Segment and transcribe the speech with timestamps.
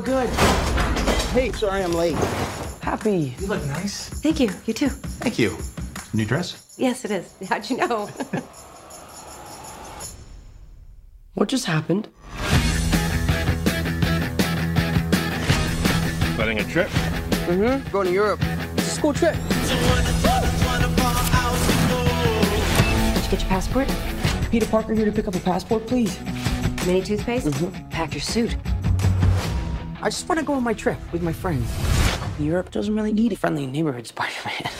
[0.00, 0.28] was so good.
[1.30, 2.16] Hey, sorry I'm late.
[2.82, 3.34] Happy.
[3.38, 4.08] You look nice.
[4.08, 4.50] Thank you.
[4.66, 4.88] You too.
[4.88, 5.56] Thank you.
[6.12, 6.74] New dress?
[6.78, 7.32] Yes, it is.
[7.48, 8.08] How'd you know?
[11.34, 12.08] What just happened?
[16.34, 16.88] Planning a trip?
[16.88, 17.88] Mm-hmm.
[17.92, 18.40] Going to Europe.
[18.76, 19.34] It's a school trip.
[19.34, 19.42] Did
[23.24, 23.88] you get your passport?
[24.50, 26.18] Peter Parker here to pick up a passport, please.
[26.84, 27.48] Mini toothpaste?
[27.90, 28.56] Pack your suit.
[30.02, 31.70] I just want to go on my trip with my friends.
[32.38, 34.70] Europe doesn't really need a friendly neighborhood Spider-Man.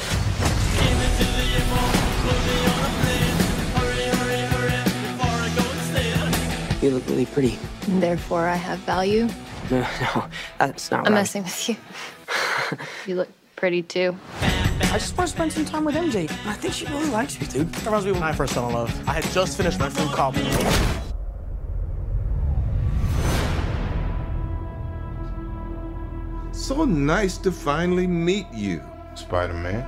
[6.81, 7.59] You look really pretty.
[7.87, 9.29] Therefore, I have value.
[9.71, 9.81] No,
[10.15, 10.25] no,
[10.59, 11.21] that's not I'm right.
[11.21, 11.77] messing with you.
[13.07, 14.17] you look pretty too.
[14.41, 16.31] I just want to spend some time with MJ.
[16.47, 17.71] I think she really likes me, dude.
[17.71, 19.09] That reminds me when I first fell in love.
[19.09, 20.41] I had just finished my food copy.
[26.71, 28.81] So nice to finally meet you,
[29.17, 29.85] Spider Man.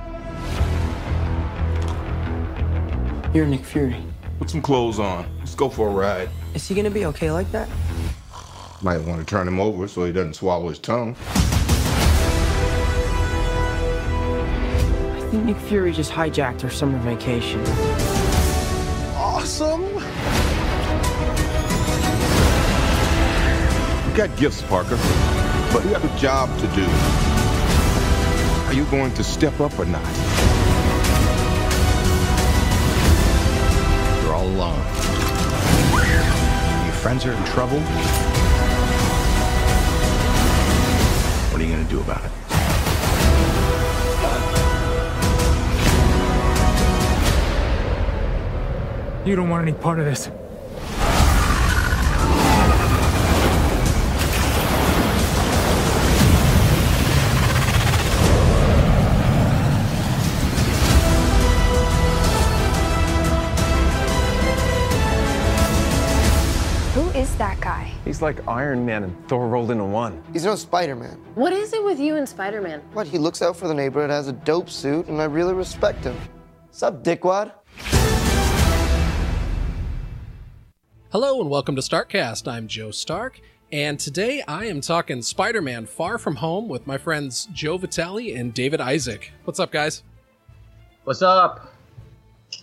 [3.33, 4.03] You're Nick Fury.
[4.37, 5.25] Put some clothes on.
[5.39, 6.27] Let's go for a ride.
[6.53, 7.69] Is he gonna be okay like that?
[8.81, 11.15] Might want to turn him over so he doesn't swallow his tongue.
[15.15, 17.61] I think Nick Fury just hijacked our summer vacation.
[19.15, 19.83] Awesome!
[24.09, 24.97] You got gifts, Parker,
[25.73, 26.85] but you have a job to do.
[28.67, 30.03] Are you going to step up or not?
[34.21, 34.77] You're all alone.
[36.85, 37.79] Your friends are in trouble.
[41.49, 42.31] What are you going to do about it?
[49.27, 50.29] You don't want any part of this.
[68.13, 70.21] He's like Iron Man and Thor rolled into one.
[70.33, 71.17] He's no Spider-Man.
[71.33, 72.79] What is it with you and Spider Man?
[72.93, 73.07] What?
[73.07, 76.15] He looks out for the neighborhood, has a dope suit, and I really respect him.
[76.69, 77.53] Sup, dickwad?
[81.11, 82.47] Hello and welcome to Starkcast.
[82.47, 83.41] I'm Joe Stark,
[83.71, 88.53] and today I am talking Spider-Man: Far From Home with my friends Joe Vitale and
[88.53, 89.31] David Isaac.
[89.45, 90.03] What's up, guys?
[91.03, 91.73] What's up?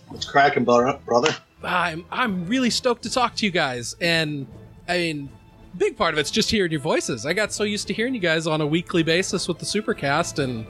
[0.07, 0.97] What's cracking, brother?
[1.05, 1.35] brother?
[1.61, 4.47] I'm I'm really stoked to talk to you guys, and
[4.87, 5.29] I mean,
[5.77, 7.25] big part of it's just hearing your voices.
[7.25, 10.43] I got so used to hearing you guys on a weekly basis with the Supercast
[10.43, 10.65] and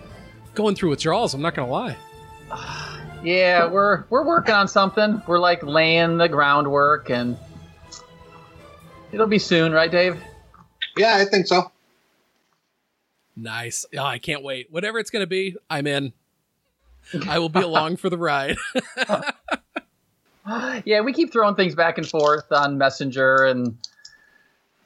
[0.55, 1.33] going through withdrawals.
[1.33, 1.97] I'm not gonna lie.
[3.23, 5.21] Yeah, we're we're working on something.
[5.27, 7.37] We're like laying the groundwork, and
[9.11, 10.19] it'll be soon, right, Dave?
[10.97, 11.71] Yeah, I think so.
[13.35, 13.85] Nice.
[13.95, 14.71] Oh, I can't wait.
[14.71, 16.13] Whatever it's gonna be, I'm in.
[17.27, 18.57] I will be along for the ride.
[20.83, 23.77] yeah, we keep throwing things back and forth on Messenger, and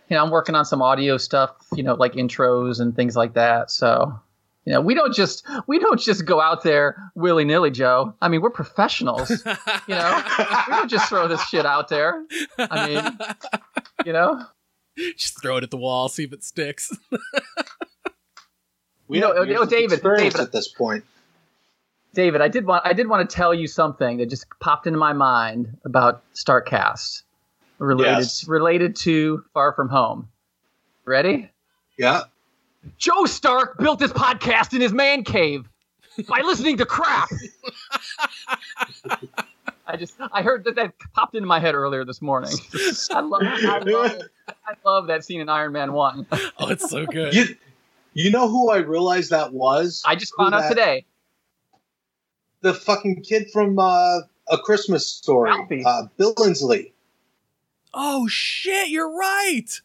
[0.09, 3.33] you know, I'm working on some audio stuff, you know, like intros and things like
[3.33, 3.71] that.
[3.71, 4.19] So,
[4.65, 8.13] you know, we don't just we don't just go out there willy nilly, Joe.
[8.21, 9.29] I mean, we're professionals.
[9.87, 10.23] you know,
[10.67, 12.23] we don't just throw this shit out there.
[12.57, 13.17] I mean,
[14.05, 14.43] you know,
[15.17, 16.95] Just throw it at the wall, see if it sticks.
[19.07, 20.39] We You know, have oh, years oh, David, David.
[20.39, 21.03] at this point.
[22.15, 24.97] David, I did want I did want to tell you something that just popped into
[24.97, 27.21] my mind about Starkcast
[27.79, 28.47] related Yes.
[28.47, 30.27] related to Far From Home.
[31.05, 31.49] Ready?
[31.97, 32.21] Yeah.
[32.97, 35.67] Joe Stark built this podcast in his man cave
[36.27, 37.29] by listening to crap.
[39.87, 42.51] I just I heard that that popped into my head earlier this morning.
[43.11, 44.21] I love I love.
[44.47, 46.25] I love that scene in Iron Man One.
[46.57, 47.33] Oh, it's so good.
[47.35, 47.45] You,
[48.13, 50.01] you know who I realized that was?
[50.05, 51.05] I just Who found out that- today.
[52.61, 55.83] The fucking kid from uh, A Christmas Story, Ralphie.
[55.85, 56.93] uh, Billingsley.
[57.95, 59.81] Oh shit, you're right.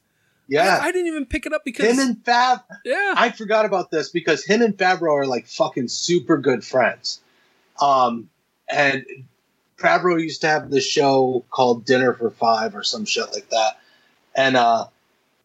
[0.48, 0.80] Yeah.
[0.82, 2.60] I, I didn't even pick it up because him and Fab.
[2.84, 3.14] yeah.
[3.16, 7.20] I forgot about this because him and Favreau are like fucking super good friends.
[7.80, 8.28] Um,
[8.68, 9.06] and
[9.78, 13.78] Favreau used to have this show called Dinner for Five or some shit like that.
[14.34, 14.86] And uh,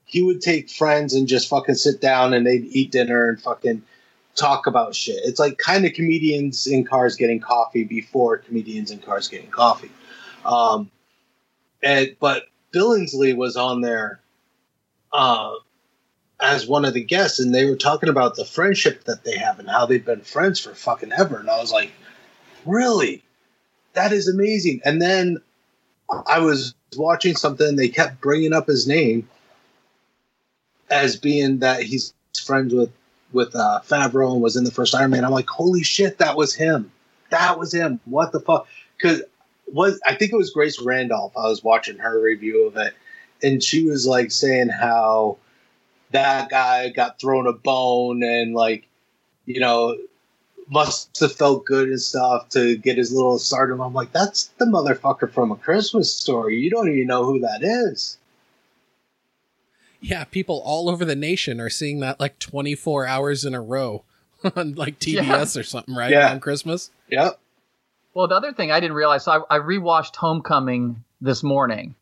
[0.06, 3.84] he would take friends and just fucking sit down and they'd eat dinner and fucking
[4.36, 5.20] talk about shit.
[5.24, 9.92] It's like kind of comedians in cars getting coffee before comedians in cars getting coffee.
[10.46, 10.90] Um,
[11.84, 14.20] and but Billingsley was on there
[15.14, 15.54] uh,
[16.42, 19.60] as one of the guests, and they were talking about the friendship that they have
[19.60, 21.38] and how they've been friends for fucking ever.
[21.40, 21.92] And I was like,
[22.66, 23.24] really?
[23.94, 24.82] That is amazing.
[24.84, 25.38] And then
[26.28, 29.28] I was watching something, they kept bringing up his name.
[30.90, 32.14] as being that he's
[32.46, 32.92] friends with
[33.34, 35.26] with uh, Favreau and was in the first Iron Man.
[35.26, 36.92] I'm like, holy shit, that was him.
[37.32, 38.00] That was him.
[38.06, 38.68] What the fuck?
[38.98, 39.24] Because
[39.68, 41.34] was I think it was Grace Randolph.
[41.38, 42.94] I was watching her review of it,
[43.44, 45.38] and she was like saying how
[46.12, 48.88] that guy got thrown a bone and like,
[49.46, 49.98] you know,
[50.70, 53.82] must have felt good and stuff to get his little stardom.
[53.82, 56.58] I'm like, that's the motherfucker from a Christmas story.
[56.60, 58.18] You don't even know who that is.
[60.00, 64.04] Yeah, people all over the nation are seeing that like 24 hours in a row
[64.56, 65.16] on like TBS
[65.56, 65.60] Yeah.
[65.60, 66.12] or something, right?
[66.12, 66.32] Yeah.
[66.32, 66.92] On Christmas.
[67.10, 67.40] Yep.
[68.16, 71.96] Well, the other thing I didn't realize, so I, I rewatched Homecoming this morning,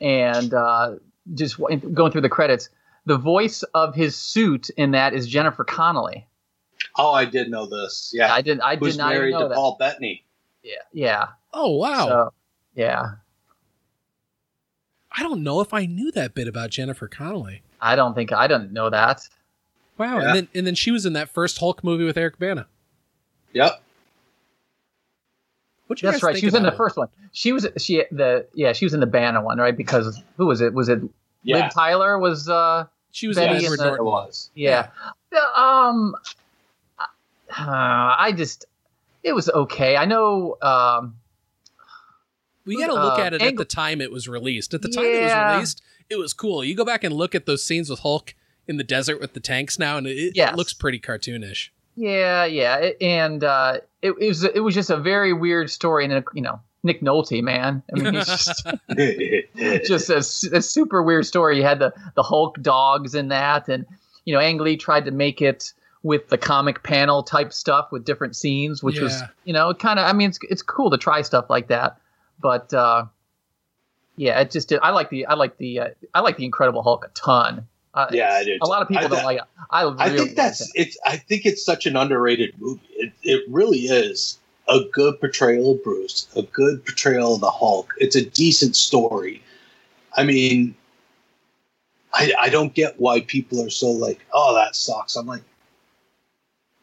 [0.00, 0.94] and uh,
[1.34, 2.70] just w- going through the credits,
[3.04, 6.26] the voice of his suit in that is Jennifer Connelly.
[6.96, 8.12] Oh, I did know this.
[8.14, 8.60] Yeah, I did.
[8.60, 9.54] I Who's did not even married know to that.
[9.56, 10.24] Paul Bettany.
[10.62, 11.26] Yeah, yeah.
[11.52, 12.06] Oh wow.
[12.08, 12.32] So,
[12.74, 13.02] yeah.
[15.12, 17.62] I don't know if I knew that bit about Jennifer Connelly.
[17.80, 19.28] I don't think I didn't know that.
[19.98, 20.18] Wow.
[20.20, 20.26] Yeah.
[20.28, 22.66] And then and then she was in that first Hulk movie with Eric Bana.
[23.52, 23.82] Yep.
[25.88, 26.32] What you That's guys right.
[26.34, 26.76] think She was in the it?
[26.76, 27.08] first one.
[27.32, 30.60] She was she the yeah she was in the Banner one right because who was
[30.60, 30.72] it?
[30.72, 31.00] Was it
[31.42, 31.64] Yeah.
[31.64, 32.18] Liv Tyler?
[32.18, 34.04] Was uh She was Betty Edward in the- Norton.
[34.06, 34.50] was.
[34.54, 34.88] Yeah.
[35.30, 36.14] The, Um,
[37.50, 38.66] uh, I just
[39.22, 39.96] it was okay.
[39.96, 40.56] I know.
[40.62, 41.16] Um,
[42.64, 44.74] We got to look uh, at it Angle- at the time it was released.
[44.74, 46.62] At the time it was released, it was cool.
[46.62, 48.34] You go back and look at those scenes with Hulk
[48.66, 51.70] in the desert with the tanks now, and it, it looks pretty cartoonish.
[51.98, 56.04] Yeah, yeah, it, and uh, it, it was it was just a very weird story,
[56.04, 57.82] and you know Nick Nolte, man.
[57.92, 58.66] I mean, he's just
[59.84, 61.56] just a, a super weird story.
[61.56, 63.84] You had the the Hulk dogs in that, and
[64.24, 65.72] you know Ang Lee tried to make it
[66.04, 70.06] with the comic panel type stuff with different scenes, which was you know kind of.
[70.06, 71.98] I mean, it's it's cool to try stuff like that,
[72.40, 73.06] but uh,
[74.14, 74.78] yeah, it just did.
[74.84, 77.66] I like the I like the uh, I like the Incredible Hulk a ton.
[77.98, 79.44] Uh, Yeah, I do A lot of people I don't like it.
[79.70, 80.70] I really I think like that's it.
[80.76, 80.98] it's.
[81.04, 82.80] I think it's such an underrated movie.
[82.96, 87.92] It it really is a good portrayal of Bruce, a good portrayal of the Hulk.
[87.98, 89.42] It's a decent story.
[90.16, 90.76] I mean,
[92.14, 95.16] I I don't get why people are so like, oh, that sucks.
[95.16, 95.42] I'm like,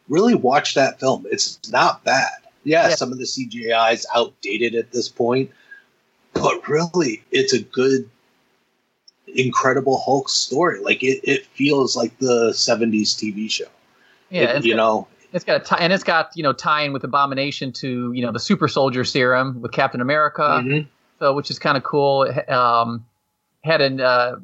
[0.10, 1.26] really watch that film.
[1.32, 2.32] It's not bad.
[2.66, 2.96] Yeah, Yeah.
[2.96, 5.50] some of the CGI is outdated at this point,
[6.34, 8.10] but really, it's a good
[9.28, 10.80] incredible Hulk story.
[10.82, 13.66] Like it, it feels like the '70s TV show.
[14.30, 15.08] Yeah, It- you got- know.
[15.34, 18.32] It's got a tie, and it's got you know tie-in with Abomination to you know
[18.32, 20.88] the Super Soldier Serum with Captain America, Mhm.
[21.20, 22.26] so which is kind of cool.
[22.48, 23.06] Um,
[23.66, 24.36] had an uh,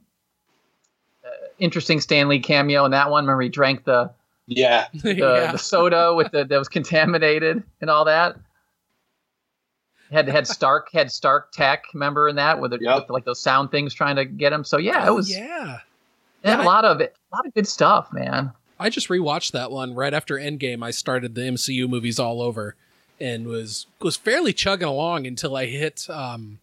[1.23, 1.29] uh,
[1.59, 3.23] interesting Stan Lee cameo in that one.
[3.23, 4.11] Remember he drank the
[4.47, 5.51] Yeah, the, Yeah.
[5.53, 8.35] the soda with the that was contaminated and all that.
[10.11, 11.85] Had had Stark had Stark tech.
[11.93, 12.95] Remember in that with, the, Yep.
[13.03, 14.63] with like those sound things trying to get him.
[14.63, 15.77] So yeah, it Oh, was yeah.
[16.43, 18.51] it had Yeah, a lot of it, a lot of good stuff, man.
[18.79, 20.83] I just rewatched that one right after Endgame.
[20.83, 22.75] I started the MCU movies all over,
[23.19, 26.59] and was was fairly chugging along until I hit um,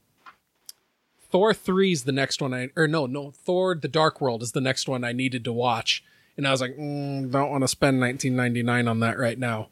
[1.30, 2.52] Thor three's the next one.
[2.54, 5.52] I or no no Thor: The Dark World is the next one I needed to
[5.52, 6.02] watch,
[6.36, 9.38] and I was like, mm, don't want to spend nineteen ninety nine on that right
[9.38, 9.68] now,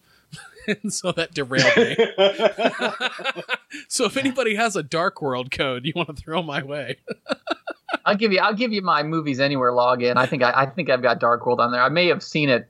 [0.66, 1.96] and so that derailed me.
[3.88, 6.98] so if anybody has a Dark World code you want to throw my way,
[8.04, 10.16] I'll give you I'll give you my movies anywhere login.
[10.16, 11.82] I think I, I think I've got Dark World on there.
[11.82, 12.68] I may have seen it.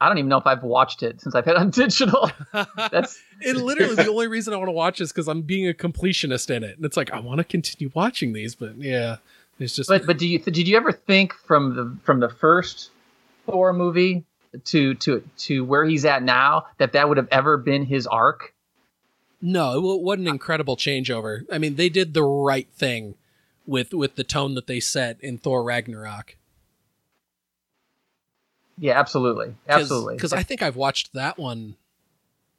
[0.00, 2.30] I don't even know if I've watched it since I've had on digital.
[2.52, 5.72] That's it literally the only reason I want to watch is because I'm being a
[5.72, 9.16] completionist in it, and it's like I want to continue watching these, but yeah,
[9.58, 12.90] it's just but but do you did you ever think from the from the first
[13.46, 14.24] Thor movie
[14.66, 18.54] to to to where he's at now that that would have ever been his arc?
[19.40, 19.80] no.
[19.80, 21.44] What, what an incredible changeover!
[21.50, 23.14] I mean, they did the right thing
[23.66, 26.36] with with the tone that they set in Thor Ragnarok.
[28.80, 30.14] Yeah, absolutely, absolutely.
[30.14, 31.76] Because I think I've watched that one.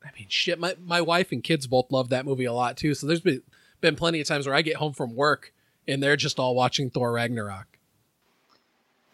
[0.03, 0.59] I mean, shit.
[0.59, 2.93] My my wife and kids both love that movie a lot too.
[2.93, 3.41] So there's been
[3.81, 5.53] been plenty of times where I get home from work
[5.87, 7.65] and they're just all watching Thor Ragnarok.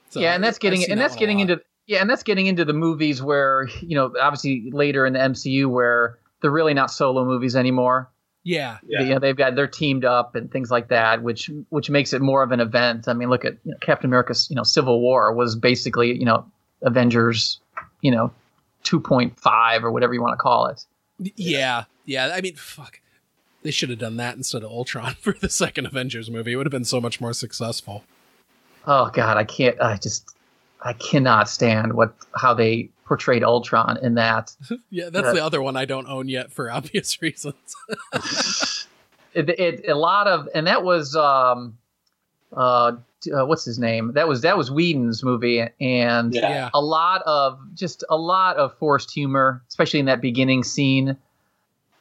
[0.10, 2.65] So yeah, and that's getting and that that's getting into yeah, and that's getting into
[2.65, 7.25] the movies where you know obviously later in the MCU where they're really not solo
[7.25, 8.10] movies anymore.
[8.88, 9.01] yeah.
[9.01, 12.22] You know, they've got they're teamed up and things like that, which which makes it
[12.22, 13.08] more of an event.
[13.08, 16.25] I mean, look at you know, Captain America's you know Civil War was basically you
[16.25, 16.46] know
[16.84, 17.60] Avengers,
[18.01, 18.32] you know,
[18.84, 20.86] two point five or whatever you want to call it.
[21.20, 22.32] Yeah, yeah.
[22.34, 23.00] I mean, fuck.
[23.63, 26.54] They should have done that instead of Ultron for the second Avengers movie.
[26.54, 28.04] It would have been so much more successful.
[28.86, 29.82] Oh God, I can't.
[29.82, 30.36] I just
[30.86, 34.56] I cannot stand what how they portrayed Ultron in that.
[34.89, 35.34] Yeah, that's Yeah.
[35.34, 37.75] the other one I don't own yet for obvious reasons.
[39.34, 41.77] it, it a lot of and that was um
[42.56, 42.94] uh,
[43.36, 44.13] uh, what's his name?
[44.13, 46.70] That was that was Whedon's movie, and Yeah.
[46.74, 51.18] a lot of just a lot of forced humor, especially in that beginning scene.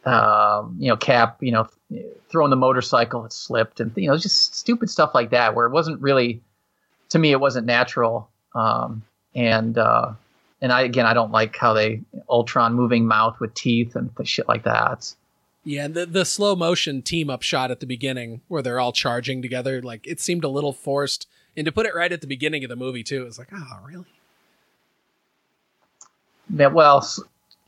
[0.05, 1.67] Um, you know, Cap, you know,
[2.29, 5.71] throwing the motorcycle, it slipped, and you know, just stupid stuff like that, where it
[5.73, 6.43] wasn't really,
[7.09, 8.29] to me, it wasn't natural.
[8.55, 9.03] Um,
[9.35, 10.13] and uh,
[10.61, 14.25] and I again, I don't like how they Ultron moving mouth with teeth and the
[14.25, 15.15] shit like that.
[15.65, 19.43] Yeah, the the slow motion team up shot at the beginning where they're all charging
[19.43, 21.27] together, like it seemed a little forced.
[21.57, 23.49] And to put it right at the beginning of the movie too, it was like,
[23.55, 24.07] oh, really?
[26.53, 27.09] Yeah, well,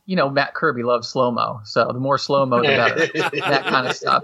[0.05, 3.07] you know, Matt Kirby loves slow mo, so the more slow mo, the better.
[3.39, 4.23] that kind of stuff.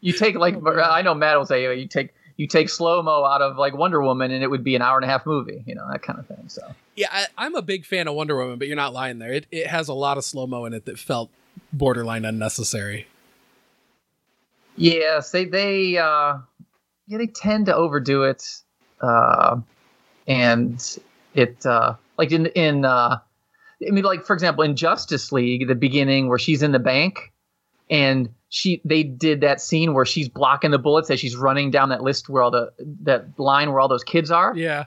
[0.00, 3.42] You take like I know Matt will say you take you take slow mo out
[3.42, 5.74] of like Wonder Woman, and it would be an hour and a half movie, you
[5.74, 6.44] know, that kind of thing.
[6.46, 6.62] So
[6.94, 9.32] Yeah, I, I'm a big fan of Wonder Woman, but you're not lying there.
[9.32, 11.30] It it has a lot of slow mo in it that felt
[11.72, 13.08] borderline unnecessary.
[14.76, 16.38] yes, they they uh,
[17.08, 18.44] yeah they tend to overdo it,
[19.00, 19.60] uh,
[20.28, 20.98] and
[21.34, 23.18] it uh, like in in uh,
[23.86, 27.32] I mean like for example in Justice League the beginning where she's in the bank
[27.90, 31.90] and she they did that scene where she's blocking the bullets as she's running down
[31.90, 34.54] that list where all the that line where all those kids are.
[34.56, 34.84] Yeah.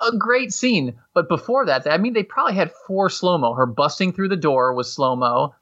[0.00, 0.98] A great scene.
[1.12, 3.54] But before that, I mean they probably had four slow mo.
[3.54, 5.54] Her busting through the door was slow mo.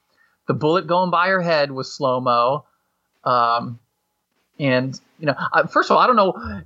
[0.46, 2.64] The bullet going by her head was slow mo.
[3.24, 3.78] Um,
[4.58, 5.34] and you know,
[5.70, 6.62] first of all, I don't know.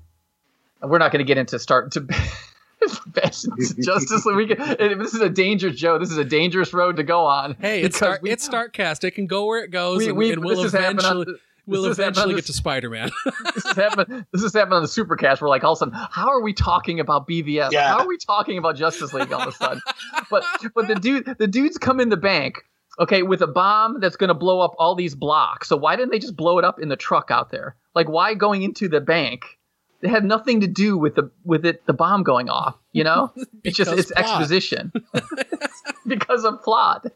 [0.83, 2.01] We're not going to get into start to
[2.89, 4.37] Justice League.
[4.37, 4.55] We
[4.95, 5.99] This is a dangerous Joe.
[5.99, 7.57] This is a dangerous road to go on.
[7.61, 9.05] Hey, it's because Star, it's Starkcast.
[9.05, 11.27] It can go where it goes, We- and, we- and we'll this on eventually
[11.67, 13.11] we'll this has happened on eventually get to Spider Man.
[13.55, 14.27] this is happening.
[14.33, 15.41] This is happening on the Supercast.
[15.41, 17.71] We're like all of a sudden, how are we talking about BVS?
[17.73, 17.89] Yeah.
[17.89, 19.81] How are we talking about Justice League all of a sudden?
[20.31, 22.57] but but the dude the dudes come in the bank,
[22.99, 25.69] okay, with a bomb that's going to blow up all these blocks.
[25.69, 27.77] So why didn't they just blow it up in the truck out there?
[27.95, 29.45] Like why going into the bank?
[30.03, 32.77] It had nothing to do with the with it the bomb going off.
[32.93, 33.33] You know,
[33.65, 34.25] it's just it's plot.
[34.25, 34.93] exposition
[36.07, 37.07] because of plot.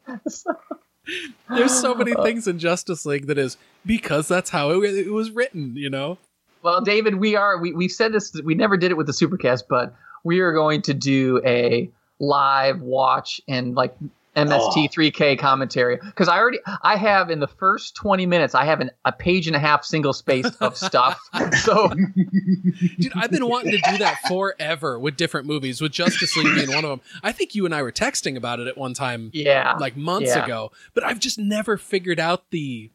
[1.49, 5.13] There's so many Uh, things in Justice League that is because that's how it, it
[5.13, 5.77] was written.
[5.77, 6.19] You know.
[6.63, 8.33] Well, David, we are we we said this.
[8.45, 12.81] We never did it with the Supercast, but we are going to do a live
[12.81, 13.95] watch and like
[14.37, 18.91] MST3K commentary because I already I have in the first 20 minutes I have an,
[19.05, 21.19] a page and a half single spaced of stuff.
[21.63, 21.89] So
[22.99, 26.69] Dude, I've been wanting to do that forever with different movies, with Justice League being
[26.75, 27.01] one of them.
[27.23, 30.35] I think you and I were texting about it at one time, yeah, like months
[30.35, 30.45] Yeah.
[30.45, 30.73] ago.
[30.95, 32.91] But I've just never figured out the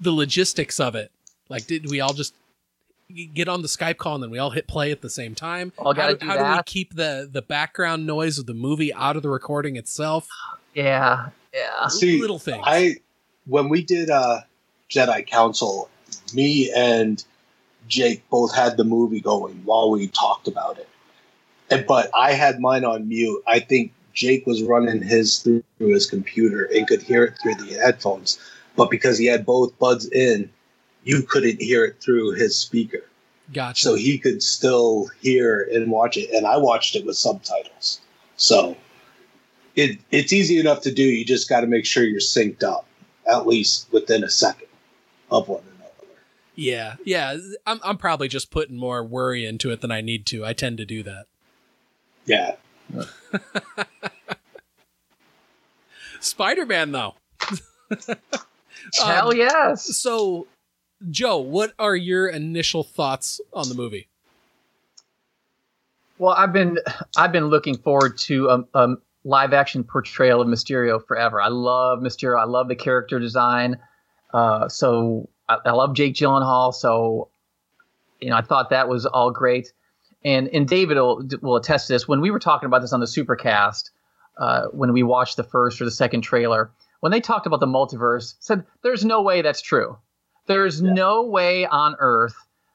[0.00, 1.10] the logistics of it.
[1.48, 2.34] Like, did we all just
[3.34, 5.72] get on the Skype call and then we all hit play at the same time?
[5.78, 8.92] All gotta how do how do we keep the the background noise of the movie
[8.92, 10.28] out of the recording itself?
[10.74, 11.88] Yeah, yeah.
[11.88, 12.64] See, Little things.
[12.66, 12.96] I
[13.46, 14.40] when we did uh,
[14.90, 15.90] Jedi Council,
[16.34, 17.22] me and
[17.88, 20.88] Jake both had the movie going while we talked about it.
[21.70, 23.42] And, but I had mine on mute.
[23.46, 27.74] I think Jake was running his through his computer and could hear it through the
[27.74, 28.38] headphones.
[28.76, 30.50] But because he had both buds in,
[31.04, 33.04] you couldn't hear it through his speaker.
[33.52, 33.82] Gotcha.
[33.82, 36.30] So he could still hear and watch it.
[36.30, 38.00] And I watched it with subtitles.
[38.36, 38.76] So
[39.78, 41.02] it, it's easy enough to do.
[41.02, 42.86] You just got to make sure you're synced up,
[43.30, 44.68] at least within a second
[45.30, 46.12] of one another.
[46.56, 47.36] yeah, yeah.
[47.66, 50.44] I'm I'm probably just putting more worry into it than I need to.
[50.44, 51.26] I tend to do that.
[52.26, 52.56] Yeah.
[56.20, 57.14] Spider Man though.
[59.00, 59.96] Hell Um, yes.
[59.96, 60.46] So,
[61.10, 64.08] Joe, what are your initial thoughts on the movie?
[66.18, 66.78] Well, I've been
[67.16, 71.40] I've been looking forward to a, a live action portrayal of Mysterio forever.
[71.40, 72.40] I love Mysterio.
[72.40, 73.78] I love the character design.
[74.32, 76.72] Uh, so I, I love Jake Gyllenhaal.
[76.72, 77.30] So
[78.20, 79.72] you know, I thought that was all great.
[80.24, 82.08] And and David will will attest to this.
[82.08, 83.90] When we were talking about this on the Supercast,
[84.36, 86.70] uh, when we watched the first or the second trailer,
[87.00, 89.96] when they talked about the multiverse, said there's no way that's true.
[90.46, 92.34] There's no way on Earth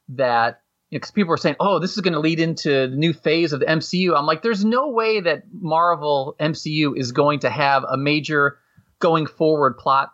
[0.10, 0.62] that
[0.94, 3.60] because people were saying, "Oh, this is going to lead into the new phase of
[3.60, 7.98] the MCU." I'm like, "There's no way that Marvel MCU is going to have a
[7.98, 8.58] major
[9.00, 10.14] going forward plot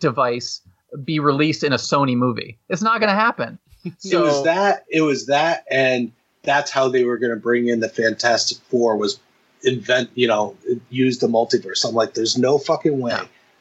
[0.00, 0.60] device
[1.04, 2.58] be released in a Sony movie.
[2.68, 3.58] It's not going to happen."
[3.98, 4.84] So, it was that.
[4.90, 8.96] It was that, and that's how they were going to bring in the Fantastic Four
[8.96, 9.20] was
[9.62, 10.10] invent.
[10.14, 10.56] You know,
[10.90, 11.86] use the multiverse.
[11.86, 13.18] I'm like, there's no fucking way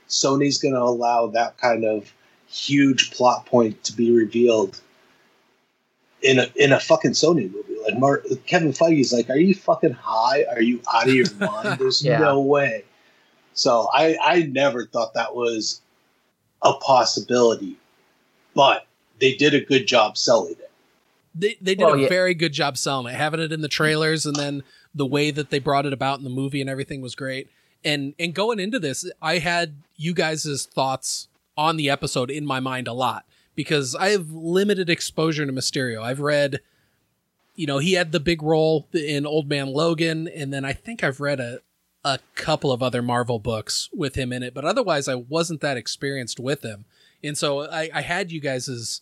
[0.09, 2.13] Sony's going to allow that kind of
[2.47, 4.79] huge plot point to be revealed
[6.21, 7.75] in a in a fucking Sony movie.
[7.83, 10.45] Like Mar- Kevin Feige's like, are you fucking high?
[10.51, 11.79] Are you out of your mind?
[11.79, 12.19] There's Yeah.
[12.19, 12.83] no way.
[13.53, 15.81] So I I never thought that was
[16.61, 17.77] a possibility,
[18.55, 18.87] but
[19.19, 20.71] they did a good job selling it.
[21.35, 22.09] They they did Well, a yeah.
[22.09, 25.49] very good job selling it, having it in the trailers, and then the way that
[25.49, 27.49] they brought it about in the movie and everything was great.
[27.83, 32.59] And and going into this, I had you guys' thoughts on the episode in my
[32.59, 36.01] mind a lot because I have limited exposure to Mysterio.
[36.01, 36.59] I've read,
[37.55, 41.03] you know, he had the big role in Old Man Logan, and then I think
[41.03, 41.59] I've read a
[42.03, 45.75] a couple of other Marvel books with him in it, but otherwise I wasn't that
[45.75, 46.85] experienced with him.
[47.23, 49.01] And so I, I had you guys'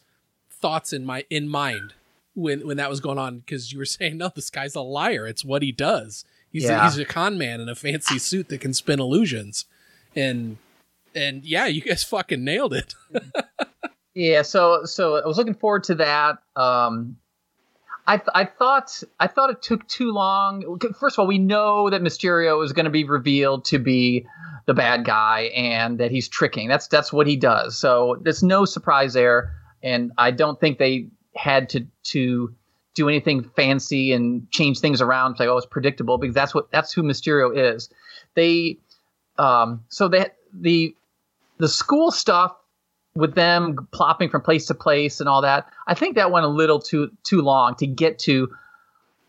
[0.49, 1.93] thoughts in my in mind
[2.33, 5.27] when when that was going on because you were saying no this guy's a liar
[5.27, 6.79] it's what he does he's Yeah.
[6.81, 9.65] a, he's a con man in a fancy suit that can spin illusions
[10.15, 10.55] and
[11.13, 12.95] and yeah you guys fucking nailed it
[14.15, 16.37] Yeah, so so I was looking forward to that.
[16.55, 17.17] Um,
[18.05, 20.79] I th- I thought I thought it took too long.
[20.99, 24.25] First of all, we know that Mysterio is going to be revealed to be
[24.65, 26.67] the bad guy and that he's tricking.
[26.67, 27.77] That's that's what he does.
[27.77, 32.53] So there's no surprise there, and I don't think they had to to
[32.93, 35.39] do anything fancy and change things around.
[35.39, 37.89] Like oh, it's predictable because that's what that's who Mysterio is.
[38.35, 38.77] They
[39.39, 40.95] um, so that the
[41.57, 42.55] the school stuff
[43.15, 45.67] with them plopping from place to place and all that.
[45.87, 48.49] I think that went a little too too long to get to.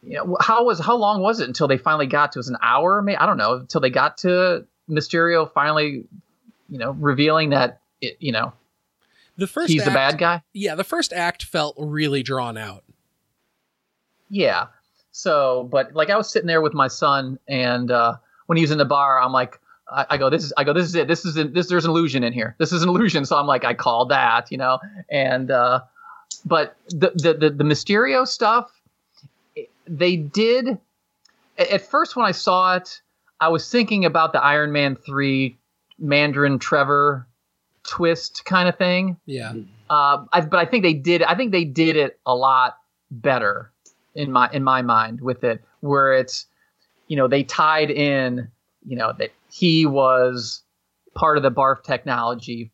[0.03, 2.39] You know, how was how long was it until they finally got to?
[2.39, 6.05] It was an hour, maybe I don't know, until they got to Mysterio finally,
[6.69, 8.53] you know, revealing that it, you know
[9.37, 10.43] the first he's the bad guy.
[10.53, 12.85] yeah the first act felt really drawn out
[14.31, 14.67] Yeah.
[15.13, 18.73] So, but like I was sitting there with my son, and uh, when he was
[18.73, 21.09] in the bar, I'm like, I, I go, this is, I go, this is it.
[21.09, 21.69] This is this.
[21.69, 22.55] There's an illusion in here.
[22.59, 23.25] This is an illusion.
[23.25, 24.79] So I'm like, I called that, you know.
[25.11, 25.81] And uh,
[26.45, 28.71] but the the the, the Mysterio stuff,
[29.87, 30.79] they did.
[31.59, 33.01] At first, when I saw it,
[33.41, 35.57] I was thinking about the Iron Man three
[35.99, 37.27] Mandarin Trevor
[37.85, 39.17] twist kind of thing.
[39.27, 39.53] yeah
[39.91, 41.23] Uh, I, but I think they did.
[41.23, 42.79] I think they did it a lot
[43.11, 43.71] better
[44.15, 46.47] in my in my mind with it, where it's,
[47.07, 48.49] you know, they tied in,
[48.87, 50.63] you know, that he was
[51.15, 52.73] part of the BARF technology,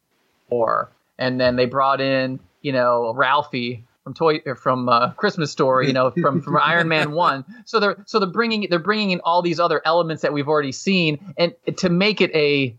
[0.49, 5.89] or and then they brought in, you know, Ralphie from toy from uh, Christmas Story,
[5.89, 7.45] you know, from from Iron Man one.
[7.67, 10.73] So they're so they're bringing they're bringing in all these other elements that we've already
[10.73, 12.75] seen, and to make it a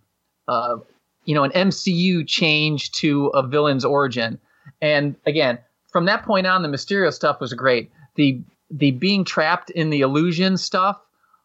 [0.48, 0.78] uh,
[1.26, 4.40] you know, an MCU change to a villain's origin.
[4.82, 5.60] And again,
[5.92, 7.92] from that point on, the Mysterio stuff was great.
[8.16, 11.00] The the being trapped in the illusion stuff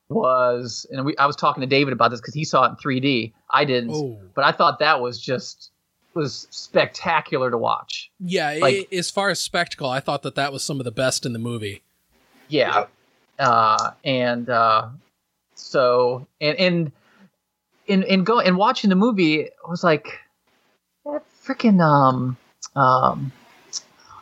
[0.09, 2.77] was, and we, I was talking to David about this because he saw it in
[2.77, 3.33] 3D.
[3.51, 4.19] I didn't, Oh.
[4.35, 5.71] but I thought that was just
[6.14, 8.11] was spectacular to watch.
[8.21, 10.90] yeah Like- i- as far as spectacle i thought that that was some of the
[10.90, 11.83] best in the movie
[12.49, 12.87] Yeah.
[13.38, 14.88] Uh, and uh,
[15.57, 16.92] so and and
[17.87, 20.09] in in go and watching the movie, I was like,
[21.05, 22.38] that freaking um
[22.75, 23.31] um,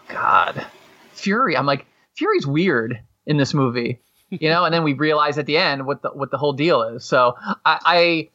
[0.09, 0.67] God,
[1.13, 1.57] Fury.
[1.57, 4.65] I'm like, Fury's weird in this movie, you know.
[4.65, 7.05] and then we realize at the end what the what the whole deal is.
[7.05, 7.35] So
[7.65, 8.29] I, I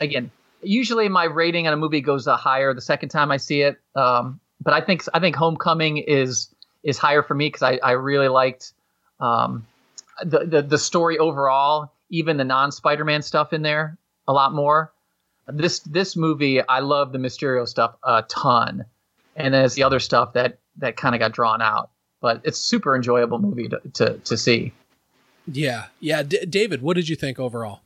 [0.00, 0.30] again,
[0.62, 3.80] usually my rating on a movie goes higher the second time I see it.
[3.94, 7.92] Um, but I think I think Homecoming is is higher for me because I, I
[7.92, 8.72] really liked
[9.20, 9.66] um,
[10.24, 13.96] the, the the story overall, even the non Spider Man stuff in there
[14.28, 14.92] a lot more.
[15.48, 18.84] This this movie, I love the Mysterio stuff a ton,
[19.34, 21.90] and then it's the other stuff that that kind of got drawn out.
[22.20, 24.72] But it's super enjoyable movie to to, to see.
[25.52, 27.80] Yeah yeah D- david what did you think overall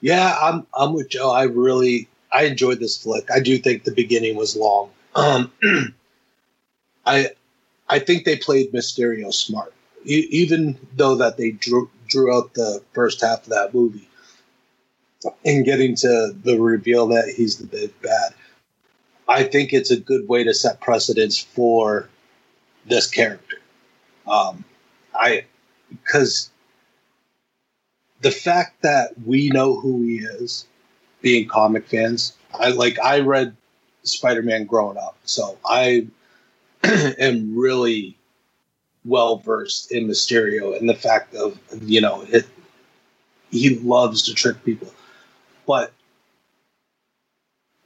[0.00, 1.30] Yeah, I'm I'm with Joe.
[1.30, 3.30] I really I enjoyed this flick.
[3.30, 4.90] I do think the beginning was long.
[5.14, 5.50] Um,
[7.06, 7.30] I
[7.88, 9.72] I think they played Mysterio smart,
[10.04, 14.06] e- even though that they drew drew out the first half of that movie,
[15.44, 18.34] and getting to the reveal that he's the big bad.
[19.26, 22.10] I think it's a good way to set precedence for
[22.84, 23.56] this character.
[24.26, 24.64] Um,
[25.14, 25.46] I
[26.02, 26.50] because
[28.20, 30.66] the fact that we know who he is,
[31.20, 33.56] being comic fans, I like I read
[34.02, 36.06] Spider Man growing up, so I
[36.84, 38.16] am really
[39.04, 42.46] well versed in Mysterio and the fact of you know it.
[43.50, 44.92] He loves to trick people,
[45.66, 45.92] but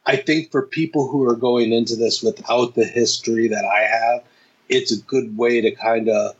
[0.06, 4.24] I think for people who are going into this without the history that I have,
[4.70, 6.34] it's a good way to kind of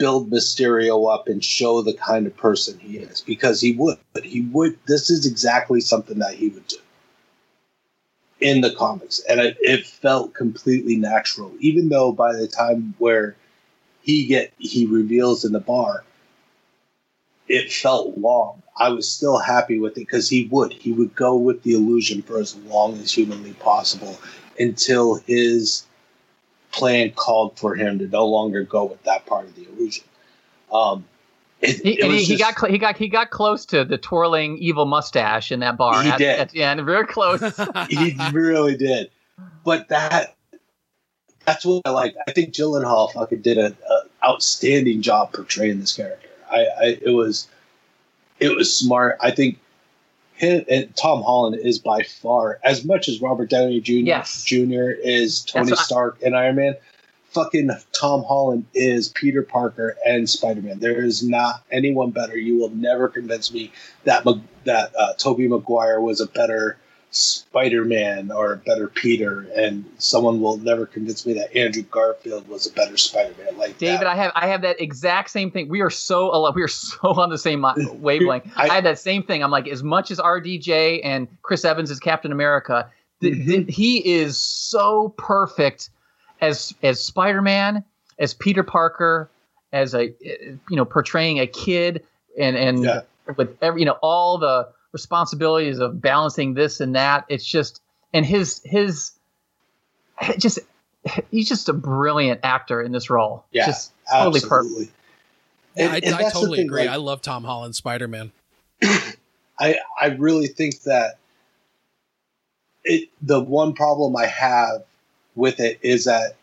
[0.00, 3.98] build Mysterio up and show the kind of person he is because he would.
[4.14, 4.76] But he would.
[4.88, 6.78] This is exactly something that he would do
[8.40, 11.52] in the comics, and it, it felt completely natural.
[11.60, 13.36] Even though by the time where
[14.02, 16.02] he get he reveals in the bar,
[17.46, 18.62] it felt long.
[18.78, 20.72] I was still happy with it because he would.
[20.72, 24.18] He would go with the illusion for as long as humanly possible
[24.58, 25.84] until his
[26.72, 30.04] plan called for him to no longer go with that part of the illusion.
[30.72, 31.04] Um,
[31.60, 33.98] it, He, it he, was he got cl- he got he got close to the
[33.98, 36.02] twirling evil mustache in that bar.
[36.02, 36.38] He at, did.
[36.38, 37.40] at the end, very close.
[37.88, 39.10] he really did.
[39.64, 40.36] But that
[41.44, 42.14] that's what I like.
[42.26, 43.76] I think Gyllenhaal fucking did an
[44.24, 46.28] outstanding job portraying this character.
[46.50, 47.48] I, I it was
[48.38, 49.18] it was smart.
[49.20, 49.58] I think
[50.40, 53.92] him and Tom Holland is by far as much as Robert Downey Jr.
[53.92, 54.42] Yes.
[54.42, 54.90] Jr.
[55.02, 56.74] is Tony what I- Stark and Iron Man.
[57.32, 60.80] Fucking Tom Holland is Peter Parker and Spider Man.
[60.80, 62.36] There is not anyone better.
[62.36, 63.70] You will never convince me
[64.04, 64.24] that
[64.64, 66.76] that uh, Tobey Maguire was a better
[67.12, 72.46] Spider Man or a better Peter, and someone will never convince me that Andrew Garfield
[72.48, 73.58] was a better Spider Man.
[73.58, 74.06] Like David, that.
[74.06, 75.68] I have I have that exact same thing.
[75.68, 77.64] We are so we are so on the same
[78.00, 78.52] wavelength.
[78.56, 79.42] I, had that same thing.
[79.42, 82.88] I'm like, as much as RDJ and Chris Evans is Captain America,
[83.20, 83.50] th- Mm-hmm.
[83.50, 85.90] th- he is so perfect
[86.40, 87.84] as as Spider Man,
[88.18, 89.28] as Peter Parker,
[89.72, 92.04] as a you know portraying a kid,
[92.38, 93.00] and and Yeah.
[93.36, 97.24] with every you know all the responsibilities of balancing this and that.
[97.28, 97.80] It's just
[98.12, 99.12] and his his
[100.38, 100.58] just
[101.30, 103.44] he's just a brilliant actor in this role.
[103.52, 104.86] Yeah, just totally absolutely.
[104.86, 104.96] perfect.
[105.76, 106.80] Yeah, And- I, and I that's totally thing, agree.
[106.82, 108.32] like- I love Tom Holland Spider Man.
[109.58, 111.18] I I really think that
[112.84, 114.84] it the one problem I have
[115.36, 116.36] with it is that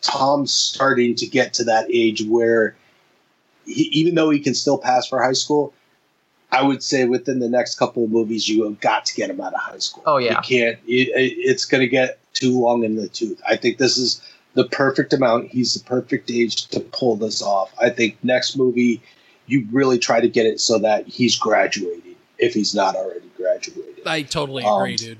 [0.00, 2.74] Tom's starting to get to that age where
[3.66, 5.72] he, even though he can still pass for high school,
[6.52, 9.40] I would say within the next couple of movies you have got to get him
[9.40, 10.02] out of high school.
[10.06, 10.32] Oh, yeah.
[10.32, 10.78] you can't.
[10.86, 13.40] It, it- it's going to get too long in the tooth.
[13.48, 14.20] I think this is
[14.54, 15.48] the perfect amount.
[15.48, 17.72] He's the perfect age to pull this off.
[17.80, 19.02] I think next movie
[19.46, 24.06] you really try to get it so that he's graduating if he's not already graduated.
[24.06, 25.18] I totally Um, agree, dude.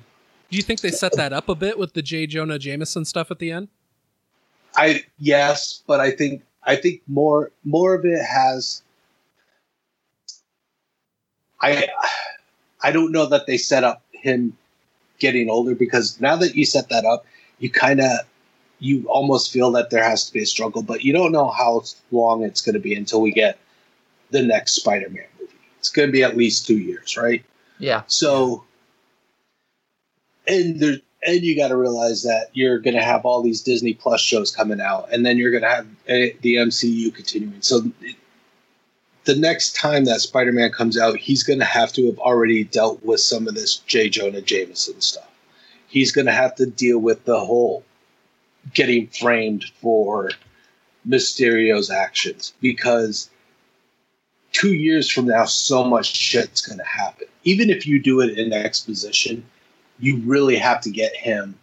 [0.50, 2.26] Do you think they set that up a bit with the J.
[2.26, 3.68] Jonah Jameson stuff at the end?
[4.76, 8.81] I yes, but I think I think more more of it has.
[11.62, 11.88] I
[12.82, 14.56] I don't know that they set up him
[15.18, 17.24] getting older because now that you set that up,
[17.58, 18.10] you kind of
[18.80, 21.82] you almost feel that there has to be a struggle, but you don't know how
[22.10, 23.56] long it's going to be until we get
[24.32, 25.52] the next Spider-Man movie.
[25.78, 27.44] It's going to be at least two years, right?
[27.78, 28.02] Yeah.
[28.08, 28.64] So,
[30.48, 33.94] and there, and you got to realize that you're going to have all these Disney
[33.94, 37.62] Plus shows coming out, and then you're going to have uh, the MCU continuing.
[37.62, 37.82] So,
[39.24, 43.04] the next time that Spider-Man comes out, he's going to have to have already dealt
[43.04, 44.08] with some of this J.
[44.08, 45.28] Jonah Jameson stuff.
[45.86, 47.84] He's going to have to deal with the whole
[48.74, 50.30] getting framed for
[51.06, 53.28] Mysterio's actions because
[54.52, 57.26] two years from now, so much shit's going to happen.
[57.44, 59.44] Even if you do it in exposition,
[59.98, 61.58] you really have to get him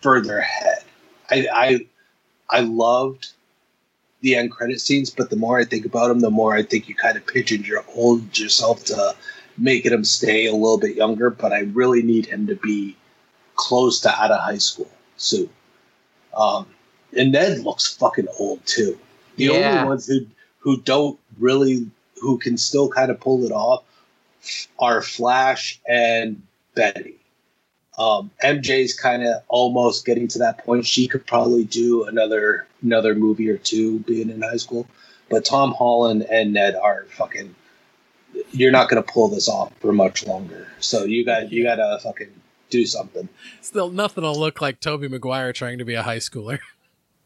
[0.00, 0.84] further ahead.
[1.30, 1.86] I I,
[2.50, 3.32] I loved
[4.24, 6.88] the end credit scenes, but the more I think about them, the more I think
[6.88, 9.14] you kind of pigeon your hold yourself to
[9.58, 11.28] making him stay a little bit younger.
[11.28, 12.96] But I really need him to be
[13.56, 15.50] close to out of high school soon.
[16.36, 16.66] Um,
[17.16, 18.98] and Ned looks fucking old too.
[19.36, 19.52] The Yeah.
[19.52, 20.26] only ones who
[20.58, 23.84] who don't really who can still kind of pull it off
[24.78, 26.42] are Flash and
[26.74, 27.16] Betty.
[27.98, 30.86] Um, MJ's kind of almost getting to that point.
[30.86, 34.86] She could probably do another another movie or two being in high school,
[35.28, 37.54] but Tom Holland and Ned are fucking.
[38.50, 40.68] You're not going to pull this off for much longer.
[40.80, 42.30] So you got you got to fucking
[42.70, 43.28] do something.
[43.60, 46.58] Still, nothing will look like Tobey Maguire trying to be a high schooler.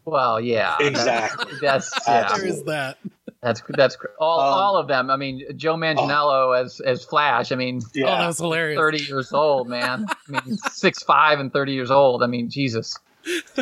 [0.04, 1.52] Well, yeah, Exactly.
[1.60, 2.34] That's yeah.
[2.34, 2.96] there is that.
[3.42, 5.10] That's that's all Um, all of them.
[5.10, 7.52] I mean, Joe Manganiello as as Flash.
[7.52, 8.78] I mean, Oh, that was hilarious.
[8.78, 10.06] thirty years old, man.
[10.08, 12.22] I mean, six five and thirty years old.
[12.22, 12.98] I mean, Jesus.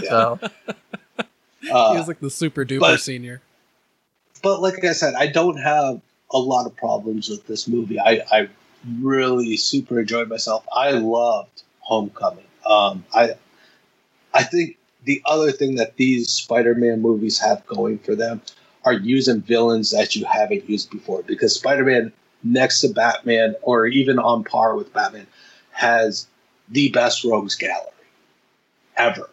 [0.09, 0.39] So
[1.71, 3.41] Uh, he was like the super duper but- senior.
[4.43, 6.01] but like I said, I don't have
[6.31, 8.01] a lot of problems with this movie.
[8.01, 8.49] I, I
[9.01, 10.67] really super enjoyed myself.
[10.75, 12.45] I loved Homecoming.
[12.65, 13.35] Um, I
[14.35, 18.43] I think the other thing that these Spider-Man movies have going for them
[18.85, 21.23] are using villains that you haven't used before.
[21.23, 25.27] Because Spider-Man, next to Batman, or even on par with Batman,
[25.71, 26.27] has
[26.69, 27.91] the best rogues gallery
[28.97, 29.31] ever.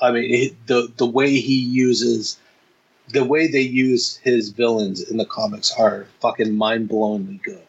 [0.00, 2.38] I mean, the the way he uses
[3.08, 7.62] the way they use his villains in the comics are fucking mind blowingly good.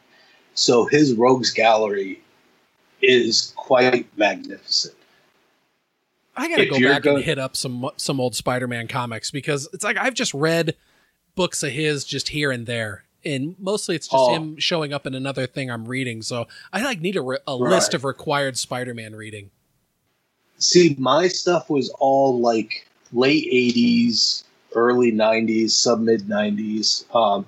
[0.54, 2.22] So his rogues gallery
[3.02, 4.96] is quite magnificent.
[6.36, 9.68] I gotta If go back go- and hit up some some old Spider-Man comics because
[9.74, 10.76] it's like I've just read
[11.36, 14.34] books of his just here and there, and mostly it's just Oh.
[14.36, 16.22] him showing up in another thing I'm reading.
[16.22, 17.70] So I like need a, re- a Right.
[17.72, 19.52] list of required Spider-Man reading.
[20.60, 24.44] See, my stuff was all like late '80s,
[24.76, 27.04] early '90s, sub mid '90s.
[27.16, 27.46] Um,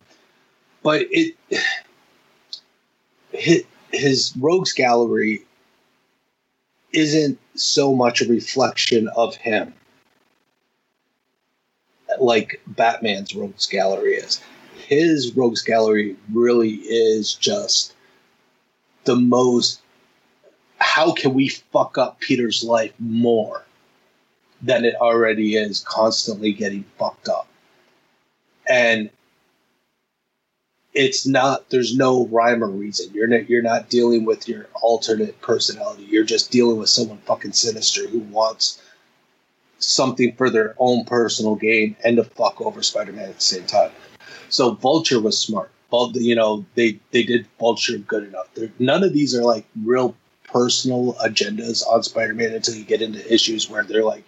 [0.83, 1.35] but it
[3.31, 5.43] his, his rogues gallery
[6.93, 9.73] isn't so much a reflection of him
[12.19, 14.41] like Batman's rogues gallery is.
[14.87, 17.93] His rogues gallery really is just
[19.05, 19.81] the most
[20.81, 23.63] how can we fuck up Peter's life more
[24.63, 27.47] than it already is constantly getting fucked up.
[28.67, 29.09] And
[30.93, 33.13] it's not there's no rhyme or reason.
[33.13, 36.03] You're not you're not dealing with your alternate personality.
[36.03, 38.81] You're just dealing with someone fucking sinister who wants
[39.77, 43.91] something for their own personal gain and to fuck over Spider-Man at the same time.
[44.49, 45.71] So Vulture was smart.
[45.91, 48.47] Vul- You know, they they did Vulture good enough.
[48.55, 50.15] They're, none of these are like real
[50.51, 54.25] personal agendas on Spider-Man until you get into issues where they're like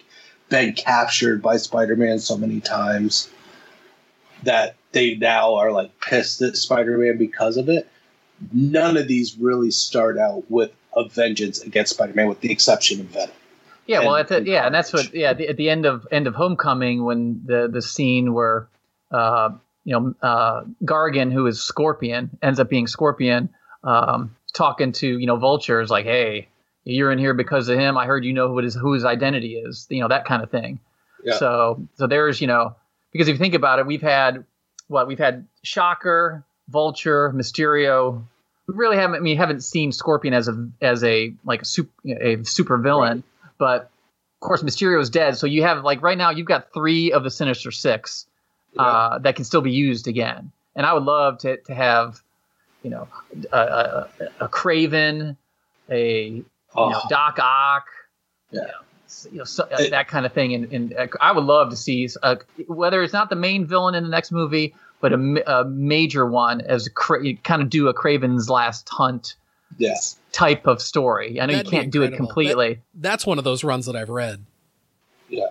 [0.48, 3.30] been captured by Spider-Man so many times
[4.42, 7.88] that they now are like pissed at Spider-Man because of it.
[8.52, 13.06] None of these really start out with a vengeance against Spider-Man, with the exception of
[13.06, 13.34] Venom.
[13.86, 16.06] Yeah, well, at the, yeah, and that's what yeah at the, at the end of
[16.10, 18.68] end of Homecoming when the the scene where
[19.10, 19.50] uh,
[19.84, 23.50] you know uh, Gargan who is Scorpion ends up being Scorpion
[23.82, 26.48] um, talking to you know Vulture is like hey
[26.84, 27.96] you're in here because of him.
[27.96, 30.50] I heard you know who his who his identity is you know that kind of
[30.50, 30.80] thing.
[31.24, 31.38] Yeah.
[31.38, 32.76] so so there's you know
[33.12, 34.44] because if you think about it we've had
[34.88, 38.24] what we've had Shocker Vulture Mysterio.
[38.66, 41.90] We really haven't I mean haven't seen Scorpion as a as a like a super
[42.08, 43.22] a super villain.
[43.58, 45.36] But of course Mysterio is dead.
[45.36, 48.26] So you have like right now you've got three of the Sinister Six
[48.78, 50.50] uh, that can still be used again.
[50.74, 52.22] And I would love to to have
[52.84, 53.08] you know
[53.52, 54.08] a, a,
[54.40, 55.36] a Kraven
[55.90, 56.44] a you know,
[56.76, 57.00] Oh.
[57.08, 57.86] Doc Ock
[58.50, 58.60] Yeah.
[59.30, 60.54] you know, so, uh, that kind of thing.
[60.54, 63.94] And, and uh, I would love to see uh, whether it's not the main villain
[63.94, 67.86] in the next movie, but a, a major one as a cra- kind of do
[67.88, 69.36] a Kraven's Last Hunt
[69.78, 69.94] Yeah.
[70.32, 71.40] type of story.
[71.40, 72.74] I know That'd you can't do it completely.
[72.94, 74.44] That- that's one of those runs that I've read.
[75.28, 75.46] Yeah.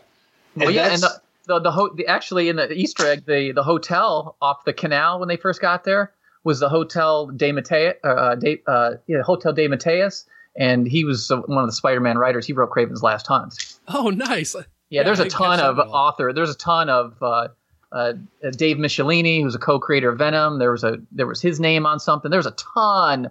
[0.57, 3.51] well, And yeah, and the the, the, ho- the actually in the Easter egg, the
[3.53, 6.11] the hotel off the canal when they first got there
[6.43, 10.25] was the Hotel de Matteis, uh, de, uh, yeah, Hotel de Matteis,
[10.57, 12.45] and he was uh, one of the Spider-Man writers.
[12.45, 13.77] He wrote Kraven's Last Hunt.
[13.87, 14.53] Oh, nice.
[14.55, 15.93] Yeah, Yeah, there's I a ton of at all.
[15.95, 16.33] author.
[16.33, 17.47] There's a ton of uh,
[17.91, 18.13] uh,
[18.51, 20.59] Dave Michelinie, who's a co-creator of Venom.
[20.59, 22.29] There was a there was his name on something.
[22.29, 23.29] There's a ton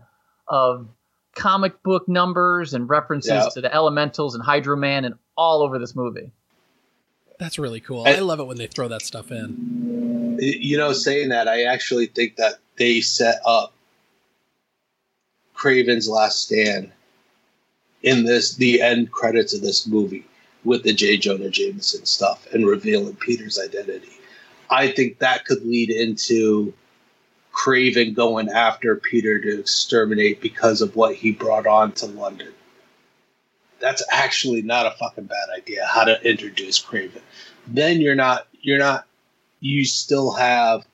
[0.48, 0.88] of
[1.35, 3.48] comic book numbers and references Yeah.
[3.55, 6.31] to the Elementals and Hydro Man and all over this movie.
[7.38, 8.05] That's really cool.
[8.07, 10.37] And- I love it when they throw that stuff in.
[10.40, 13.72] You know, saying that, I actually think that they set up
[15.54, 16.90] Kraven's Last Stand
[18.02, 20.24] in this the end credits of this movie
[20.64, 21.16] with the J.
[21.16, 24.12] Jonah Jameson stuff and revealing Peter's identity.
[24.70, 26.72] I think that could lead into
[27.52, 32.52] Kraven going after Peter to exterminate because of what he brought on to London.
[33.80, 35.85] That's actually not a fucking bad idea.
[35.87, 37.20] How to introduce Kraven?
[37.66, 39.06] Then you're not you're not
[39.61, 40.87] you still have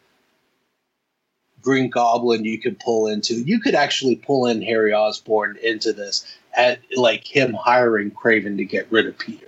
[1.62, 3.34] Green Goblin you could pull into.
[3.34, 8.64] You could actually pull in Harry Osborn into this at like him hiring Kraven to
[8.64, 9.46] get rid of Peter.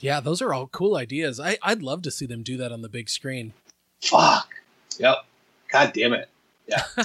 [0.00, 1.40] Yeah, those are all cool ideas.
[1.40, 3.52] I, I'd love to see them do that on the big screen.
[4.00, 4.48] Fuck.
[4.98, 5.24] Yep.
[5.72, 6.28] God damn it.
[6.68, 6.82] Yeah.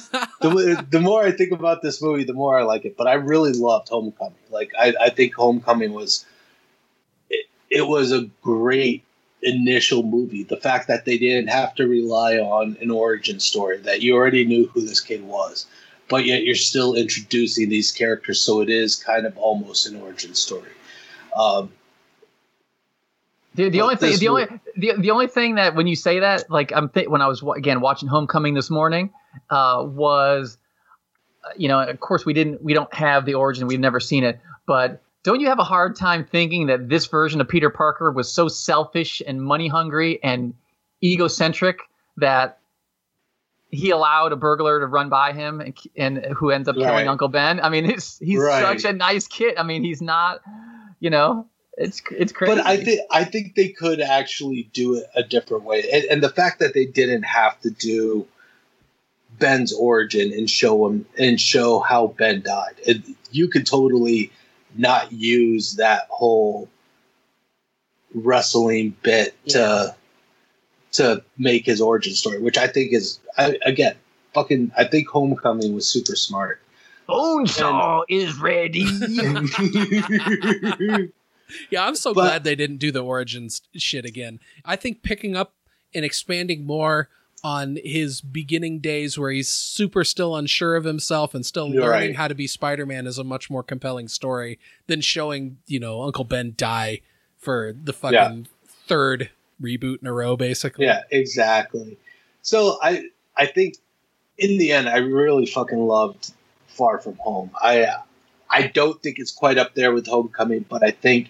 [0.41, 2.95] the, the more I think about this movie, the more I like it.
[2.97, 4.35] But I really loved Homecoming.
[4.51, 6.25] Like I, I think Homecoming was
[7.29, 9.03] it, it was a great
[9.43, 10.43] initial movie.
[10.43, 14.45] The fact that they didn't have to rely on an origin story, that you already
[14.45, 15.67] knew who this kid was,
[16.09, 20.33] but yet you're still introducing these characters, so it is kind of almost an origin
[20.33, 20.71] story.
[21.35, 21.71] Um,
[23.55, 26.49] The, the only thing, the only, the, the only thing that when you say that,
[26.49, 29.11] like I'm th- when I was again watching Homecoming this morning,
[29.51, 30.57] uh, was,
[31.45, 34.23] uh, you know, of course we didn't, we don't have the origin, we've never seen
[34.23, 38.11] it, but don't you have a hard time thinking that this version of Peter Parker
[38.11, 40.53] was so selfish and money hungry and
[41.01, 41.79] egocentric
[42.17, 42.59] that
[43.71, 47.29] he allowed a burglar to run by him and, and who ends up killing Uncle
[47.29, 47.59] Ben?
[47.59, 48.61] I mean, he's he's Right.
[48.61, 49.57] such a nice kid.
[49.57, 50.41] I mean, he's not,
[50.99, 52.55] you know, it's it's crazy.
[52.55, 56.23] But I think I think they could actually do it a different way, and, and
[56.23, 58.27] the fact that they didn't have to do
[59.39, 64.31] Ben's origin and show him and show how Ben died, it, you could totally
[64.77, 66.69] not use that whole
[68.13, 69.95] wrestling bit to
[70.93, 73.95] to make his origin story, which I think is I, again
[74.33, 74.71] fucking.
[74.77, 76.61] I think Homecoming was super smart.
[77.09, 78.81] Bonesaw is ready.
[81.69, 84.39] yeah, I'm so But- glad they didn't do the origins shit again.
[84.65, 85.53] I think picking up
[85.93, 87.09] and expanding more
[87.43, 92.09] on his beginning days where he's super still unsure of himself and still You're learning
[92.09, 92.15] right.
[92.15, 96.23] how to be Spider-Man is a much more compelling story than showing, you know, Uncle
[96.23, 97.01] Ben die
[97.37, 98.13] for the fucking
[98.47, 98.71] Yeah.
[98.87, 99.29] third
[99.61, 100.85] reboot in a row basically.
[100.85, 101.97] Yeah, exactly.
[102.41, 103.75] So I I think
[104.37, 106.31] in the end I really fucking loved
[106.67, 107.51] Far From Home.
[107.61, 107.87] I
[108.49, 111.29] I don't think it's quite up there with Homecoming, but I think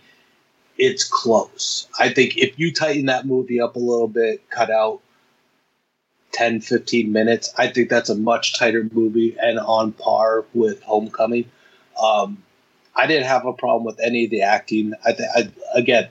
[0.77, 1.87] it's close.
[1.99, 5.01] I think if you tighten that movie up a little bit, cut out
[6.33, 11.49] 10 15 minutes, I think that's a much tighter movie and on par with Homecoming.
[12.01, 12.43] Um
[12.95, 14.93] I didn't have a problem with any of the acting.
[15.03, 16.09] I, th- I again,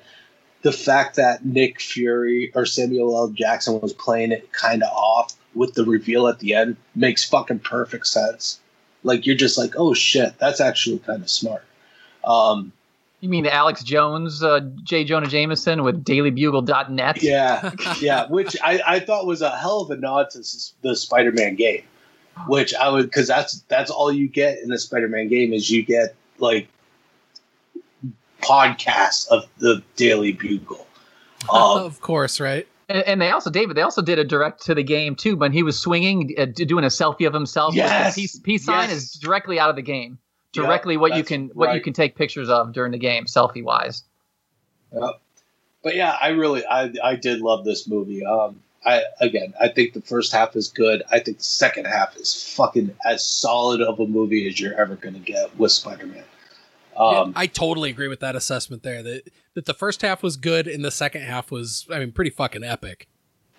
[0.62, 3.28] the fact that Nick Fury or Samuel L.
[3.28, 7.60] Jackson was playing it kind of off with the reveal at the end makes fucking
[7.60, 8.58] perfect sense.
[9.04, 11.64] Like you're just like, oh shit, that's actually kind of smart.
[12.24, 12.72] Um,
[13.22, 15.04] you mean Alex Jones, uh, J.
[15.04, 17.22] Jonah Jameson with DailyBugle.net?
[17.22, 20.38] yeah, yeah, which I, I thought was a hell of a nod to
[20.82, 21.84] the Spider-Man game,
[22.48, 25.84] which I would because that's that's all you get in the Spider-Man game is you
[25.84, 26.68] get like
[28.42, 30.86] podcasts of the Daily Bugle.
[31.52, 32.68] Um, of course, right?
[32.88, 35.34] And, and they also, David, they also did a direct to the game too.
[35.34, 38.06] When he was swinging, uh, doing a selfie of himself Yes!
[38.06, 38.98] with the peace, peace sign Yes!
[38.98, 40.18] is directly out of the game.
[40.54, 43.24] Yep, Directly what you that's can what you can take pictures of during the game,
[43.24, 44.02] selfie wise.
[44.92, 45.20] Yep.
[45.82, 48.24] But yeah, I really I I did love this movie.
[48.24, 51.02] Um I again I think the first half is good.
[51.10, 54.96] I think the second half is fucking as solid of a movie as you're ever
[54.96, 56.24] gonna get with Spider Man.
[56.96, 59.02] Um Yeah, I totally agree with that assessment there.
[59.02, 62.30] That that the first half was good and the second half was I mean pretty
[62.30, 63.08] fucking epic.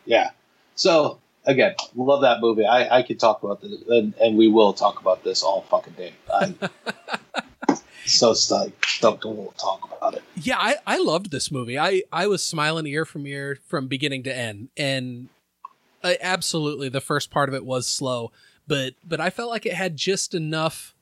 [0.06, 0.30] yeah.
[0.76, 2.66] So again, love that movie.
[2.66, 5.94] I, I could talk about this and, and we will talk about this all fucking
[5.94, 6.14] day.
[6.34, 6.58] I'm
[8.06, 10.24] so stoked, stoked to talk about it.
[10.36, 11.78] Yeah, I, I loved this movie.
[11.80, 15.30] I, I was smiling ear from ear from beginning to end, and
[16.04, 18.32] I, absolutely the first part of it was slow,
[18.68, 20.94] but but I felt like it had just enough,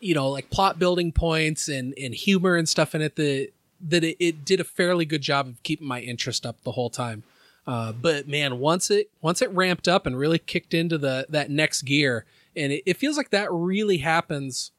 [0.00, 3.50] you know, like plot building points and and humor and stuff in it that
[3.88, 6.90] that it, it did a fairly good job of keeping my interest up the whole
[6.90, 7.24] time.
[7.66, 11.50] Uh, but man, once it once it ramped up and really kicked into the that
[11.50, 12.24] next gear,
[12.56, 14.72] and it, it feels like that really happens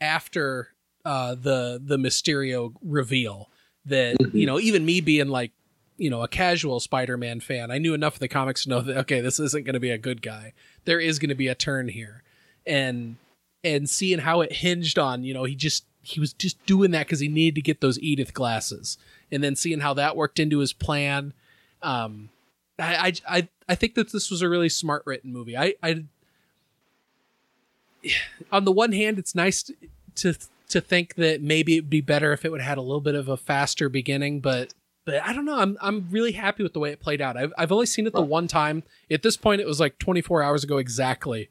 [0.00, 0.68] after
[1.04, 3.48] uh, the the Mysterio reveal.
[3.84, 4.34] That Mhm.
[4.34, 5.52] you know, even me being like
[5.96, 8.96] you know a casual Spider-Man fan, I knew enough of the comics to know that
[8.98, 10.52] okay, this isn't going to be a good guy.
[10.84, 12.22] There is going to be a turn here,
[12.66, 13.16] and
[13.62, 17.06] and seeing how it hinged on you know he just he was just doing that
[17.06, 18.98] because he needed to get those Edith glasses,
[19.30, 21.32] and then seeing how that worked into his plan.
[21.82, 22.30] Um,
[22.78, 25.56] I I I, I think that this was a really smart written movie.
[25.56, 26.04] I I
[28.52, 29.74] on the one hand, it's nice to,
[30.16, 30.34] to
[30.68, 33.14] to think that maybe it'd be better if it would have had a little bit
[33.14, 35.58] of a faster beginning, but but I don't know.
[35.58, 37.36] I'm I'm really happy with the way it played out.
[37.36, 38.82] I've I've only seen it the one time.
[39.10, 41.48] At this point, it was like 24 hours ago exactly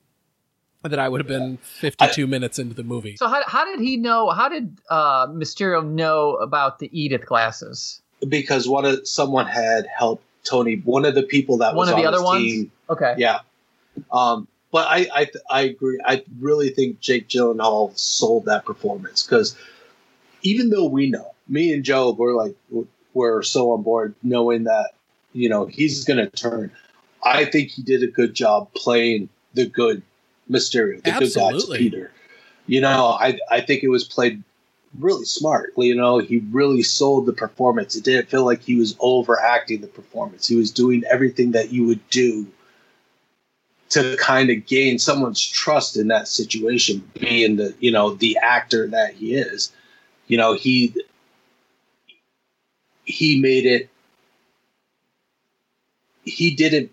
[0.84, 3.16] that I would have been 52 minutes into the movie.
[3.18, 4.30] So how, how did he know?
[4.30, 8.02] How did uh, Mysterio know about the Edith glasses?
[8.28, 11.96] Because one of someone had helped Tony, one of the people that One was of
[11.98, 12.44] the on other his ones.
[12.44, 12.72] team.
[12.90, 13.16] Okay.
[13.18, 13.40] Yeah.
[14.12, 16.00] Um, but I, I I agree.
[16.06, 19.56] I really think Jake Gyllenhaal sold that performance because
[20.42, 22.56] even though we know, me and Joe, we're like
[23.14, 24.92] we're so on board knowing that
[25.34, 26.72] you know he's going to turn.
[27.24, 30.02] I think he did a good job playing the good
[30.50, 31.78] Mysterio, the good Absolutely.
[31.78, 32.12] guy's Peter.
[32.68, 34.44] You know, I I think it was played
[35.00, 35.74] really smart.
[35.78, 37.96] You know, he really sold the performance.
[37.96, 40.48] It didn't feel like he was overacting the performance.
[40.48, 42.48] He was doing everything that you would do
[43.90, 48.88] to kind of gain someone's trust in that situation, being the you know the actor
[48.88, 49.72] that he is.
[50.28, 50.96] You know, he
[53.06, 53.90] he made it.
[56.24, 56.92] He didn't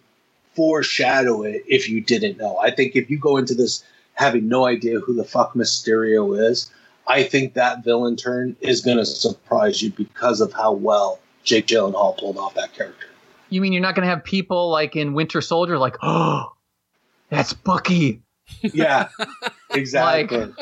[0.54, 2.58] foreshadow it if you didn't know.
[2.58, 3.82] I think if you go into this
[4.14, 6.70] having no idea who the fuck Mysterio is,
[7.06, 11.66] I think that villain turn is going to surprise you because of how well Jake
[11.66, 13.06] Gyllenhaal pulled off that character.
[13.50, 16.52] You mean you're not going to have people like in Winter Soldier, like, oh,
[17.28, 18.22] that's Bucky.
[18.60, 19.08] Yeah,
[19.70, 20.52] exactly.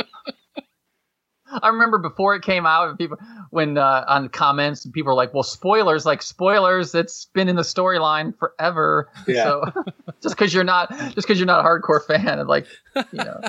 [1.53, 3.19] I remember before it came out, people
[3.51, 6.95] when uh, on comments, people were like, "Well, spoilers, like spoilers.
[6.95, 9.45] It's been in the storyline forever." Yeah.
[9.45, 9.73] So
[10.23, 13.41] just because you're not, just because you're not a hardcore fan, and like, you know,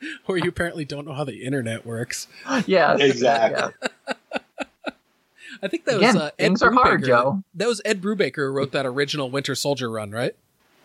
[0.28, 2.26] or you apparently don't know how the internet works.
[2.66, 3.72] yeah, Exactly.
[4.06, 4.14] yeah.
[5.62, 7.06] I think that Again, was uh, Ed things are hard, Brubaker.
[7.06, 7.42] Joe.
[7.54, 10.36] That was Ed Brubaker who wrote that original Winter Soldier run, right?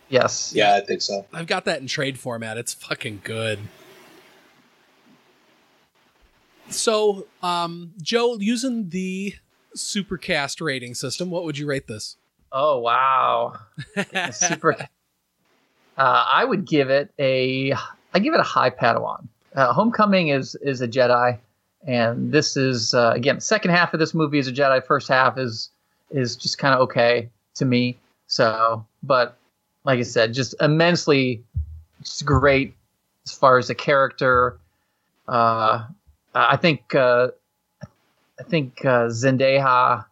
[0.08, 0.52] Yes.
[0.54, 1.26] Yeah, I think so.
[1.32, 2.58] I've got that in trade format.
[2.58, 3.60] It's fucking good.
[6.70, 9.34] So, um, Joe, using the
[9.76, 12.16] Starkcast rating system, what would you rate this?
[12.50, 13.58] Oh wow,
[14.32, 14.76] super.
[15.96, 17.74] Uh, I would give it a.
[18.14, 19.26] I give it a high Padawan.
[19.54, 21.38] Uh, Homecoming is is a Jedi,
[21.86, 24.84] and this is uh, again second half of this movie is a Jedi.
[24.84, 25.70] First half is
[26.10, 27.96] is just kind of okay to me.
[28.26, 29.36] So, but
[29.84, 31.42] like I said, just immensely
[32.02, 32.74] just great
[33.26, 34.58] as far as the character.
[35.28, 35.84] Uh,
[36.34, 37.28] I think uh,
[38.38, 40.04] I think uh, Zendaya.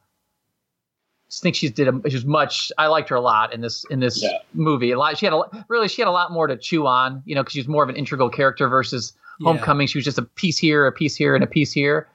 [1.32, 2.70] I think she's did a, she's much.
[2.76, 4.38] I liked her a lot in this in this Yeah.
[4.52, 4.90] movie.
[4.90, 5.16] A lot.
[5.16, 7.22] She had a really she had a lot more to chew on.
[7.24, 9.46] You know, because she's more of an integral character versus Yeah.
[9.48, 9.86] Homecoming.
[9.86, 12.06] She was just a piece here, a piece here, and a piece here.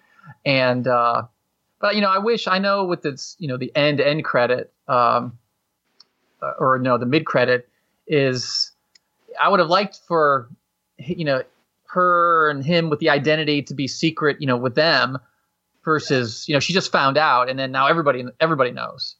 [0.45, 1.23] And uh,
[1.79, 4.71] but you know, I wish I know with this you know the end end credit
[4.87, 5.37] um,
[6.41, 7.67] uh, or no the mid credit
[8.05, 8.71] is
[9.41, 10.47] I would have liked for
[10.99, 11.41] you know
[11.89, 15.17] her and him with the identity to be secret you know with them
[15.87, 19.15] versus you know she just found out and then now everybody everybody knows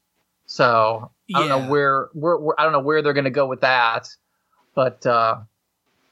[0.48, 1.56] so i don't Yeah.
[1.64, 4.10] know where, where, where i don't know where they're going to go with that
[4.76, 5.38] but uh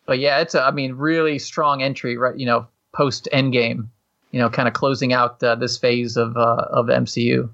[0.05, 3.89] but yeah it's a i mean really strong entry right you know post endgame
[4.31, 7.49] you know kind of closing out uh, this phase of uh of mcu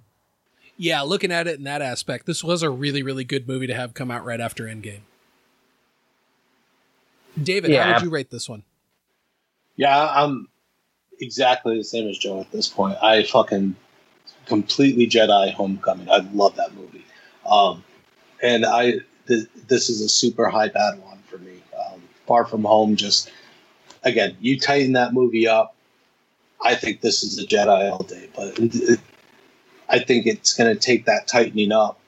[0.78, 3.74] Yeah, looking at it in that aspect, this was a really, really good movie to
[3.74, 5.02] have come out right after Endgame.
[7.42, 8.64] David, how would you rate this one?
[9.76, 10.48] Yeah, I'm
[11.22, 12.98] exactly the same as Joe at this point.
[13.02, 13.76] I fucking
[14.46, 16.10] completely Jedi Homecoming.
[16.10, 17.06] I love that movie.
[17.46, 17.84] Um,
[18.42, 21.62] and I th- this is a super high Padawan for me.
[21.78, 23.32] Um, Far from Home, just
[24.04, 25.76] again, you tighten that movie up.
[26.64, 28.60] I think this is a Jedi all day, but
[29.90, 32.00] I think it's going to take that tightening up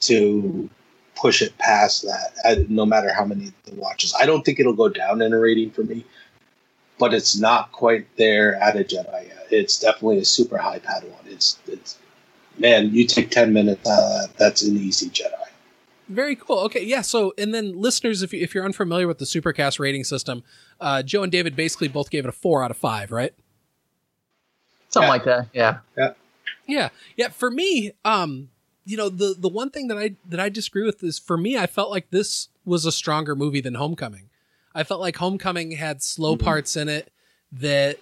[0.00, 0.68] to
[1.14, 2.32] push it past that.
[2.44, 5.38] I, no matter how many the watches, I don't think it'll go down in a
[5.38, 6.04] rating for me
[7.00, 9.46] but it's not quite there at a Jedi yet.
[9.50, 11.26] It's definitely a super high Padawan.
[11.26, 11.98] It's it's
[12.58, 15.32] man, you take ten minutes out of that, that's an easy Jedi.
[16.08, 16.58] Very cool.
[16.60, 17.02] Okay, yeah.
[17.02, 20.42] So, and then listeners, if, you, if you're unfamiliar with the Starkcast rating system,
[20.80, 23.32] uh, Joe and David basically both gave it a four out of five, right?
[24.88, 25.10] something Yeah.
[25.10, 26.12] like that yeah Yeah.
[26.66, 27.28] Yeah, yeah.
[27.28, 28.48] For me, um,
[28.84, 31.56] you know, the the one thing that I that I disagree with is for me,
[31.56, 34.29] I felt like this was a stronger movie than Homecoming.
[34.74, 37.12] I felt like Homecoming had slow parts in it
[37.52, 37.98] that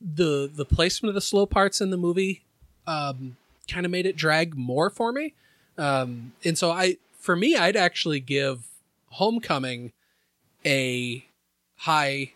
[0.00, 2.42] the the placement of the slow parts in the movie
[2.86, 3.36] um,
[3.68, 5.34] kind of made it drag more for me.
[5.78, 8.66] Um, and so I, for me, I'd actually give
[9.10, 9.92] Homecoming
[10.64, 11.24] a
[11.76, 12.32] high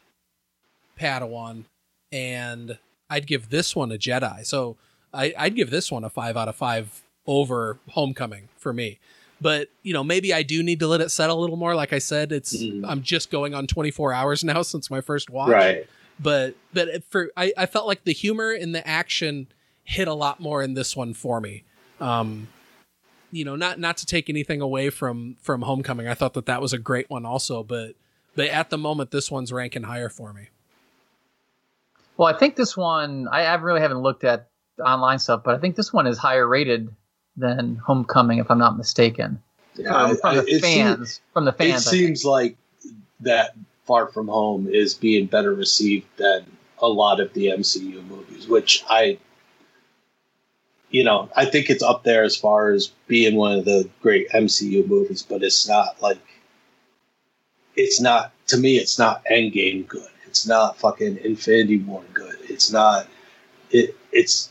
[0.98, 1.64] Padawan,
[2.10, 2.78] and
[3.10, 4.44] I'd give this one a Jedi.
[4.46, 4.76] So
[5.12, 8.98] I, I'd give this one a five out of five over Homecoming for me.
[9.40, 11.74] But you know, maybe I do need to let it settle a little more.
[11.74, 12.84] Like I said, it's Mhm.
[12.88, 15.50] I'm just going on 24 hours now since my first watch.
[15.50, 15.86] right
[16.18, 19.48] But but for I, I felt like the humor and the action
[19.84, 21.64] hit a lot more in this one for me.
[22.00, 22.48] Um,
[23.30, 26.08] you know, not not to take anything away from from Homecoming.
[26.08, 27.94] I thought that that was a great one also, but
[28.34, 30.48] but at the moment, this one's ranking higher for me.
[32.16, 34.48] Well, I think this one I, I really haven't looked at
[34.82, 36.88] online stuff, but I think this one is higher rated
[37.36, 39.40] than Homecoming, if I'm not mistaken.
[39.74, 41.86] Yeah, from the it fans, from the It fans.
[41.86, 42.00] I think.
[42.00, 42.56] seems like
[43.20, 46.44] that Far From Home is being better received than
[46.78, 49.18] a lot of the MCU movies, which I,
[50.90, 54.28] you know, I think it's up there as far as being one of the great
[54.30, 56.18] MCU movies, but it's not like,
[57.76, 60.08] it's not, to me, it's not Endgame good.
[60.26, 62.36] It's not fucking Infinity War good.
[62.42, 63.06] It's not,
[63.70, 64.50] it, it's,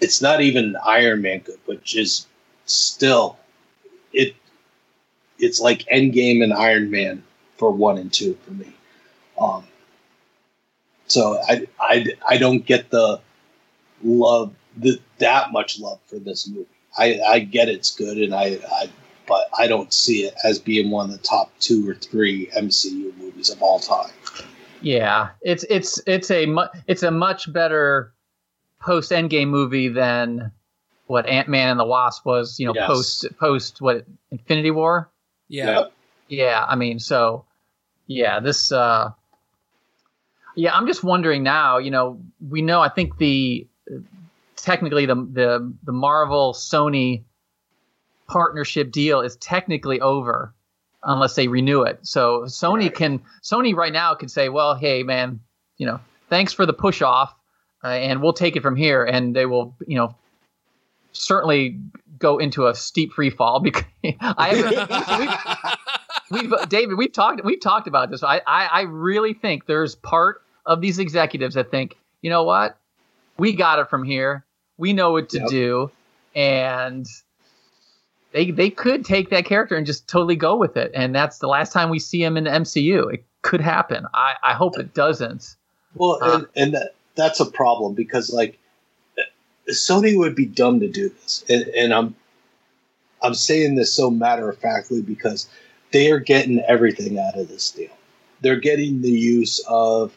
[0.00, 2.26] it's not even Iron Man good, which is
[2.66, 3.38] still,
[4.12, 4.34] it,
[5.38, 7.22] it's like Endgame and Iron Man
[7.56, 8.72] for one and two for me.
[9.38, 9.64] Um,
[11.06, 13.20] so I, I, I don't get the
[14.02, 16.66] love the, that much love for this movie.
[16.96, 18.90] I, I get it's good and I, I
[19.26, 23.16] but I don't see it as being one of the top two or three MCU
[23.16, 24.10] movies of all time.
[24.82, 28.12] Yeah, it's it's it's a mu- it's a much better
[28.80, 30.50] post Endgame movie than
[31.06, 32.58] what Ant Man and the Wasp was.
[32.58, 32.86] You know, Yes.
[32.86, 35.10] post post what Infinity War.
[35.48, 35.84] Yeah.
[36.28, 37.44] Yeah, I mean, so
[38.06, 38.70] yeah, this.
[38.72, 39.10] uh
[40.54, 41.78] Yeah, I'm just wondering now.
[41.78, 42.80] You know, we know.
[42.80, 43.66] I think the
[44.56, 47.22] technically the the the Marvel Sony
[48.28, 50.54] partnership deal is technically over
[51.02, 51.98] unless they renew it.
[52.02, 55.40] So Sony can Sony right now can say, well, hey man,
[55.78, 57.34] you know, thanks for the push off,
[57.82, 60.14] uh, and we'll take it from here, and they will, you know,
[61.12, 61.78] certainly
[62.18, 63.84] go into a steep free fall because
[64.20, 65.78] I
[66.30, 68.22] we've, we've David we've talked we've talked about this.
[68.22, 72.78] I, I I really think there's part of these executives that think you know what?
[73.38, 74.44] We got it from here.
[74.76, 75.48] We know what to Yep.
[75.48, 75.90] do,
[76.34, 77.06] and
[78.32, 80.90] they they could take that character and just totally go with it.
[80.94, 83.12] And that's the last time we see him in the MCU.
[83.12, 84.06] It could happen.
[84.14, 85.56] I, I hope it doesn't.
[85.94, 88.58] Well, Uh, and, and that, that's a problem because like
[89.68, 92.14] Sony would be dumb to do this, and, and I'm
[93.22, 95.48] I'm saying this so matter of factly because
[95.92, 97.90] they are getting everything out of this deal.
[98.40, 100.16] They're getting the use of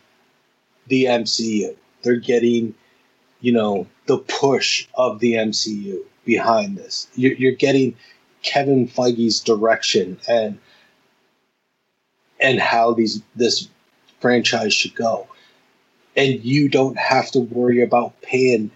[0.88, 1.76] the MCU.
[2.04, 2.74] They're getting,
[3.42, 7.08] you know, the push of the MCU behind this.
[7.16, 7.96] You're, you're getting
[8.44, 10.60] Kevin Feige's direction and
[12.40, 13.68] and how these this
[14.20, 15.28] franchise should go
[16.16, 18.72] and you don't have to worry about paying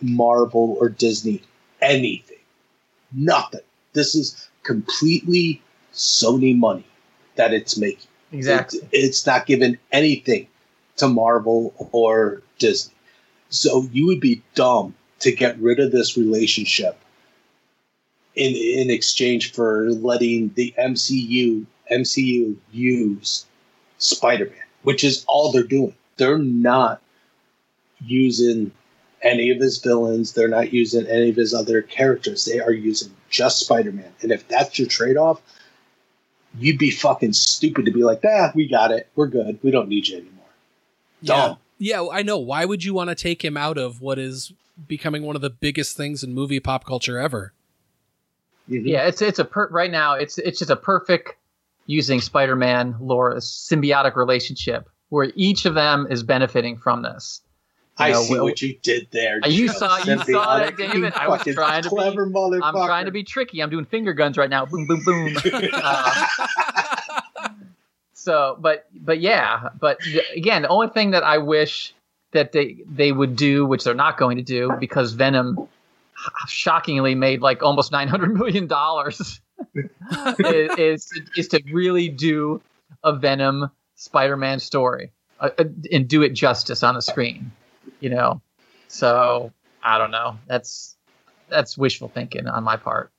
[0.00, 1.42] Marvel or Disney
[1.80, 2.38] anything.
[3.12, 3.60] Nothing.
[3.92, 5.62] This is completely
[5.92, 6.84] Sony money
[7.36, 8.08] that it's making.
[8.32, 8.80] Exactly.
[8.80, 10.46] It- it's not giving anything
[10.96, 12.94] to Marvel or Disney.
[13.48, 16.96] So you would be dumb to get rid of this relationship
[18.36, 23.46] in in exchange for letting the MCU MCU use
[23.98, 25.94] Spider-Man, which is all they're doing.
[26.20, 27.00] They're not
[28.04, 28.72] using
[29.22, 30.34] any of his villains.
[30.34, 32.44] They're not using any of his other characters.
[32.44, 34.12] They are using just Spider-Man.
[34.20, 35.40] And if that's your trade-off,
[36.58, 39.08] you'd be fucking stupid to be like, ah, we got it.
[39.16, 39.58] We're good.
[39.62, 40.44] We don't need you anymore.
[41.24, 41.56] Dumb.
[41.78, 42.36] Yeah, I know.
[42.36, 44.52] Why would you want to take him out of what is
[44.86, 47.54] becoming one of the biggest things in movie pop culture ever?
[48.68, 50.14] Yeah, it's it's a per- right now.
[50.14, 51.34] It's it's just a perfect
[51.86, 57.42] using Spider-Man lore, a symbiotic relationship where each of them is benefiting from this.
[57.98, 59.40] You I know, see what you did there.
[59.44, 59.72] Uh, You Joe.
[59.74, 61.12] saw, you saw it, David.
[61.12, 62.60] I was trying to clever be, motherfucker.
[62.62, 63.62] I'm trying to be tricky.
[63.62, 64.64] I'm doing finger guns right now.
[64.64, 65.36] Boom, boom, boom.
[65.72, 66.26] Uh,
[68.14, 69.98] so, but, but yeah, but
[70.34, 71.94] again, the only thing that I wish
[72.32, 75.68] that they they would do, which they're not going to do, because Venom
[76.46, 79.40] shockingly made like almost 900 million dollars,
[80.38, 82.60] is, is is to really do
[83.02, 83.70] a Venom
[84.00, 87.52] Spider-Man story uh, uh, and do it justice on the screen.
[88.00, 88.40] You know,
[88.88, 90.38] so I don't know.
[90.46, 90.96] That's
[91.50, 93.10] that's wishful thinking on my part.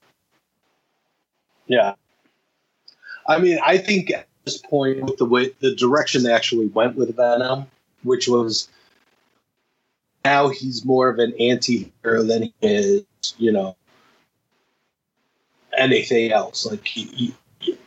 [1.68, 1.94] Yeah.
[3.28, 6.96] I mean, I think at this point, with the way the direction they actually went
[6.96, 7.68] with Venom,
[8.02, 8.68] which was
[10.26, 13.04] now he's more of an anti-hero than he is,
[13.38, 13.76] you know,
[15.78, 16.66] anything else.
[16.66, 17.78] Like he, he, he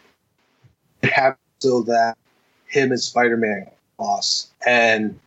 [1.02, 2.16] have still that
[2.74, 3.66] him as Spider-Man
[3.96, 5.18] boss, and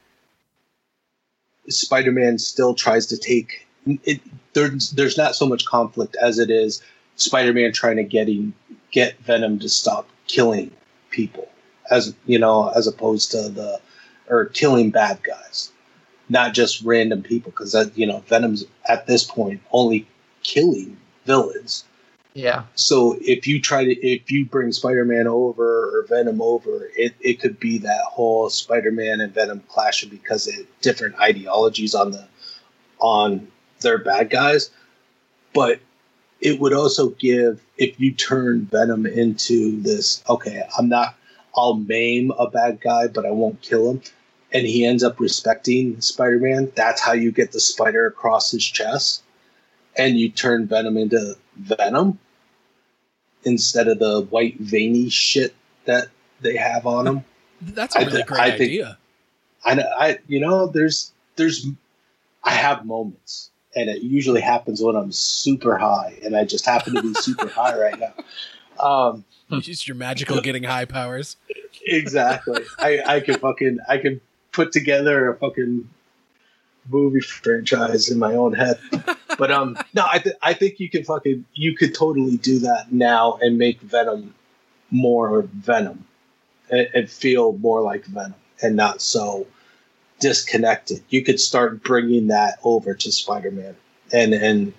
[1.70, 4.22] Spider-Man still tries to take it.
[4.54, 6.82] There's there's not so much conflict as it is
[7.16, 8.54] Spider-Man trying to getting
[8.92, 10.72] get Venom to stop killing
[11.10, 11.48] people,
[11.90, 13.80] as you know, as opposed to the
[14.30, 15.72] or killing bad guys,
[16.28, 20.06] not just random people, because you know Venom's at this point only
[20.44, 21.86] killing villains.
[22.38, 22.66] Yeah.
[22.76, 27.42] So if you try to if you bring Spider-Man over or Venom over, it, it
[27.42, 32.28] could be that whole Spider-Man and Venom clashing because of different ideologies on the
[33.00, 33.48] on
[33.80, 34.70] their bad guys.
[35.56, 35.80] But
[36.40, 41.16] it would also give if you turn Venom into this, okay, I'm not
[41.56, 44.04] I'll maim a bad guy, but I won't kill him.
[44.54, 46.74] And he ends up respecting Spider-Man.
[46.76, 49.24] That's how you get the spider across his chest.
[49.98, 52.20] And you turn Venom into Venom
[53.44, 56.08] instead of the white veiny shit that
[56.42, 57.26] they have on them.
[57.62, 58.98] That's a really thi- great I think- idea.
[59.66, 61.66] I, know- I, you know, there's, there's,
[62.44, 66.94] I have moments, and it usually happens when I'm super high, and I just happen
[66.96, 68.14] to be super high right now.
[68.80, 71.36] Um, Use your magical getting high powers.
[71.88, 72.62] exactly.
[72.78, 74.22] I, I could fucking, I could
[74.52, 75.90] put together a fucking
[76.88, 78.78] movie franchise in my own head.
[79.38, 82.92] But um, no, I, th- I think you can fucking, you could totally do that
[82.92, 84.34] now and make Venom
[84.90, 86.06] more Venom,
[86.70, 89.46] and, and feel more like Venom, and not so
[90.20, 91.04] disconnected.
[91.10, 93.76] You could start bringing that over to Spider-Man,
[94.12, 94.74] and and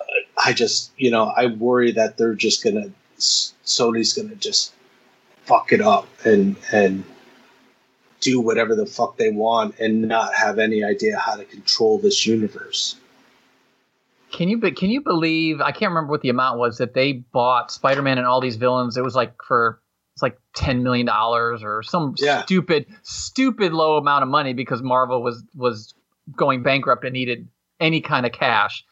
[0.00, 0.04] uh,
[0.44, 4.74] I just, you know, I worry that they're just gonna, Sony's gonna just
[5.44, 7.04] fuck it up and and
[8.20, 12.26] do whatever the fuck they want and not have any idea how to control this
[12.26, 12.96] universe.
[14.30, 15.60] Can you be- can you believe?
[15.60, 18.96] I can't remember what the amount was that they bought Spider-Man and all these villains.
[18.96, 19.80] It was like for
[20.14, 22.42] it's like ten million dollars or some Yeah.
[22.42, 25.94] stupid stupid low amount of money because Marvel was was
[26.36, 27.48] going bankrupt and needed
[27.80, 28.84] any kind of cash.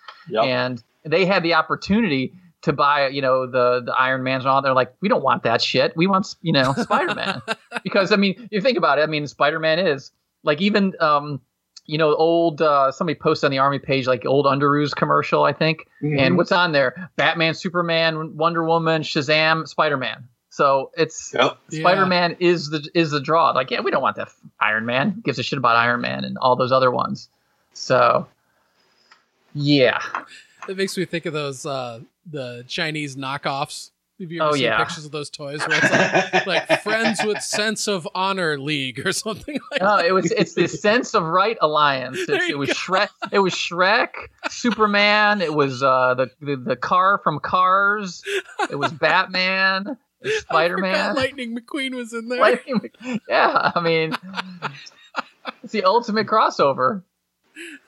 [0.44, 2.32] And they had the opportunity
[2.66, 4.60] to buy, you know, the the Iron Mans and all.
[4.62, 5.96] They're like, we don't want that shit.
[5.96, 7.42] We want, you know, Spider Man.
[7.82, 9.02] because I mean, you think about it.
[9.02, 10.12] I mean, Spider Man is
[10.44, 11.40] like even um,
[11.86, 15.52] you know, old uh, somebody posted on the army page like old Underoos commercial, I
[15.52, 15.86] think.
[16.02, 16.18] Mhm.
[16.20, 17.10] And what's on there?
[17.16, 20.28] Batman, Superman, Wonder Woman, Shazam, Spider Man.
[20.50, 21.58] So it's Yep.
[21.70, 23.50] Spider Man is the is the draw.
[23.50, 24.28] Like, yeah, we don't want that
[24.60, 25.10] Iron Man.
[25.10, 27.28] Who gives a shit about Iron Man and all those other ones.
[27.74, 28.26] So
[29.54, 30.00] yeah.
[30.68, 33.90] It makes me think of those uh the Chinese knockoffs.
[34.18, 34.78] Have you ever Oh, seen yeah.
[34.82, 39.12] pictures of those toys where it's like, like Friends with Sense of Honor League or
[39.12, 40.06] something like No, that?
[40.06, 42.16] it was it's the sense of right alliance.
[42.26, 42.74] It, was go.
[42.74, 43.08] Shrek.
[43.30, 44.08] It was Shrek,
[44.48, 45.42] Superman.
[45.42, 48.22] It was uh, the, the the car from Cars.
[48.70, 49.98] It was Batman.
[50.38, 51.14] Spider Man.
[51.14, 52.58] Lightning McQueen was in there.
[53.28, 54.16] yeah, I mean,
[55.62, 57.02] it's the ultimate crossover.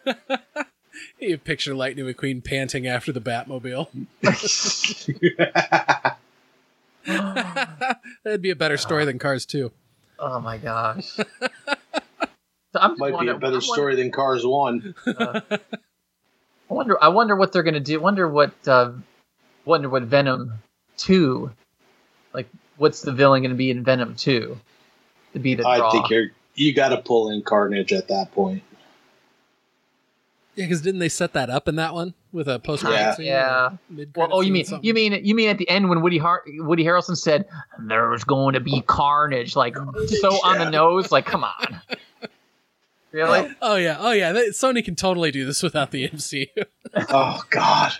[1.18, 3.88] You picture Lightning McQueen panting after the Batmobile.
[8.24, 9.70] That'd be a better story than Cars 2.
[10.18, 11.18] Oh my gosh.
[12.74, 14.94] So I'm just Might be a better I'm story than Cars One.
[15.06, 15.58] I
[16.68, 17.02] wonder.
[17.02, 17.98] I wonder what they're gonna do.
[17.98, 18.52] Wonder what.
[18.66, 18.90] Uh,
[19.64, 20.52] wonder what Venom
[20.98, 21.50] two.
[22.34, 22.46] Like,
[22.76, 24.58] what's the villain gonna be in Venom two?
[25.32, 25.88] To be the draw.
[25.88, 28.62] I think you're you got to pull in Carnage at that point.
[30.58, 33.14] Yeah, because didn't they set that up in that one with a post Yeah.
[33.14, 33.26] Scene?
[33.26, 33.70] Yeah.
[34.16, 36.82] Well, oh, you mean you mean you mean at the end when Woody Har- Woody
[36.82, 37.46] Harrelson said
[37.78, 41.80] there's going to be carnage, like so on the nose, like come on,
[43.12, 43.48] really?
[43.62, 44.32] Oh yeah, oh yeah.
[44.50, 46.48] Sony can totally do this without the MCU.
[47.08, 47.92] oh God,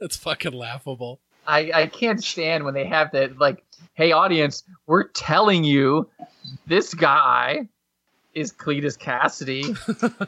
[0.00, 1.20] that's fucking laughable.
[1.46, 3.62] I I can't stand when they have that like,
[3.94, 6.10] hey audience, we're telling you
[6.66, 7.68] this guy
[8.34, 9.76] is Cletus Kasady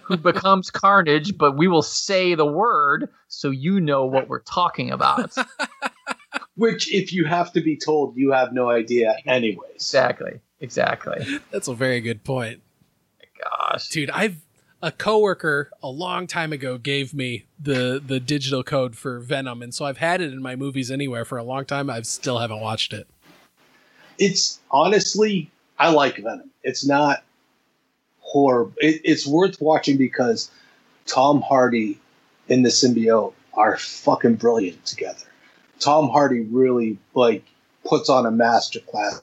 [0.02, 4.90] who becomes Carnage, but we will say the word so you know what we're talking
[4.90, 5.34] about.
[6.56, 9.74] Which, if you have to be told, you have no idea, anyways.
[9.74, 10.40] Exactly.
[10.60, 11.40] Exactly.
[11.50, 12.62] That's a very good point.
[13.42, 14.36] Gosh, dude, I've
[14.80, 19.74] a coworker a long time ago gave me the the digital code for Venom, and
[19.74, 21.90] so I've had it in my movies anywhere for a long time.
[21.90, 23.08] I still haven't watched it.
[24.18, 26.50] It's honestly, I like Venom.
[26.62, 27.24] It's not
[28.34, 28.74] horrible.
[28.78, 30.50] It, it's worth watching because
[31.06, 32.00] Tom Hardy
[32.48, 35.26] and the symbiote are fucking brilliant together.
[35.78, 37.44] Tom Hardy really like
[37.86, 39.22] puts on a masterclass.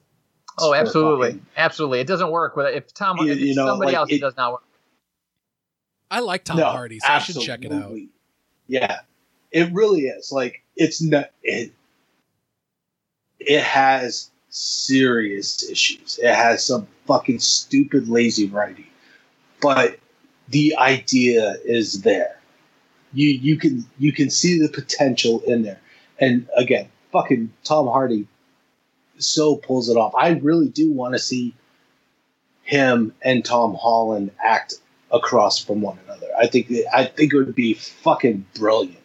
[0.57, 1.99] Oh, absolutely, absolutely.
[1.99, 3.18] It doesn't work with if Tom.
[3.18, 4.64] You- if you know, somebody like, else, it- it does not work.
[6.09, 7.95] I like Tom No, Hardy, so I should check it out.
[8.68, 8.99] Yeah,
[9.51, 10.32] it really is.
[10.32, 11.72] Like it's not it.
[13.39, 16.20] It has serious issues.
[16.22, 18.86] It has some fucking stupid, lazy writing,
[19.62, 19.99] but
[20.49, 22.39] the idea is there.
[23.14, 25.80] You you can you can see the potential in there,
[26.20, 28.28] and again, fucking Tom Hardy
[29.18, 30.14] so pulls it off.
[30.16, 31.53] I really do want to see
[32.64, 34.76] him and Tom Holland act
[35.12, 36.28] across from one another.
[36.39, 38.97] I think I think it would be fucking brilliant.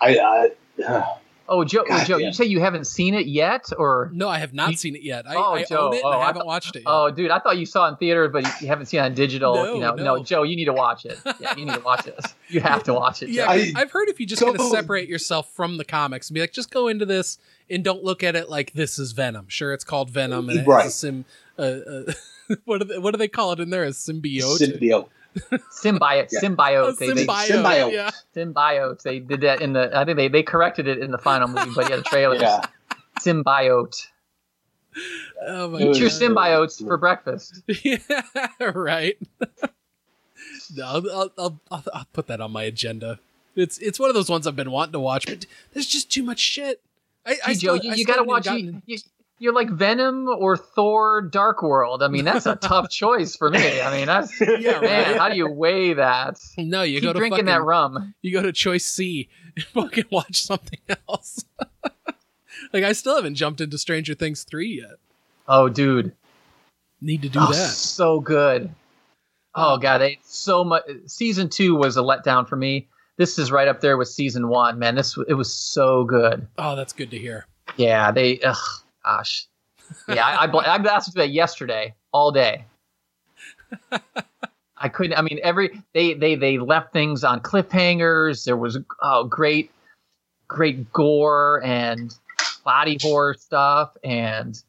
[0.00, 1.14] I, I
[1.46, 2.28] Oh, Joe, God Joe, damn.
[2.28, 4.28] you say you haven't seen it yet, or no?
[4.28, 5.26] I have not seen it yet.
[5.28, 6.00] I, oh, I Joe, own it.
[6.02, 6.84] oh, and I I haven't thought- watched it yet.
[6.86, 9.14] Oh, dude, I thought you saw it in theater, but you haven't seen it on
[9.14, 9.54] digital.
[9.54, 10.04] No, you know, no.
[10.16, 11.18] no, Joe, you need to watch it.
[11.40, 12.34] Yeah, you need to watch this.
[12.48, 13.28] You have to watch it.
[13.28, 13.72] Yeah, Joe.
[13.76, 16.40] I, have heard if you just kind of separate yourself from the comics and be
[16.40, 17.38] like, just go into this
[17.68, 19.46] and don't look at it like this is Venom.
[19.48, 20.86] Sure, it's called Venom and Right.
[20.86, 21.24] it's a sim.
[21.58, 22.12] Uh, uh,
[22.64, 23.84] what do they, what do they call it in there?
[23.84, 24.60] A symbiote.
[24.60, 25.08] symbiote.
[25.82, 26.40] Symbiote, Yeah.
[26.40, 27.48] symbiote, A they, they, symbiote.
[27.48, 27.92] symbiote.
[27.92, 28.10] Yeah.
[28.36, 29.02] symbiote.
[29.02, 29.90] They did that in the.
[29.96, 32.36] I think they, they corrected it in the final movie, but yeah, the trailer.
[32.36, 32.60] Yeah.
[33.20, 34.06] Symbiote.
[35.46, 36.20] Oh my Eat your God.
[36.20, 37.62] symbiotes for breakfast.
[37.84, 37.98] yeah,
[38.60, 39.16] right.
[40.74, 43.18] no, I'll, I'll, I'll, I'll, I'll put that on my agenda.
[43.56, 46.22] It's it's one of those ones I've been wanting to watch, but there's just too
[46.22, 46.80] much shit.
[47.26, 48.46] I, I Joe, still- you, you still gotta watch.
[48.46, 48.98] even You, gotten- you,
[49.44, 52.02] you're like Venom or Thor: Dark World.
[52.02, 53.80] I mean, that's a tough choice for me.
[53.80, 54.82] I mean, that's Yeah, man.
[54.82, 55.16] right.
[55.18, 56.38] How do you weigh that?
[56.56, 58.14] No, you Keep go to drinking fucking, that rum.
[58.22, 61.44] You go to choice C and fucking watch something else.
[62.72, 64.96] like I still haven't jumped into Stranger Things three yet.
[65.46, 66.14] Oh, dude,
[67.02, 67.68] Need to do oh, that.
[67.68, 68.74] so good.
[69.54, 70.84] Oh god, they so much.
[71.06, 72.88] Season two was a letdown for me.
[73.18, 74.78] This is right up there with season one.
[74.78, 76.48] Man, this it was so good.
[76.56, 77.46] Oh, that's good to hear.
[77.76, 78.40] Yeah, they.
[78.40, 78.56] Ugh,
[79.04, 79.46] gosh.
[80.08, 82.64] Yeah, I I, bl- I listened that yesterday all day.
[84.76, 85.16] I couldn't.
[85.16, 88.44] I mean, every they they they left things on cliffhangers.
[88.44, 89.70] There was oh great,
[90.48, 92.14] great gore and
[92.64, 94.60] body horror stuff and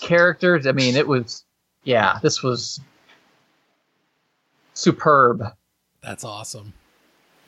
[0.00, 0.66] characters.
[0.66, 1.44] I mean, it was
[1.84, 2.18] yeah.
[2.22, 2.80] This was
[4.74, 5.44] superb.
[6.02, 6.72] That's awesome.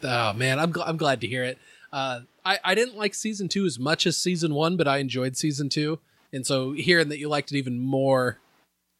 [0.02, 1.58] Oh man, I'm gl- I'm glad to hear it.
[1.92, 5.36] Uh, I I didn't like season two as much as season one, but I enjoyed
[5.36, 5.98] season two,
[6.32, 8.38] and so hearing that you liked it even more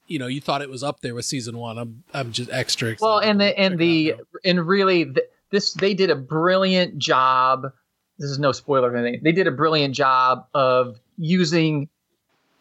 [0.07, 1.79] you know you thought it was up there with season one.
[1.79, 3.07] I'm I'm just extra excited.
[3.07, 4.15] Well, and the and the
[4.45, 7.73] and really th- this they did a brilliant job.
[8.19, 9.23] This is no spoiler or anything.
[9.23, 11.89] They did a brilliant job of using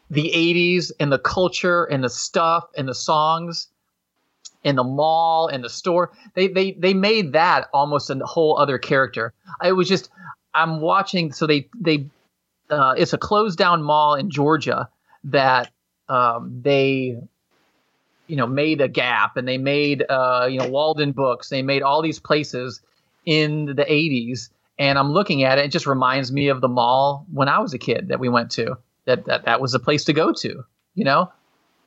[0.10, 3.70] the 80s and the culture and the stuff and the songs
[4.64, 6.12] and the mall and the store.
[6.34, 9.34] They they they made that almost a whole other character.
[9.62, 10.10] I was just
[10.54, 12.08] I'm watching so they they
[12.70, 14.90] uh, it's a closed down mall in Georgia
[15.26, 15.72] that
[16.10, 17.18] um, they
[18.28, 21.50] you know made a gap and they made uh, you know walden books.
[21.50, 22.82] They made all these places
[23.26, 27.26] in the 80s and i'm looking at it it just reminds me of the mall
[27.32, 30.04] when i was a kid that we went to that that, that was a place
[30.06, 30.64] to go to
[30.94, 31.30] you know?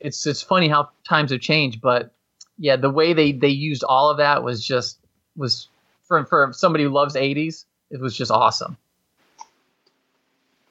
[0.00, 2.12] It's it's funny how times have changed but
[2.58, 4.98] yeah the way they they used all of that was just
[5.36, 5.68] was
[6.04, 8.76] for for somebody who loves 80s it was just awesome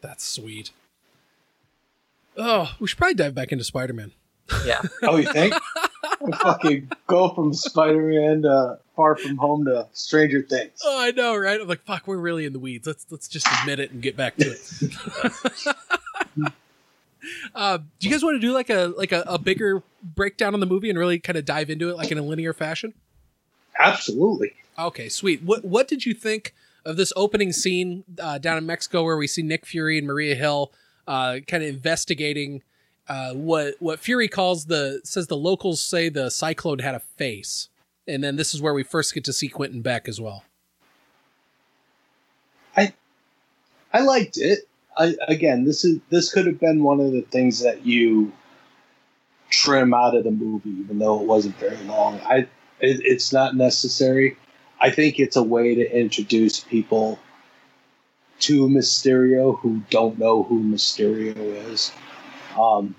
[0.08, 0.72] That's sweet.
[2.38, 4.14] Oh, we should probably dive back into Spider Man.
[4.66, 4.82] Yeah.
[5.04, 5.54] Oh, you think?
[6.22, 10.82] We fucking go from Spider-Man to Far From Home to Stranger Things.
[10.84, 11.60] Oh, I know, right?
[11.60, 12.88] I'm like, fuck, we're really in the weeds.
[12.88, 14.72] Let's let's just admit it and get back to it.
[17.56, 20.60] uh, do you guys want to do like a like a, a bigger breakdown on
[20.60, 22.94] the movie and really kind of dive into it like in a linear fashion?
[23.80, 24.54] Absolutely.
[24.80, 25.44] Okay, sweet.
[25.44, 26.54] What what did you think
[26.88, 30.36] of this opening scene uh, down in Mexico where we see Nick Fury and Maria
[30.36, 30.72] Hill
[31.06, 32.64] uh, kind of investigating
[33.10, 37.70] uh, what what Fury calls the says the locals say the cyclone had a face,
[38.08, 40.44] and then this is where we first get to see Quentin Beck as well.
[42.76, 42.94] I
[43.94, 44.68] I liked it.
[44.98, 48.32] I, again, this is this could have been one of the things that you
[49.50, 52.20] trim out of the movie, even though it wasn't very long.
[52.26, 52.40] I
[52.80, 54.38] it, it's not necessary.
[54.80, 57.20] I think it's a way to introduce people
[58.40, 61.36] to Mysterio who don't know who Mysterio
[61.70, 61.92] is.
[62.58, 62.96] Um,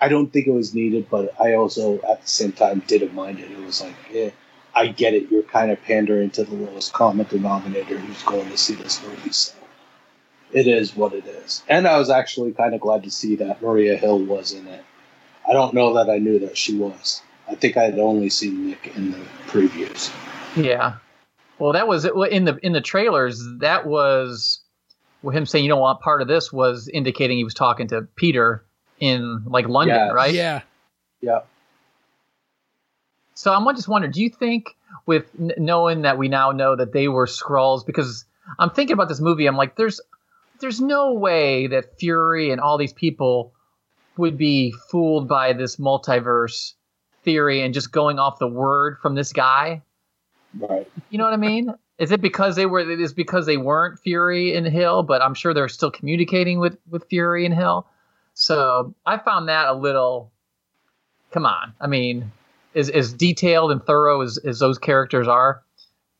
[0.00, 3.40] I don't think it was needed, but I also at the same time didn't mind
[3.40, 3.50] it.
[3.50, 4.30] It was like, yeah,
[4.74, 5.30] I get it.
[5.30, 9.32] You're kind of pandering to the lowest common denominator who's going to see this movie.
[9.32, 9.54] So
[10.52, 11.62] it is what it is.
[11.68, 14.84] And I was actually kind of glad to see that Maria Hill was in it.
[15.48, 17.22] I don't know that I knew that she was.
[17.48, 20.12] I think I had only seen Nick in the previews.
[20.56, 20.96] Yeah.
[21.58, 23.42] Well, that was in the in the trailers.
[23.60, 24.60] That was
[25.24, 28.64] him saying you don't want part of this was indicating he was talking to Peter
[29.00, 30.12] in like London, Yeah.
[30.12, 30.34] right?
[30.34, 30.60] Yeah.
[31.20, 31.40] Yeah.
[33.34, 36.92] So I'm just wondering, do you think with n- knowing that we now know that
[36.92, 38.24] they were Skrulls because
[38.58, 40.00] I'm thinking about this movie, I'm like, there's
[40.60, 43.52] there's no way that Fury and all these people
[44.16, 46.72] would be fooled by this multiverse
[47.24, 49.82] theory and just going off the word from this guy.
[50.58, 50.90] Right.
[51.10, 51.74] You know what I mean?
[51.98, 52.80] Is it because they were?
[52.80, 56.78] It is because they weren't Fury and Hill, but I'm sure they're still communicating with
[56.90, 57.86] with Fury and Hill.
[58.34, 60.30] So I found that a little.
[61.32, 62.30] Come on, I mean,
[62.74, 65.62] as as detailed and thorough as as those characters are,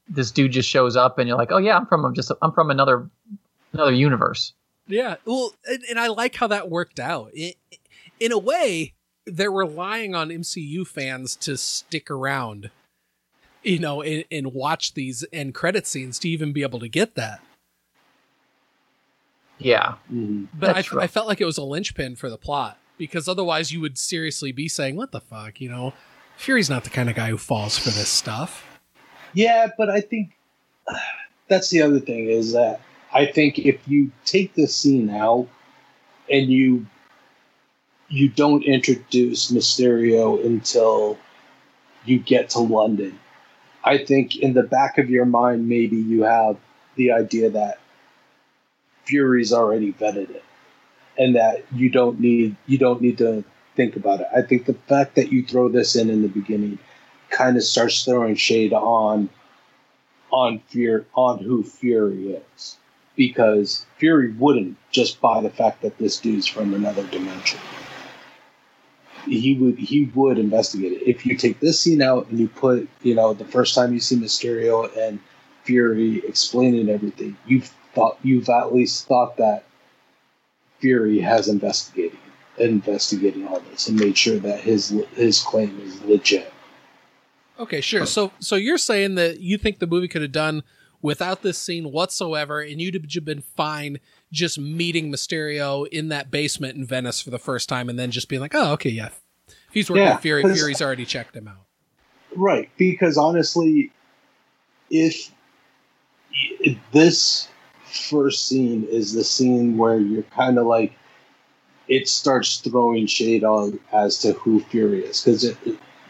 [0.08, 2.52] this dude just shows up and you're like, oh yeah, I'm from I'm just I'm
[2.52, 3.08] from another
[3.72, 4.52] another universe.
[4.88, 5.16] Yeah.
[5.24, 7.30] Well, and, and I like how that worked out.
[7.34, 7.56] It,
[8.18, 8.94] in a way,
[9.26, 12.70] they're relying on MCU fans to stick around,
[13.66, 17.16] you know, and, and watch these end credit scenes to even be able to get
[17.16, 17.40] that.
[19.58, 19.94] Yeah.
[20.12, 20.44] Mm-hmm.
[20.54, 23.80] But I, I felt like it was a linchpin for the plot because otherwise you
[23.80, 25.94] would seriously be saying, "What the fuck?" You know,
[26.36, 28.64] Fury's not the kind of guy who falls for this stuff.
[29.32, 30.36] Yeah, but I think
[31.48, 32.80] that's the other thing is that
[33.12, 35.48] I think if you take this scene out
[36.30, 36.86] and you
[38.08, 41.18] you don't introduce Mysterio until
[42.04, 43.18] you get to London,
[43.86, 46.56] I think in the back of your mind maybe you have
[46.96, 47.78] the idea that
[49.04, 50.44] Fury's already vetted it
[51.16, 53.44] and that you don't need you don't need to
[53.76, 54.26] think about it.
[54.34, 56.80] I think the fact that you throw this in in the beginning
[57.30, 59.30] kind of starts throwing shade on
[60.32, 62.76] on fear on who Fury is
[63.14, 67.60] because Fury wouldn't just buy the fact that this dude's from another dimension.
[69.26, 71.08] He would he would investigate it.
[71.08, 74.00] If you take this scene out and you put you know the first time you
[74.00, 75.18] see Mysterio and
[75.64, 79.64] Fury explaining everything, you've thought you've at least thought that
[80.80, 82.18] Fury has investigated
[82.58, 86.52] investigating all this and made sure that his his claim is legit.
[87.58, 88.04] Okay, sure.
[88.04, 90.62] So, so you're saying that you think the movie could have done
[91.00, 93.98] without this scene whatsoever, and you'd have been fine
[94.32, 98.28] just meeting Mysterio in that basement in Venice for the first time, and then just
[98.28, 99.10] being like, "Oh, okay, yeah."
[99.48, 101.66] If he's working Yeah, with Fury, Fury's already checked him out.
[102.34, 103.90] Right, because honestly,
[104.90, 105.30] if
[106.32, 107.48] if this
[107.84, 110.92] first scene is the scene where you're kind of like
[111.88, 115.54] it starts throwing shade on as to who Fury is because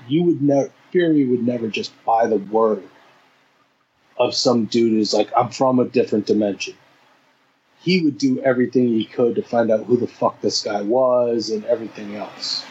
[0.09, 2.83] you would never Fury would never just buy the word
[4.19, 6.75] of some dude who's like I'm from a different dimension.
[7.87, 11.51] He would do everything he could to find out who the fuck this guy was
[11.51, 12.65] and everything else.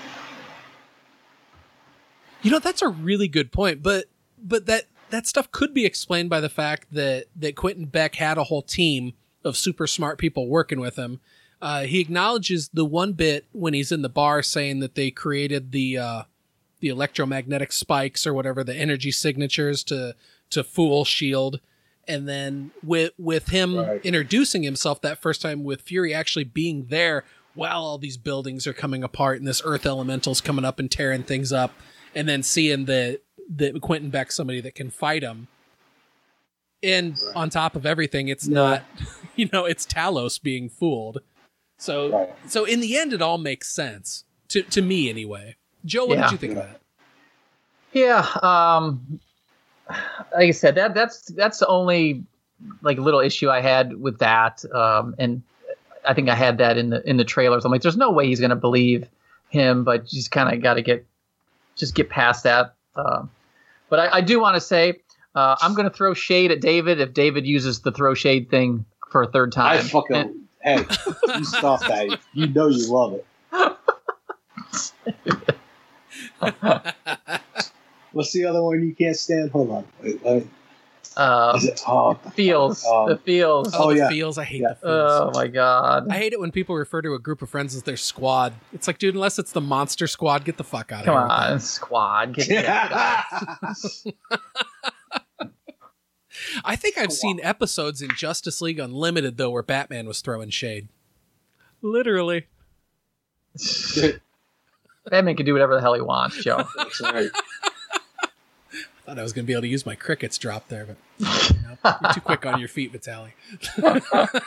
[2.41, 4.07] You know, that's a really good point, but
[4.37, 8.37] but that that stuff could be explained by the fact that that Quentin Beck had
[8.37, 9.13] a whole team
[9.45, 11.21] of super smart people working with him.
[11.61, 15.71] Uh, he acknowledges the one bit when he's in the bar saying that they created
[15.71, 16.23] the uh,
[16.81, 20.13] the electromagnetic spikes or whatever the energy signatures to
[20.49, 21.61] to fool Shield,
[22.07, 27.23] and then with with him introducing himself that first time with Fury actually being there
[27.53, 31.23] while all these buildings are coming apart and this Earth elemental's coming up and tearing
[31.23, 31.71] things up,
[32.13, 33.21] and then seeing that
[33.55, 35.47] that Quentin Beck's somebody that can fight him.
[36.83, 38.83] And on top of everything, it's not,
[39.35, 41.19] you know, it's Talos being fooled.
[41.77, 45.55] So, so in the end, it all makes sense to to me anyway.
[45.85, 46.23] Joe, what Yeah.
[46.23, 46.81] did you think of that?
[47.93, 49.19] Yeah, um,
[49.89, 49.99] like
[50.33, 52.23] I said, that that's that's the only
[52.81, 55.41] like little issue I had with that, um, and
[56.07, 57.65] I think I had that in the in the trailers.
[57.65, 59.07] I'm like, there's no way he's gonna believe
[59.49, 61.05] him, but you just kind of got to get
[61.75, 62.75] just get past that.
[62.95, 63.29] Um,
[63.89, 65.01] but I, I do want to say
[65.35, 69.23] uh, I'm gonna throw shade at David if David uses the throw shade thing for
[69.23, 69.77] a third time.
[69.77, 70.85] I fucking hey,
[71.37, 72.19] you stop that.
[72.33, 73.25] You know you love it.
[78.15, 79.51] What's the other one you can't stand?
[79.51, 79.85] Hold on.
[80.01, 80.47] Wait, wait.
[81.17, 83.73] Uh, Is it oh, feels um, the feels.
[83.73, 84.09] Oh, the yeah.
[84.09, 84.37] feels.
[84.37, 84.69] I hate Yeah.
[84.69, 85.11] the feels.
[85.11, 86.07] Oh my god.
[86.09, 88.53] I hate it when people refer to a group of friends as their squad.
[88.71, 91.23] It's like, dude, unless it's the monster squad, get the fuck out of Come here.
[91.23, 92.33] with on, squad.
[92.35, 93.25] Get that.
[96.63, 100.87] I think I've seen episodes in Justice League Unlimited though where Batman was throwing shade.
[101.81, 102.47] Literally.
[105.09, 106.63] Batman can do whatever the hell he wants, Joe.
[106.77, 107.29] That's right.
[109.05, 111.95] Thought I was going to be able to use my crickets drop there, but no,
[112.01, 113.33] you're too quick on your feet, Vitaly.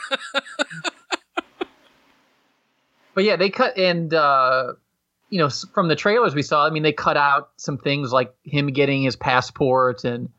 [3.19, 4.73] But yeah, they cut and uh,
[5.29, 6.65] you know from the trailers we saw.
[6.65, 10.29] I mean, they cut out some things like him getting his passport and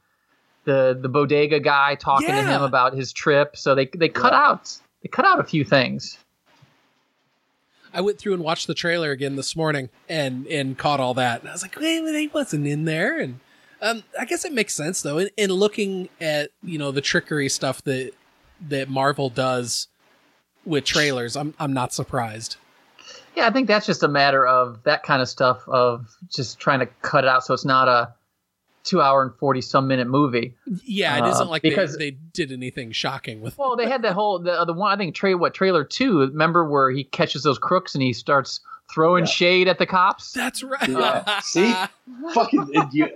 [0.64, 3.54] the the bodega guy talking to him about his trip.
[3.58, 6.16] So they they cut out they cut out a few things.
[7.92, 11.40] I went through and watched the trailer again this morning and and caught all that.
[11.40, 13.18] And I was like, wait, but he wasn't in there.
[13.20, 13.40] And
[13.82, 15.18] um, I guess it makes sense though.
[15.18, 18.12] In, in looking at you know the trickery stuff that
[18.68, 19.88] that Marvel does
[20.64, 22.56] with trailers, I'm I'm not surprised.
[23.36, 26.80] Yeah, I think that's just a matter of that kind of stuff of just trying
[26.80, 28.12] to cut it out so it's not a
[28.82, 30.54] two hour and forty some minute movie.
[30.84, 33.56] Yeah, it Uh, not like because- they, they did anything shocking with.
[33.56, 36.20] Well, they had that whole the the one I think tra- what trailer two.
[36.20, 38.60] Remember where he catches those crooks and he starts
[38.92, 40.32] throwing shade at the cops.
[40.32, 40.88] That's right.
[40.88, 41.40] Yeah.
[41.40, 41.72] See,
[42.34, 43.08] fucking you,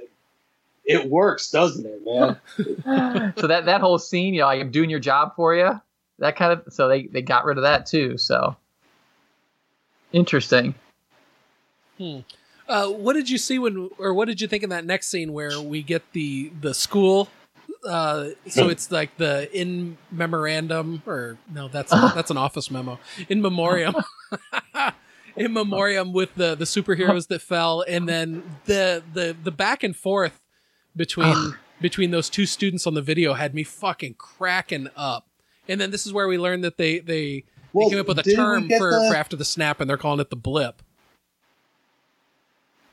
[0.85, 3.33] it works, doesn't it, man?
[3.39, 5.81] so that that whole scene, you know, like I'm doing your job for you.
[6.19, 8.19] That kind of so they they got rid of that too.
[8.19, 8.57] So
[10.13, 10.75] interesting.
[11.99, 12.21] Hmm.
[12.67, 15.33] Uh, what did you see when, or what did you think in that next scene
[15.33, 17.29] where we get the the school?
[17.87, 22.99] Uh, so it's like the in memorandum, or no, that's that's an office memo.
[23.29, 23.95] In memoriam,
[25.37, 29.95] in memoriam with the the superheroes that fell, and then the the the back and
[29.95, 30.41] forth
[30.97, 35.27] between between those two students on the video had me fucking cracking up.
[35.69, 38.19] And then this is where we learned that they they, Well, they came up with
[38.19, 40.83] a term for, the- for after the snap, and they're calling it the blip.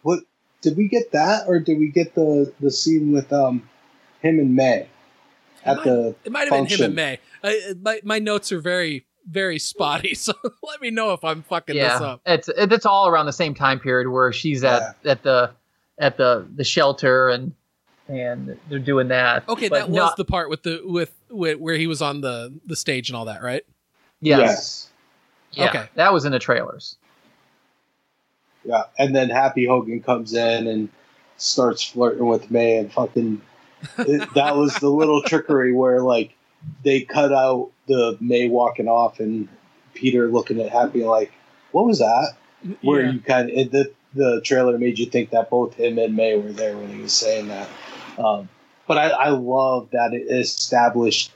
[0.03, 0.21] What
[0.61, 3.67] did we get that, or did we get the the scene with um
[4.21, 4.87] him and May
[5.63, 6.77] at the It might have function?
[6.77, 7.19] been him and May.
[7.43, 10.33] I, my my notes are very very spotty, so
[10.63, 12.21] let me know if I'm fucking this yeah, up.
[12.25, 15.51] it's it's all around the same time period where she's at at the
[15.99, 17.53] at the the shelter and
[18.07, 19.47] and they're doing that.
[19.47, 22.21] Okay, But that was not- the part with the with, with where he was on
[22.21, 23.63] the the stage and all that, right?
[24.21, 24.87] yes.
[25.53, 25.85] Yeah, Okay.
[25.95, 26.95] that was in the trailers.
[28.63, 30.89] Yeah, and then Happy Hogan comes in and
[31.37, 33.41] starts flirting with May, and fucking
[33.97, 36.33] it, that was the little trickery where like
[36.83, 39.47] they cut out the May walking off and
[39.95, 41.31] Peter looking at Happy like,
[41.71, 42.33] "What was that?"
[42.81, 43.11] Where Yeah.
[43.11, 46.51] you kind of the the trailer made you think that both him and May were
[46.51, 47.67] there when he was saying that.
[48.21, 48.49] Um,
[48.87, 51.31] but I, I love that it established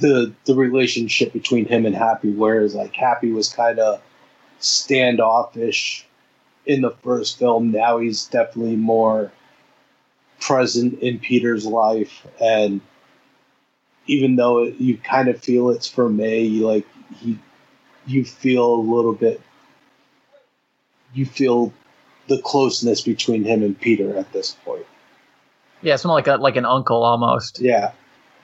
[0.00, 4.02] the the relationship between him and Happy, whereas like Happy was kind of
[4.58, 6.06] standoffish
[6.66, 7.70] in the first film.
[7.70, 9.32] Now he's definitely more
[10.40, 12.80] present in Peter's life, and
[14.06, 16.86] even though it, you kind of feel it's for May, like
[17.16, 17.38] he
[18.06, 19.40] you feel a little bit.
[21.14, 21.72] You feel
[22.26, 24.84] the closeness between him and Peter at this point.
[25.82, 27.60] Yeah, it's more like a like an uncle almost.
[27.60, 27.92] Yeah.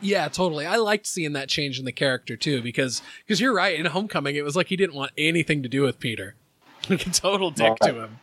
[0.00, 0.66] Yeah, totally.
[0.66, 3.78] I liked seeing that change in the character too, because because you're right.
[3.78, 6.34] In Homecoming, it was like he didn't want anything to do with Peter,
[6.90, 8.18] like a total dick to him.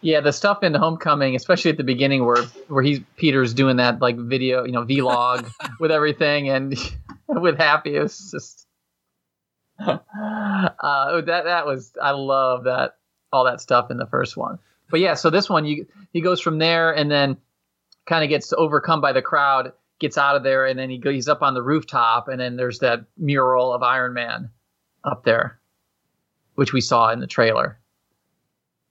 [0.00, 4.00] Yeah, the stuff in Homecoming, especially at the beginning, where where he's Peter's doing that
[4.00, 6.76] like video, you know, vlog with everything, and
[7.28, 8.66] with Happy, it was just
[9.78, 9.98] uh,
[11.22, 12.96] that that was I love that
[13.32, 14.58] all that stuff in the first one.
[14.90, 17.36] But yeah, so this one you he goes from there and then
[18.06, 21.14] kind of gets overcome by the crowd, gets out of there, and then he goes
[21.14, 24.50] he's up on the rooftop, and then there's that mural of Iron Man
[25.04, 25.58] up there,
[26.54, 27.78] which we saw in the trailer.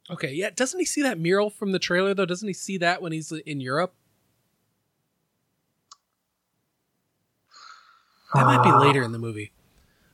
[0.09, 0.49] Okay, yeah.
[0.49, 2.25] Doesn't he see that mural from the trailer though?
[2.25, 3.93] Doesn't he see that when he's in Europe?
[8.33, 8.79] That might be ah.
[8.79, 9.53] later in the movie,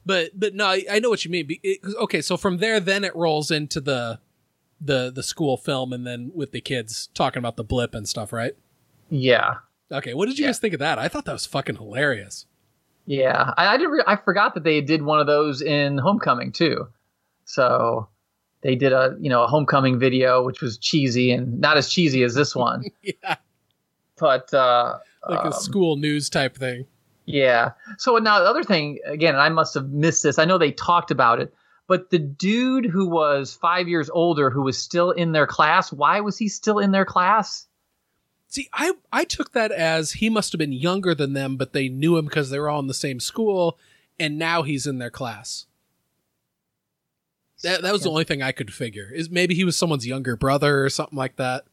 [0.06, 1.48] but but no, I, I know what you mean.
[1.64, 4.20] It- okay, so from there, then it rolls into the
[4.82, 8.34] the the school film, and then with the kids talking about the blip and stuff,
[8.34, 8.56] right?
[9.10, 9.56] Yeah,
[9.92, 11.00] Okay, what did you guys think of that?
[11.00, 12.46] I thought that was fucking hilarious.
[13.06, 13.54] yeah.
[13.58, 13.92] I, I didn't.
[13.92, 16.88] Re- I forgot that they did one of those in Homecoming too.
[17.46, 18.08] So
[18.62, 22.24] they did a you know a Homecoming video, which was cheesy and not as cheesy
[22.24, 22.84] as this one.
[23.02, 23.38] yeah,
[24.20, 26.86] but uh, like a um, school news type thing.
[27.26, 27.72] Yeah.
[27.98, 30.38] So now the other thing, again, I must have missed this.
[30.40, 31.54] I know they talked about it,
[31.88, 36.20] but the dude who was five years older, who was still in their class, why
[36.22, 37.68] was he still in their class?
[38.50, 41.88] See, I I took that as he must have been younger than them, but they
[41.88, 43.78] knew him because they were all in the same school,
[44.20, 45.68] and now he's in their class.
[47.62, 49.12] That that was the only thing I could figure.
[49.14, 51.66] Is maybe he was someone's younger brother or something like that.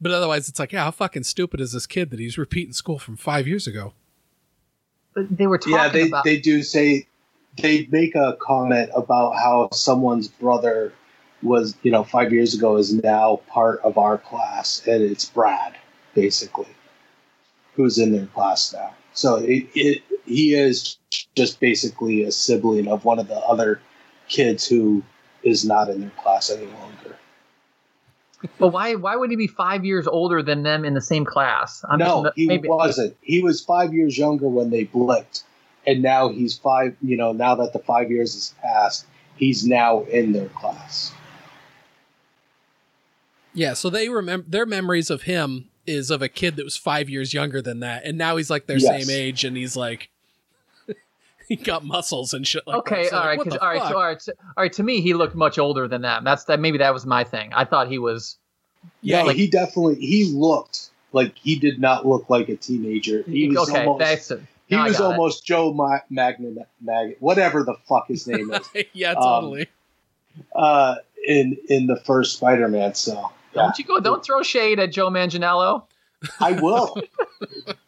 [0.00, 2.98] But otherwise, it's like, yeah, how fucking stupid is this kid that he's repeating school
[2.98, 3.92] from five years ago?
[5.14, 6.24] But they were talking about yeah, they, about.
[6.24, 7.06] they do say
[7.58, 10.92] they make a comment about how someone's brother
[11.42, 15.76] was, you know, five years ago is now part of our class, and it's Brad,
[16.14, 16.74] basically,
[17.74, 18.94] who's in their class now.
[19.14, 20.96] So it, it he is
[21.34, 23.80] just basically a sibling of one of the other
[24.28, 25.02] kids who
[25.42, 27.16] is not in their class any longer.
[28.58, 28.94] but why?
[28.94, 31.84] Why would he be five years older than them in the same class?
[31.88, 33.16] I'm no, just, he maybe, wasn't.
[33.20, 35.42] He was five years younger when they blipped,
[35.86, 36.96] and now he's five.
[37.02, 41.12] You know, now that the five years has passed, he's now in their class.
[43.54, 47.10] Yeah, so they remember their memories of him is of a kid that was five
[47.10, 49.06] years younger than that, and now he's like their Yes.
[49.06, 50.08] same age, and he's like,
[51.48, 53.10] he got muscles and shit like okay, that.
[53.10, 53.90] So all like, right, what 'cause- the all right, fuck?
[53.90, 54.72] so, all right, so, all right.
[54.72, 56.24] To me, he looked much older than that.
[56.24, 56.60] That's that.
[56.60, 57.52] Maybe that was my thing.
[57.54, 58.36] I thought he was.
[59.02, 63.22] Yeah, like- he definitely he looked like he did not look like a teenager.
[63.26, 64.40] He was okay, almost, that's it.
[64.68, 65.12] he was got it.
[65.12, 68.68] almost Joe Ma- Magna Mag whatever the fuck his name is.
[68.94, 69.66] yeah, Um, totally.
[70.56, 70.96] uh,
[71.26, 72.94] in in the first Spider-Man.
[72.94, 74.00] So yeah, Don't you go?
[74.00, 75.84] Don't throw shade at Joe Manganiello.
[76.40, 76.96] I will.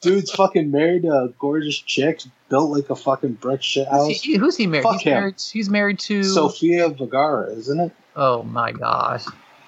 [0.00, 4.08] Dude's fucking married to a gorgeous chick, built like a fucking brick shit house.
[4.08, 4.82] Who's he, who's he married?
[4.82, 5.14] Fuck he's him.
[5.14, 5.34] married.
[5.52, 7.92] He's married to Sofia Vergara, isn't it?
[8.16, 9.24] Oh my gosh.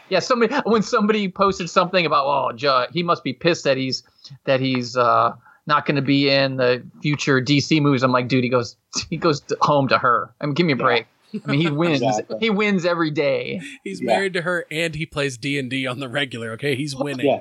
[0.09, 4.03] Yeah, somebody when somebody posted something about oh Joe, he must be pissed that he's
[4.45, 5.33] that he's uh,
[5.67, 8.03] not going to be in the future DC movies.
[8.03, 8.77] I'm like, dude, he goes
[9.11, 10.31] he goes home to her.
[10.41, 11.07] I mean, give me a break.
[11.47, 12.03] I mean, he wins.
[12.03, 12.39] Exactly.
[12.41, 13.61] He wins every day.
[13.85, 14.07] He's yeah.
[14.07, 16.53] married to her, and he plays D and D on the regular.
[16.53, 17.27] Okay, he's winning.
[17.27, 17.41] Yeah.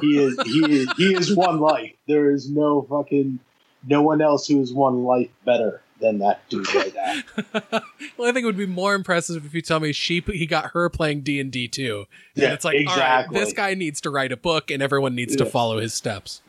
[0.00, 1.92] he is he is he is one life.
[2.06, 3.38] There is no fucking
[3.86, 7.22] no one else who has won life better than that dude right now.
[8.16, 10.72] well, I think it would be more impressive if you tell me she he got
[10.72, 12.06] her playing D and D too.
[12.34, 13.40] And Yeah, it's like, all right, exactly.
[13.40, 16.42] this guy needs to write a book, and everyone needs to follow his steps.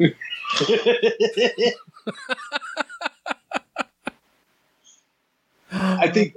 [5.72, 6.36] I think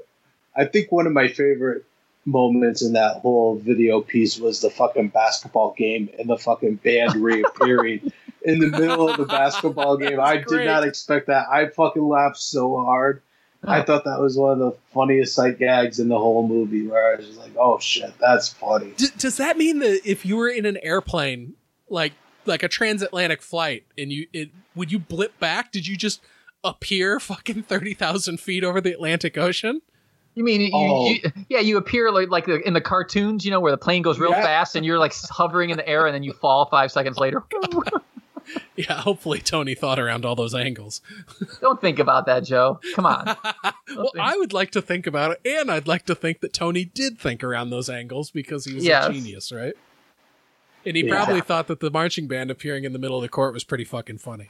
[0.61, 1.87] I think one of my favorite
[2.27, 7.15] moments in that whole video piece was the fucking basketball game and the fucking band
[7.17, 10.21] reappearing in the middle of the basketball game.
[10.21, 11.49] I did not expect that.
[11.49, 13.23] I fucking laughed so hard.
[13.65, 17.13] I thought that was one of the funniest sight gags in the whole movie where
[17.13, 18.93] I was just like, oh shit, that's funny.
[18.97, 21.55] D- does that mean that if you were in an airplane,
[21.89, 22.13] like
[22.47, 25.73] like a transatlantic flight, and you it would you blip back?
[25.73, 26.23] Did you just
[26.65, 29.83] appear fucking thirty thousand feet over the Atlantic Ocean?
[30.41, 31.07] You mean you, Oh.
[31.11, 31.21] you,
[31.51, 31.59] yeah?
[31.61, 34.41] You appear like like in the cartoons, you know, where the plane goes real Yeah.
[34.43, 37.45] fast and you're like hovering in the air and then you fall five seconds later.
[38.75, 41.03] Yeah, hopefully Tony thought around all those angles.
[41.61, 42.81] Don't think about that, Joe.
[42.97, 43.27] Come on.
[43.95, 46.85] well, I would like to think about it, and I'd like to think that Tony
[46.87, 49.07] did think around those angles because he was Yes.
[49.09, 49.75] a genius, right?
[50.87, 51.15] And he Yeah.
[51.15, 53.85] probably thought that the marching band appearing in the middle of the court was pretty
[53.85, 54.49] fucking funny.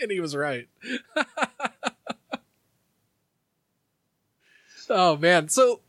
[0.00, 0.66] And he was right.
[4.90, 5.80] Oh man, so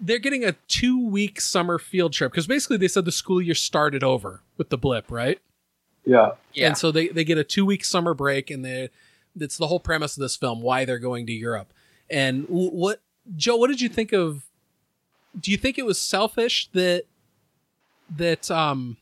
[0.00, 3.54] they're getting a two week summer field trip because basically they said the school year
[3.54, 5.40] started over with the blip, right?
[6.04, 6.32] Yeah.
[6.54, 6.68] Yeah.
[6.68, 8.90] And so they, they get a two week summer break, and they
[9.38, 11.72] it's the whole premise of this film why they're going to Europe.
[12.08, 13.00] And what
[13.34, 14.44] Joe, what did you think of?
[15.38, 17.04] Do you think it was selfish that
[18.16, 18.96] that um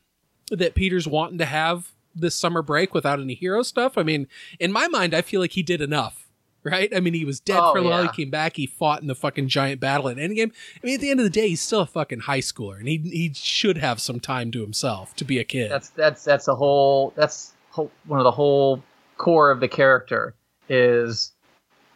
[0.49, 3.97] that Peter's wanting to have this summer break without any hero stuff?
[3.97, 4.27] I mean,
[4.59, 6.24] in my mind, I feel like he did enough.
[6.65, 6.91] Right?
[6.95, 8.03] I mean, he was dead Oh, for a while.
[8.03, 8.11] yeah.
[8.11, 8.55] He came back.
[8.55, 10.51] He fought in the fucking giant battle at Endgame.
[10.51, 12.87] I mean, at the end of the day, he's still a fucking high schooler, and
[12.87, 15.69] he he should have some time to himself to be a kid.
[15.69, 18.81] That's that's that's a whole that's whole, one of the whole
[19.17, 20.33] core of the character
[20.67, 21.31] is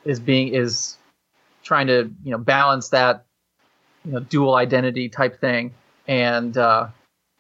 [0.06, 0.98] is being is
[1.64, 3.26] trying to you know balance that
[4.06, 5.74] you know dual identity type thing
[6.08, 6.88] and uh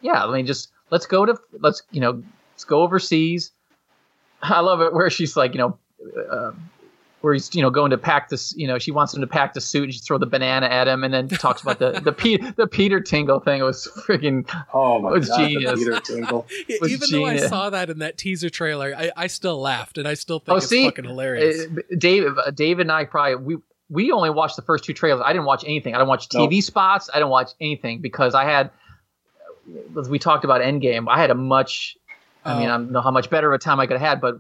[0.01, 2.21] yeah i mean just let's go to let's you know
[2.53, 3.51] let's go overseas
[4.41, 5.77] i love it where she's like you know
[6.30, 6.51] uh,
[7.22, 9.53] where he's you know going to pack this you know she wants him to pack
[9.53, 12.11] the suit and she throw the banana at him and then talks about the the,
[12.13, 15.99] Pe- the peter tingle thing it was freaking Oh my was god, the genius Peter
[15.99, 16.47] Tingle.
[16.82, 20.07] was Even though I saw that in that teaser trailer, I, I still laughed, and
[20.07, 21.65] I still think Oh, it's see, fucking hilarious.
[21.67, 23.57] Uh, Dave, uh, David and I probably we
[23.89, 25.22] we only watched the first two trailers.
[25.26, 25.95] I didn't watch anything.
[25.95, 27.09] I didn't watch TV spots.
[27.13, 28.70] I didn't watch anything because I had,
[29.99, 31.97] as we talked about Endgame, I had a much.
[32.45, 32.74] I mean, Oh.
[32.74, 34.39] I don't know how much better of a time I could have had, but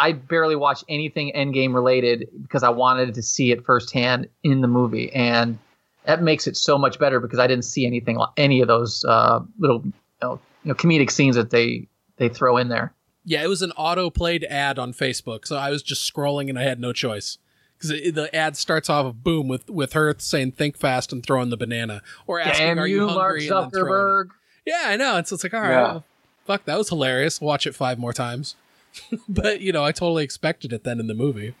[0.00, 4.68] I barely watched anything Endgame related because I wanted to see it firsthand in the
[4.68, 5.58] movie, and
[6.06, 9.04] that makes it so much better because I didn't see anything, like any of those
[9.04, 11.86] uh, little, you know, comedic scenes that they
[12.16, 12.92] they throw in there.
[13.24, 16.58] yeah, it was an auto played ad on Facebook, so I was just scrolling and
[16.58, 17.38] I had no choice
[17.78, 21.50] because the ad starts off of boom with with her saying "Think fast" and throwing
[21.50, 23.90] the banana, or asking Damn "Are you, you Mark hungry?" and then throwing it.
[23.92, 24.28] Zuckerberg.
[24.66, 25.16] Yeah, I know.
[25.16, 25.82] And so it's like, all right, Yeah.
[25.82, 26.04] well,
[26.46, 27.40] fuck, that was hilarious.
[27.40, 28.56] Watch it five more times.
[29.28, 31.54] but you know, I totally expected it then in the movie.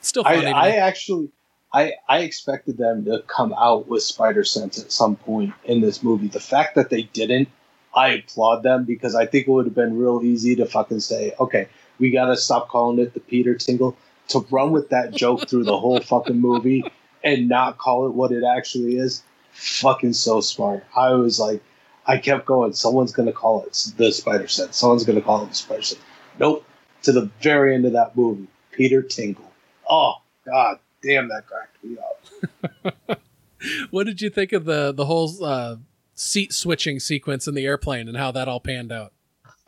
[0.00, 0.46] Still I, funny.
[0.46, 1.30] to I actually,
[1.72, 6.02] I I expected them to come out with Spider Sense at some point in this
[6.02, 6.28] movie.
[6.28, 7.48] The fact that they didn't,
[7.94, 11.32] I applaud them because I think it would have been real easy to fucking say,
[11.38, 11.68] okay,
[11.98, 13.96] we gotta stop calling it the Peter Tingle.
[14.28, 16.84] To run with that joke through the whole fucking movie
[17.22, 20.84] and not call it what it actually is, fucking so smart.
[20.96, 21.62] I was like,
[22.06, 22.72] I kept going.
[22.72, 24.76] Someone's gonna call it the Spider Sense.
[24.76, 26.00] Someone's gonna call it the Spider Sense.
[26.38, 26.64] Nope.
[27.02, 29.50] To the very end of that movie, Peter Tingle.
[29.88, 30.14] Oh
[30.46, 33.20] God, damn, that cracked me up.
[33.90, 35.76] what did you think of the the whole uh,
[36.14, 39.12] seat switching sequence in the airplane and how that all panned out?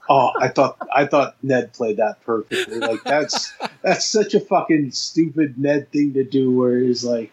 [0.09, 2.78] Oh, I thought I thought Ned played that perfectly.
[2.78, 6.51] Like that's that's such a fucking stupid Ned thing to do.
[6.51, 7.32] Where he's like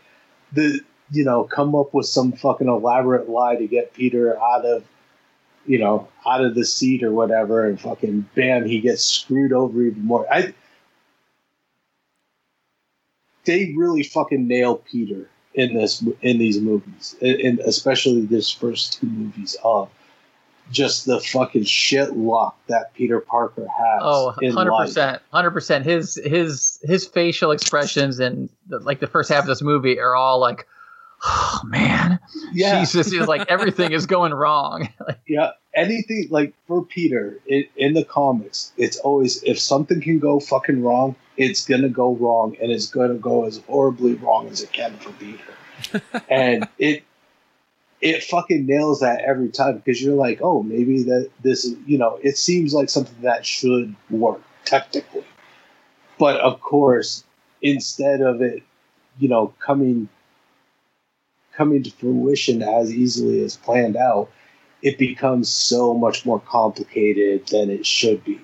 [0.53, 0.79] the
[1.11, 4.83] you know come up with some fucking elaborate lie to get Peter out of
[5.65, 9.81] you know out of the seat or whatever, and fucking bam, he gets screwed over
[9.81, 10.31] even more.
[10.31, 10.53] I
[13.45, 19.07] they really fucking nail Peter in this in these movies, and especially this first two
[19.07, 19.89] movies of
[20.71, 24.01] just the fucking shit luck that Peter Parker has.
[24.01, 25.85] Oh, 100 percent, hundred percent.
[25.85, 30.15] His his his facial expressions and the, like the first half of this movie are
[30.15, 30.67] all like,
[31.23, 32.19] oh man,
[32.51, 32.79] Yeah.
[32.79, 34.89] Jesus, is like everything is going wrong.
[35.27, 40.39] Yeah, anything like for Peter in, in the comics, it's always if something can go
[40.39, 44.73] fucking wrong, it's gonna go wrong, and it's gonna go as horribly wrong as it
[44.73, 46.03] can for Peter.
[46.29, 47.03] and it
[48.01, 51.97] it fucking nails that every time because you're like, oh, maybe that this is you
[51.97, 55.23] know, it seems like something that should work technically,
[56.17, 57.23] but of course,
[57.61, 58.63] instead of it,
[59.19, 60.09] you know, coming
[61.61, 64.31] coming to fruition as easily as planned out
[64.81, 68.41] it becomes so much more complicated than it should be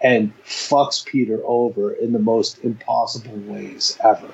[0.00, 4.30] and fucks Peter over in the most impossible ways ever.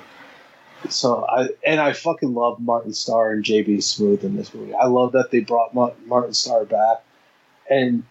[0.89, 4.75] So I and I fucking love Martin Starr and JB Smoove in this movie.
[4.75, 7.03] I love that they brought Martin Starr back
[7.69, 8.05] and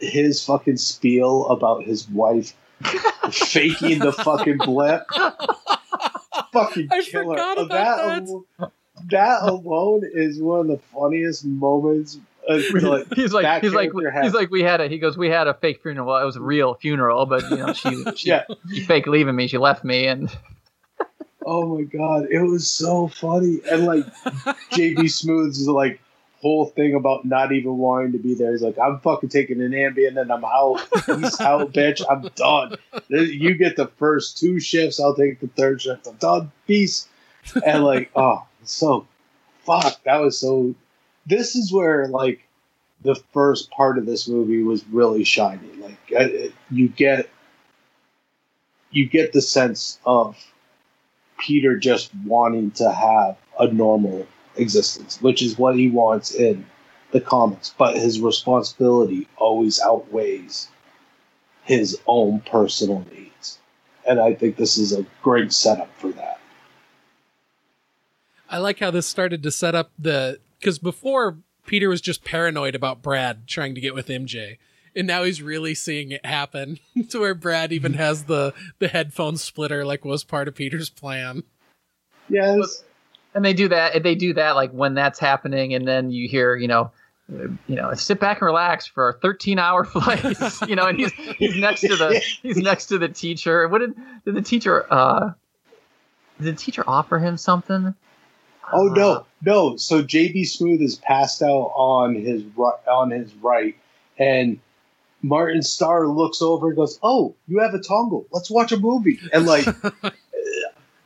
[0.00, 2.52] his fucking spiel about his wife
[3.30, 5.06] faking the fucking blip.
[6.52, 7.36] fucking I killer.
[7.36, 8.26] forgot about that.
[8.58, 8.70] that.
[9.10, 12.18] That alone is one of the funniest moments.
[12.48, 13.90] Of, like, he's like he's like
[14.22, 16.06] he's like we had a he goes we had a fake funeral.
[16.06, 18.44] Well, it was a real funeral, but you know she she, Yeah.
[18.72, 19.46] she fake leaving me.
[19.46, 20.30] She left me, and
[21.46, 23.60] Oh my god, it was so funny.
[23.70, 24.04] And like
[24.72, 26.00] JB Smoove's like
[26.42, 28.52] whole thing about not even wanting to be there.
[28.52, 30.80] He's like, I'm fucking taking an Ambien and I'm out.
[31.04, 32.02] He's out, bitch.
[32.08, 32.76] I'm done.
[33.08, 36.06] You get the first two shifts, I'll take the third shift.
[36.06, 36.50] I'm done.
[36.66, 37.08] Peace.
[37.64, 39.06] And like, oh, so
[39.64, 40.02] fuck.
[40.04, 40.74] That was so.
[41.26, 42.46] This is where like
[43.02, 45.72] the first part of this movie was really shiny.
[45.78, 47.28] Like you get
[48.90, 50.36] you get the sense of
[51.38, 54.26] Peter just wanting to have a normal
[54.56, 56.66] existence, which is what he wants in
[57.12, 57.74] the comics.
[57.76, 60.68] But his responsibility always outweighs
[61.64, 63.58] his own personal needs.
[64.06, 66.40] And I think this is a great setup for that.
[68.50, 72.74] I like how this started to set up the because before Peter was just paranoid
[72.74, 74.58] about Brad trying to get with MJ,
[74.94, 79.36] and now he's really seeing it happen to where Brad even has the the headphone
[79.36, 81.44] splitter like was part of Peter's plan.
[82.28, 82.82] Yes,
[83.34, 84.02] and they do that.
[84.02, 86.90] They do that like when that's happening, and then you hear you know.
[87.68, 90.24] You know, sit back and relax for a 13-hour flight.
[90.68, 93.68] you know, and he's he's next to the he's next to the teacher.
[93.68, 93.94] What did
[94.24, 95.30] did the teacher uh
[96.40, 97.94] did the teacher offer him something?
[98.72, 99.22] Oh no, uh-huh.
[99.42, 99.76] no.
[99.76, 103.76] So JB Smoove is passed out on his right, on his right,
[104.18, 104.58] and
[105.22, 108.24] Martin Starr looks over and goes, "Oh, you have a dongle.
[108.30, 109.66] Let's watch a movie." And like,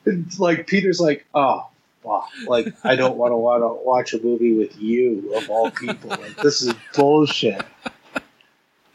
[0.38, 1.68] like Peter's like, "Oh,
[2.02, 2.26] wow.
[2.46, 6.10] Like I don't want to want to watch a movie with you of all people.
[6.10, 7.62] Like this is bullshit."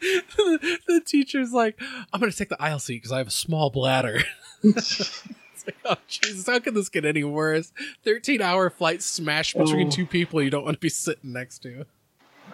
[0.00, 1.80] the teacher's like,
[2.12, 4.22] "I'm going to take the aisle seat because I have a small bladder."
[5.70, 7.72] like, oh Jesus, how can this get any worse?
[8.04, 9.90] Thirteen hour flight smash between Oh.
[9.90, 11.86] two people you don't want to be sitting next to.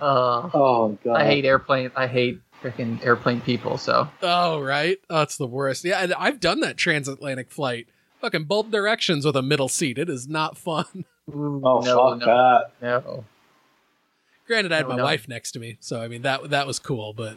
[0.00, 1.90] Uh, oh god, I hate airplane.
[1.96, 3.78] I hate freaking airplane people.
[3.78, 5.84] So Oh right, oh, it's the worst.
[5.84, 7.86] Yeah, and I've done that transatlantic flight,
[8.20, 9.98] fucking both directions with a middle seat.
[9.98, 11.04] It is not fun.
[11.34, 12.72] Ooh, Oh no, fuck no, that.
[12.82, 13.24] no.
[14.46, 15.04] Granted, I had No, my no.
[15.04, 17.12] wife next to me, so I mean that that was cool.
[17.14, 17.36] But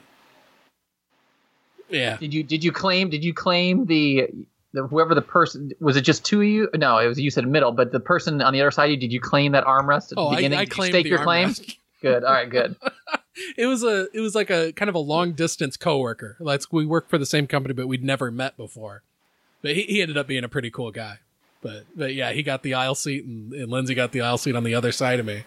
[1.90, 4.28] yeah, Did you did you claim did you claim the,
[4.74, 6.70] the whoever the person was it just two of you?
[6.76, 8.98] No, it was you said middle, but the person on the other side of you,
[8.98, 10.60] did you claim that armrest at Oh, the I- beginning?
[10.60, 11.50] I you claimed stake the your claim?
[11.50, 11.76] armrest.
[12.02, 12.24] Good.
[12.24, 12.50] All right.
[12.50, 12.76] Good.
[13.58, 16.38] it was a it was like a kind of a long distance coworker.
[16.40, 19.02] Like we worked for the same company, but we'd never met before.
[19.62, 21.20] But he, he ended up being a pretty cool guy.
[21.62, 24.56] But but yeah, he got the aisle seat, and, and Lindsay got the aisle seat
[24.56, 25.44] on the other side of me.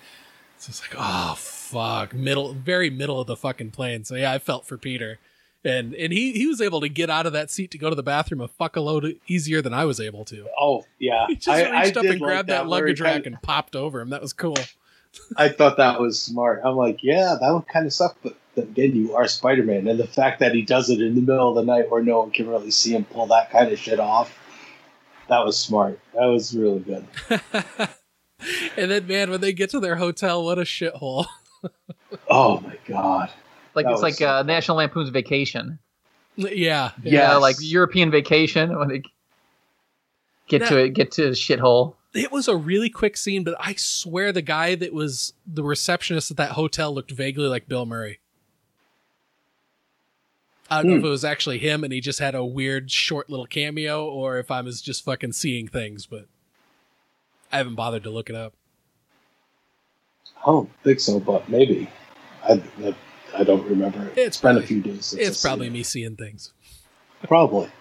[0.58, 4.04] So it's like, oh fuck, middle, very middle of the fucking plane.
[4.04, 5.18] So yeah, I felt for Peter,
[5.64, 7.96] and and he he was able to get out of that seat to go to
[7.96, 10.48] the bathroom a fuck a load easier than I was able to.
[10.58, 13.40] Oh yeah, He just I, reached I up and like grabbed that, luggage rack and
[13.42, 14.10] popped over him.
[14.10, 14.56] That was cool.
[15.36, 16.62] I thought that was smart.
[16.64, 19.86] I'm like, yeah, that would kind of suck, but then again, you are Spider Man,
[19.86, 22.20] and the fact that he does it in the middle of the night where no
[22.20, 24.38] one can really see him pull that kind of shit off,
[25.28, 25.98] that was smart.
[26.14, 27.06] That was really good.
[28.76, 31.26] And then man, when they get to their hotel, what a shithole.
[32.28, 33.30] Oh my god.
[33.74, 35.78] Like That it's was like uh, National Lampoon's Vacation.
[36.36, 39.02] yeah, Yeah, like European Vacation when they
[40.48, 41.94] get to it, get to shithole.
[42.14, 46.30] it was a really quick scene, but I swear the guy that was the receptionist
[46.30, 48.20] at that hotel looked vaguely like Bill Murray.
[50.70, 51.06] I don't know if Hmm.
[51.06, 54.50] it was actually him and he just had a weird short little cameo or if
[54.50, 56.26] I was just fucking seeing things, but
[57.50, 58.54] I haven't bothered to look it up.
[60.42, 61.88] I don't think so, but maybe.
[62.42, 62.94] I, I,
[63.34, 64.08] I don't remember.
[64.08, 64.18] It.
[64.18, 66.52] It's been a few days since It's probably me seeing things.
[67.24, 67.70] Probably.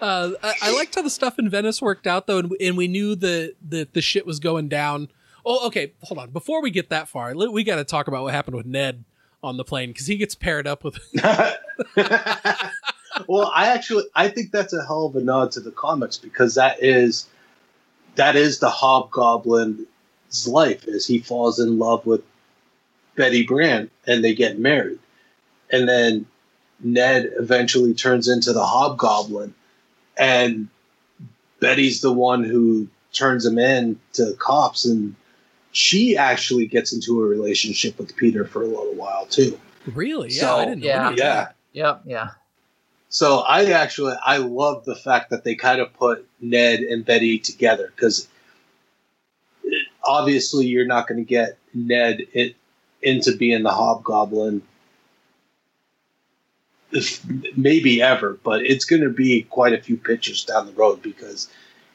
[0.00, 2.86] Uh, I, I liked how the stuff in Venice worked out though, and, and we
[2.86, 5.08] knew that the, the shit was going down.
[5.44, 5.94] Oh, okay.
[6.02, 6.30] Hold on.
[6.30, 9.04] Before we get that far, we got to talk about what happened with Ned
[9.42, 10.98] on the plane because he gets paired up with.
[13.28, 16.54] well, I actually I think that's a hell of a nod to the comics because
[16.56, 17.26] that is
[18.16, 22.22] that is the Hobgoblin's life is he falls in love with
[23.16, 24.98] Betty Brant and they get married,
[25.70, 26.26] and then
[26.80, 29.54] Ned eventually turns into the Hobgoblin,
[30.16, 30.68] and
[31.60, 35.14] Betty's the one who turns him in to cops and.
[35.72, 39.60] She actually gets into a relationship with Peter for a little while too.
[39.92, 40.30] really?
[40.30, 40.86] Yeah, So, I didn't know.
[40.86, 41.06] yeah.
[41.08, 41.48] any of Yeah.
[41.74, 42.00] Yep.
[42.06, 42.30] Yeah.
[43.10, 47.38] So I actually I love the fact that they kind of put Ned and Betty
[47.38, 48.26] together because
[50.02, 52.56] obviously you're not going to get Ned it,
[53.02, 54.62] into being the Hobgoblin,
[56.92, 57.24] if,
[57.56, 61.48] maybe ever, but it's going to be quite a few pitches down the road because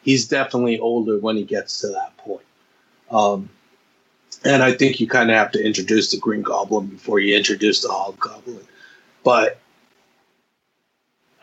[0.04, 2.46] he's definitely older when he gets to that point.
[3.10, 3.50] Um,
[4.44, 7.82] and I think you kind of have to introduce the Green Goblin before you introduce
[7.82, 8.66] the Hobgoblin,
[9.24, 9.60] but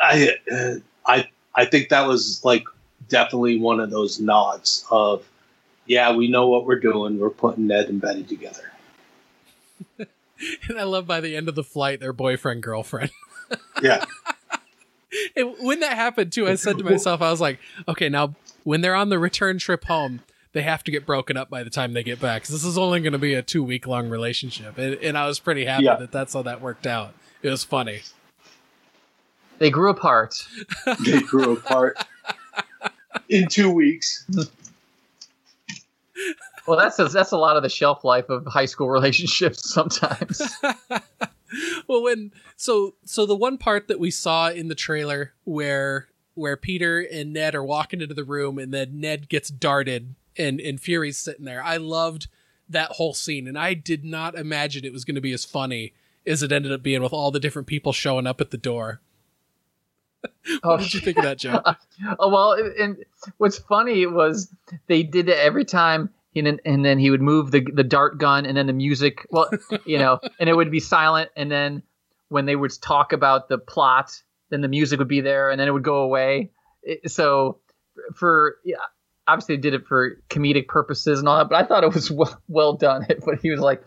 [0.01, 0.75] I uh,
[1.07, 2.65] I I think that was like
[3.09, 5.29] definitely one of those nods of
[5.87, 8.73] yeah we know what we're doing we're putting Ned and Betty together.
[10.69, 13.11] And I love by the end of the flight, their boyfriend girlfriend.
[13.83, 14.05] Yeah,
[15.37, 17.59] And when that happened too, I said to myself, I was like,
[17.89, 18.35] okay, now
[18.65, 20.21] when they're on the return trip home,
[20.53, 22.43] they have to get broken up by the time they get back.
[22.43, 25.27] 'cause this is only going to be a two week long relationship, and, and I
[25.27, 25.97] was pretty happy Yeah.
[25.97, 27.15] that that's how that worked out.
[27.43, 28.03] It was funny.
[29.59, 30.47] They grew apart.
[31.07, 31.97] they grew apart
[33.31, 34.27] in two weeks.
[36.69, 40.43] Well, that's a, that's a lot of the shelf life of high school relationships sometimes.
[41.89, 46.57] well, when so so the one part that we saw in the trailer where where
[46.57, 50.79] Peter and Ned are walking into the room and then Ned gets darted and and
[50.81, 51.63] Fury's sitting there.
[51.63, 52.29] I loved
[52.69, 55.95] that whole scene and I did not imagine it was going to be as funny
[56.27, 59.01] as it ended up being with all the different people showing up at the door.
[60.61, 61.63] what Oh, did you think of that, Joe?
[62.19, 62.99] oh well, and
[63.39, 64.53] what's funny was
[64.87, 66.11] they did it every time,
[66.47, 69.51] and and then he would move the the dart gun, and then the music, well,
[69.85, 71.83] you know, and it would be silent, and then
[72.29, 75.69] when they would talk about the plot, then the music would be there, and then
[75.69, 76.51] it would go away.
[76.83, 77.59] It- so
[78.15, 78.77] for yeah,
[79.27, 82.11] obviously they did it for comedic purposes and all that, but I thought it was
[82.11, 83.07] well, well done.
[83.25, 83.83] But he was like,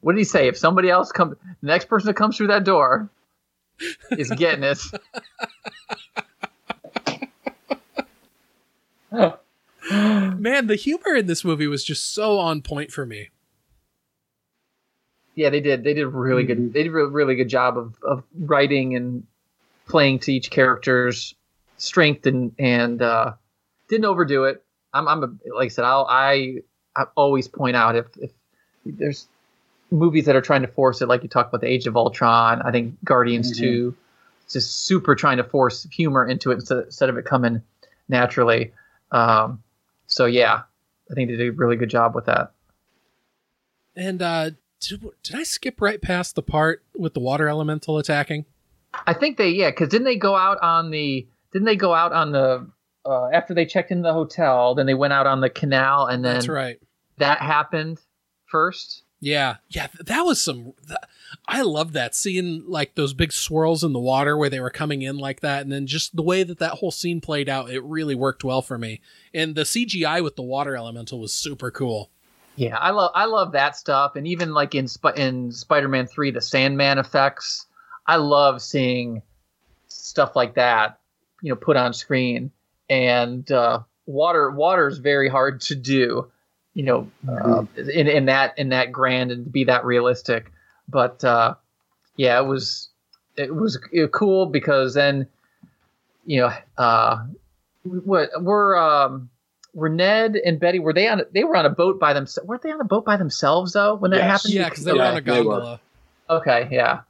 [0.00, 0.48] "What did he say?
[0.48, 3.10] If somebody else comes, the next person that comes through that door."
[4.10, 4.80] is getting it.
[10.40, 13.30] Man, the humor in this movie was just so on point for me.
[15.34, 15.84] Yeah, they did.
[15.84, 16.72] They did a really good.
[16.72, 19.24] They did a really good job of of writing and
[19.86, 21.34] playing to each character's
[21.76, 23.34] strength and and uh,
[23.88, 24.64] didn't overdo it.
[24.92, 25.84] I'm I'm a, like I said.
[25.84, 26.56] I'll, I
[26.96, 28.32] I always point out if if
[28.84, 29.28] there's
[29.92, 32.60] movies that are trying to force it, like you talked about the Age of Ultron.
[32.62, 33.58] I think Guardians Mhm.
[33.60, 33.96] Two,
[34.50, 37.62] just super trying to force humor into it instead, instead of it coming
[38.08, 38.72] naturally.
[39.12, 39.62] Um,
[40.08, 40.62] so yeah,
[41.08, 42.52] I think they did a really good job with that.
[43.94, 48.44] And uh did, did I skip right past the part with the water elemental attacking?
[49.06, 52.12] I think they yeah, because didn't they go out on the didn't they go out
[52.12, 52.68] on the
[53.06, 56.24] uh, after they checked in the hotel, then they went out on the canal, and
[56.24, 56.78] then That's right.
[57.16, 57.98] that happened
[58.46, 59.02] first.
[59.20, 60.74] Yeah, yeah, th- that was some.
[61.46, 65.02] I love that seeing like those big swirls in the water where they were coming
[65.02, 67.70] in like that, and then just the way that that whole scene played out.
[67.70, 69.00] It really worked well for me,
[69.34, 72.10] and the CGI with the water elemental was super cool.
[72.56, 76.06] Yeah, I love I love that stuff, and even like in Sp- in Spider Man
[76.06, 77.66] Three, the Sandman effects.
[78.06, 79.22] I love seeing
[79.88, 80.98] stuff like that,
[81.42, 82.50] you know, put on screen.
[82.90, 86.30] And uh, water water is very hard to do,
[86.74, 90.50] you know, uh, in in that in that grand and to be that realistic.
[90.88, 91.54] But uh,
[92.16, 92.88] yeah, it was
[93.36, 95.28] it was uh, cool because then,
[96.24, 97.24] you know, uh,
[97.84, 99.30] what we're um,
[99.74, 102.62] were Ned and Betty were they on they were on a boat by themselves weren't
[102.62, 104.28] they on a boat by themselves though when that Yes.
[104.28, 105.80] happened Yeah, because they were Yeah, on a gondola.
[106.28, 107.00] okay yeah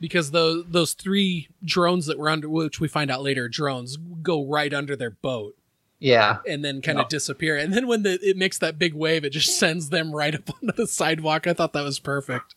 [0.00, 4.44] Because those those three drones that were under, which we find out later, drones go
[4.44, 5.56] right under their boat
[6.00, 7.56] yeah and then kind of disappear.
[7.56, 10.50] And then when the, it makes that big wave, it just sends them right up
[10.54, 11.46] onto the sidewalk.
[11.46, 12.56] I thought that was perfect.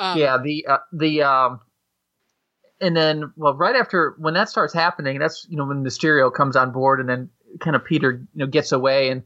[0.00, 1.60] Um, yeah the uh, the um
[2.80, 6.56] and then well right after when that starts happening that's you know when Mysterio comes
[6.56, 7.28] on board and then
[7.60, 9.22] kind of Peter you know gets away and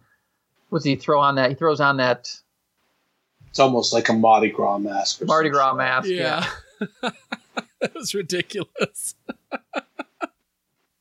[0.70, 2.28] what's he throw on that he throws on that
[3.50, 5.22] It's almost like a Mardi Gras mask.
[5.22, 5.52] or Mardi something.
[5.52, 6.44] Gras mask yeah,
[6.80, 7.10] Yeah.
[7.80, 9.14] that was ridiculous.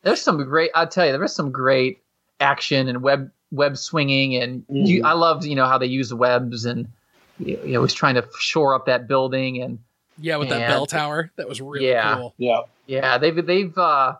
[0.03, 2.01] there's some great I'll tell you there was some great
[2.39, 5.05] action and web web swinging and you, Mhm.
[5.05, 6.87] I loved you know how they use the webs and
[7.39, 9.79] you know was trying to shore up that building and
[10.19, 11.31] Yeah, with that bell tower.
[11.37, 12.15] That was really Yeah.
[12.15, 12.33] cool.
[12.37, 12.61] Yeah.
[12.85, 14.15] Yeah, they've they've uh,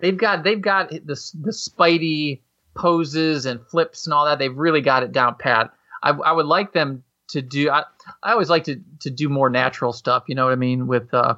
[0.00, 0.98] they've got they've got the
[1.40, 2.40] the Spidey
[2.74, 4.38] poses and flips and all that.
[4.38, 5.72] They've really got it down pat.
[6.02, 7.70] I I would like them to do.
[7.70, 7.84] I
[8.22, 10.24] I always like to to do more natural stuff.
[10.28, 10.86] You know what I mean?
[10.86, 11.34] With uh,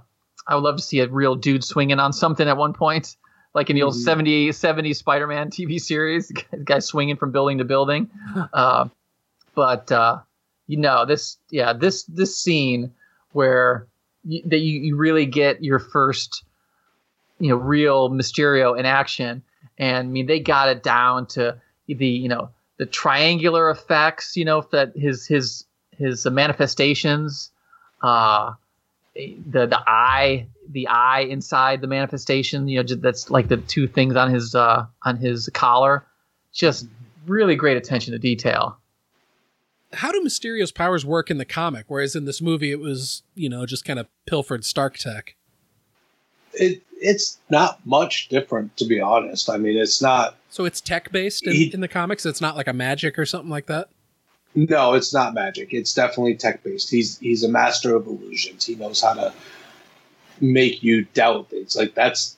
[0.47, 3.17] I would love to see a real dude swinging on something at one point,
[3.55, 4.05] like in the old Mhm.
[4.05, 6.29] 70, 70 Spider-Man TV series.
[6.29, 8.11] The guy swinging from building to building.
[8.53, 8.89] uh,
[9.55, 10.19] but uh,
[10.69, 12.93] you know this yeah this this scene
[13.33, 13.89] where
[14.25, 16.45] you, that you, you really get your first
[17.41, 19.43] you know real Mysterio in action.
[19.79, 24.45] And I mean they got it down to the you know the triangular effects you
[24.45, 25.65] know that his his
[25.97, 27.51] his manifestations
[28.03, 28.53] uh
[29.15, 34.15] the the eye the eye inside the manifestation you know that's like the two things
[34.15, 36.05] on his uh on his collar.
[36.53, 36.87] Just
[37.27, 38.79] really great attention to detail
[39.95, 41.87] How do Mysterio's powers work in the comic?
[41.89, 45.35] Whereas in this movie, it was, you know, just kind of pilfered Stark tech.
[46.53, 49.49] It it's not much different to be honest.
[49.49, 50.37] I mean, it's not.
[50.51, 52.27] So it's tech based in, He- in the comics.
[52.27, 53.89] It's not like a magic or something like that.
[54.55, 55.73] No, it's not magic.
[55.73, 56.91] It's definitely tech based.
[56.91, 58.67] He's he's a master of illusions.
[58.67, 59.33] He knows how to
[60.41, 61.77] make you doubt things.
[61.77, 62.37] Like that's.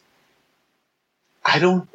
[1.44, 1.88] I don't.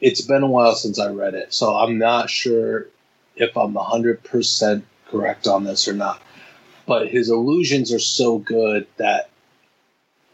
[0.00, 2.88] It's been a while since I read it, so I'm not sure
[3.36, 6.20] if I'm hundred percent correct on this or not.
[6.86, 9.30] but his illusions are so good that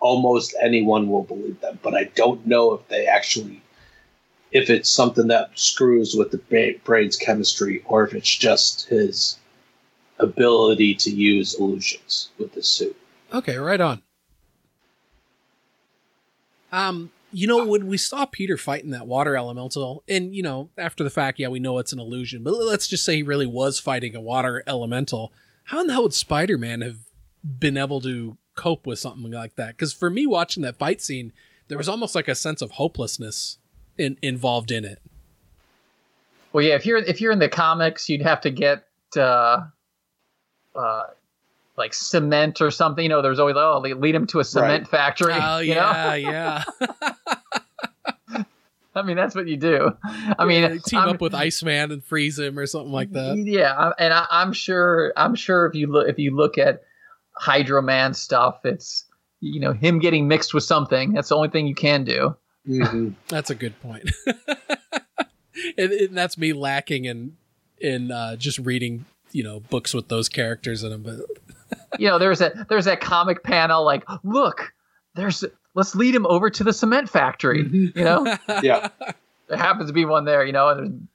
[0.01, 1.79] almost anyone will believe them.
[1.83, 3.63] But I don't know if they actually,
[4.51, 9.39] if it's something that screws with the brain's chemistry or if it's just his
[10.19, 12.97] ability to use illusions with the suit.
[13.33, 14.03] Okay, right on.
[16.73, 21.05] Um, you know, when we saw Peter fighting that water elemental, and you know, after
[21.05, 23.79] the fact, yeah, we know it's an illusion, but let's just say he really was
[23.79, 25.33] fighting a water elemental.
[25.65, 26.99] How in the hell would Spider Man have
[27.45, 29.77] been able to cope with something like that?
[29.77, 31.33] Because for me, watching that fight scene,
[31.69, 33.59] there was almost like a sense of hopelessness
[33.97, 35.01] in, involved in it.
[36.53, 38.85] Well, yeah, if you're if you're in the comics, you'd have to get
[39.17, 39.67] uh,
[40.75, 41.03] uh,
[41.77, 43.05] like cement or something.
[43.05, 44.91] You know, there's always oh, lead him to a cement Right.
[44.91, 45.35] factory.
[45.35, 46.15] Oh yeah, know?
[46.15, 46.65] yeah.
[48.95, 49.93] I mean, that's what you do.
[50.05, 53.37] I mean, Yeah, team I'm- up with Iceman and freeze him or something like that.
[53.37, 55.13] Yeah, and I, I'm sure.
[55.17, 56.83] I'm sure if you look if you look at
[57.33, 59.05] Hydro Man stuff, it's
[59.41, 61.13] you know him getting mixed with something.
[61.13, 62.37] That's the only thing you can do.
[63.29, 64.11] That's a good point.
[65.79, 67.37] and, and that's me lacking in
[67.79, 71.03] in uh, just reading, you know, books with those characters in them.
[71.03, 71.21] But
[71.99, 74.73] you know, there's that there's that comic panel like, look,
[75.15, 75.45] there's
[75.81, 77.67] let's lead him over to the cement factory.
[77.95, 78.89] You know, Yeah.
[79.49, 80.45] there happens to be one there.
[80.45, 81.09] You know, and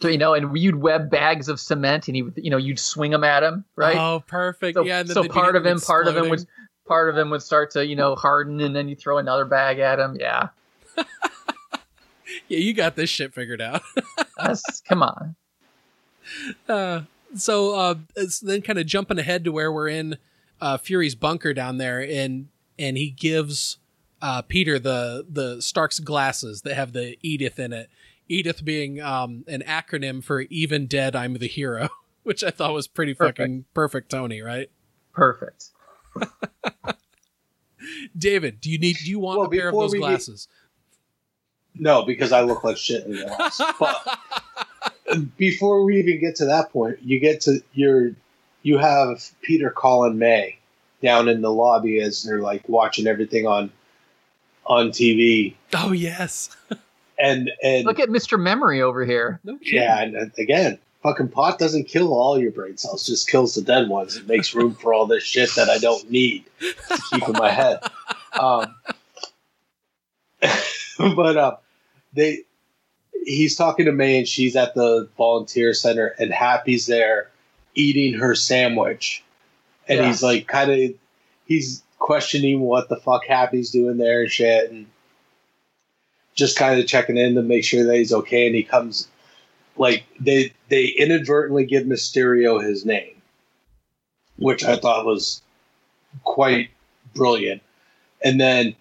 [0.00, 2.78] so you know, and you'd web bags of cement, and he would, you know, you'd
[2.78, 3.96] swing them at him, right?
[3.96, 4.76] Oh, perfect.
[4.76, 5.00] So, yeah.
[5.00, 6.46] And so part of begin him, part of him would,
[6.86, 9.78] part of him would start to, you know, harden, and then you throw another bag
[9.80, 10.16] at him.
[10.20, 10.48] Yeah,
[12.48, 13.82] Yeah, you got this shit figured out.
[14.36, 15.34] that's come on.
[16.68, 17.02] Uh,
[17.36, 20.16] so uh, it's then kind of jumping ahead to where we're in
[20.60, 22.48] uh, Fury's bunker down there, and
[22.78, 23.78] and he gives
[24.22, 27.88] uh, Peter the the Stark's glasses that have the Edith in it.
[28.28, 31.88] Edith being um, an acronym for "Even Dead, I'm the Hero,"
[32.22, 33.38] which I thought was pretty Perfect.
[33.38, 34.40] fucking perfect, Tony.
[34.40, 34.70] Right,
[35.12, 35.70] Perfect.
[38.16, 38.60] David?
[38.60, 38.96] Do you need?
[38.96, 40.48] Do you want Well, a pair of those we get- glasses?
[41.76, 43.60] No, because I look like shit in glass.
[43.78, 48.12] But before we even get to that point, you get to your
[48.62, 50.58] you have Peter calling May
[51.04, 53.70] down in the lobby as they're like watching everything on
[54.66, 55.54] on TV.
[55.74, 56.54] Oh yes.
[57.16, 58.40] And and Look at Mr.
[58.40, 59.38] Memory over here.
[59.44, 63.54] No yeah, and and again, fucking pot doesn't kill all your brain cells, just kills
[63.54, 64.16] the dead ones.
[64.16, 67.52] It makes room for all this shit that I don't need to keep in my
[67.52, 67.78] head.
[68.32, 68.74] Um,
[71.14, 71.56] but uh,
[72.14, 72.40] they,
[73.24, 77.30] he's talking to May, and she's at the volunteer center, and Happy's there
[77.74, 79.22] eating her sandwich,
[79.88, 80.06] and Yeah.
[80.06, 80.94] he's like, kind of,
[81.46, 84.86] he's questioning what the fuck Happy's doing there and shit, and
[86.34, 89.08] just kind of checking in to make sure that he's okay, and he comes
[89.76, 93.14] like they they inadvertently give Mysterio his name,
[94.36, 95.42] which I thought was
[96.24, 96.70] quite
[97.14, 97.62] brilliant.
[98.22, 98.74] And then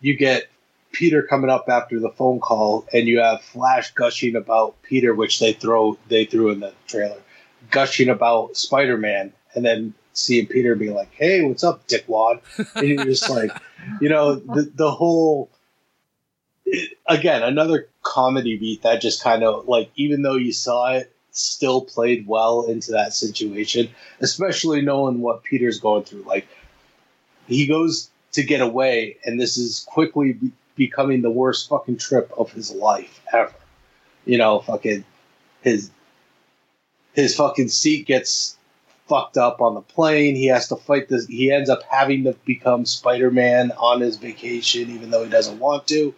[0.00, 0.48] you get
[0.92, 5.40] Peter coming up after the phone call, and you have Flash gushing about Peter, which
[5.40, 7.20] they throw they threw in the trailer,
[7.70, 12.40] gushing about Spider Man, and then seeing Peter be like, "Hey, what's up, dickwad?"
[12.74, 13.50] And you're just like,
[14.00, 15.50] you know, the the whole
[17.06, 21.82] again another comedy beat that just kind of like even though you saw it still
[21.82, 23.88] played well into that situation
[24.20, 26.46] especially knowing what peter's going through like
[27.46, 32.32] he goes to get away and this is quickly be- becoming the worst fucking trip
[32.38, 33.54] of his life ever
[34.24, 35.04] you know fucking
[35.62, 35.90] his
[37.12, 38.56] his fucking seat gets
[39.08, 42.32] fucked up on the plane he has to fight this he ends up having to
[42.44, 46.14] become spider-man on his vacation even though he doesn't want to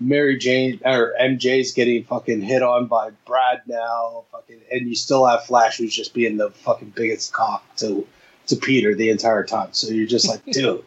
[0.00, 5.24] Mary Jane or MJ's getting fucking hit on by Brad now, fucking, and you still
[5.24, 8.04] have Flash who's just being the fucking biggest cock to
[8.48, 9.68] to Peter the entire time.
[9.70, 10.84] So you're just like, dude,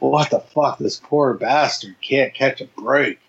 [0.00, 0.78] what the fuck?
[0.78, 3.20] This poor bastard can't catch a break.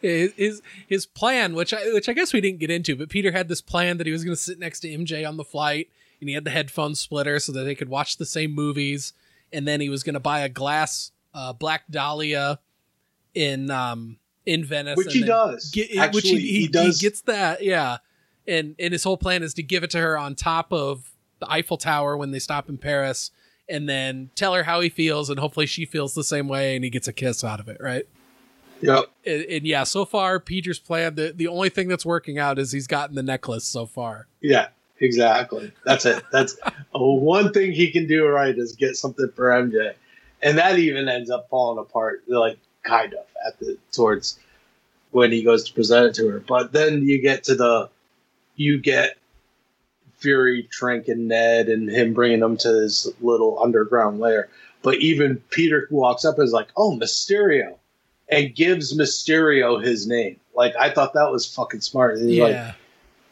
[0.00, 3.32] his his- his plan, which I which I guess we didn't get into, but Peter
[3.32, 5.88] had this plan that he was going to sit next to MJ on the flight,
[6.20, 9.12] and he had the headphone splitter so that they could watch the same movies,
[9.52, 12.60] and then he was going to buy a glass uh, Black Dahlia
[13.34, 15.70] in um in Venice, Which he does.
[15.70, 17.98] get- which he, he he, does- he gets that, yeah,
[18.46, 21.50] and and his whole plan is to give it to her on top of the
[21.50, 23.30] Eiffel Tower when they stop in Paris.
[23.66, 26.84] And then tell her how he feels, and hopefully she feels the same way, and
[26.84, 28.06] he gets a kiss out of it, right?
[28.82, 29.04] Yep.
[29.24, 32.72] and, and yeah, so far Peter's plan the the only thing that's working out is
[32.72, 34.26] he's gotten the necklace so far.
[34.42, 34.66] Yeah,
[35.00, 35.72] exactly.
[35.84, 36.22] That's it.
[36.32, 36.56] That's
[36.92, 39.94] one thing he can do right is get something for MJ,
[40.42, 44.38] and that even ends up falling apart, like kind of at the towards
[45.10, 46.40] when he goes to present it to her.
[46.40, 47.88] But then you get to the
[48.56, 49.16] you get
[50.18, 54.48] Fury, Trank, and Ned, and him bringing them to his little underground lair.
[54.82, 57.74] But even Peter walks up and is like, "Oh, Mysterio,"
[58.28, 60.38] and gives Mysterio his name.
[60.54, 62.18] Like I thought that was fucking smart.
[62.18, 62.72] And he's like, Yeah.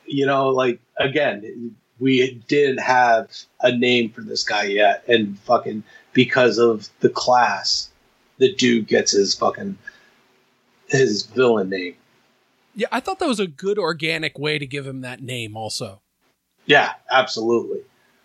[0.06, 3.30] you know, like again, we didn't have
[3.60, 7.88] a name for this guy yet, and fucking because of the class,
[8.38, 9.78] the dude gets his fucking
[10.88, 11.96] his villain name.
[12.74, 16.00] Yeah, I thought that was a good organic way to give him that name also.
[16.66, 17.80] Yeah, absolutely.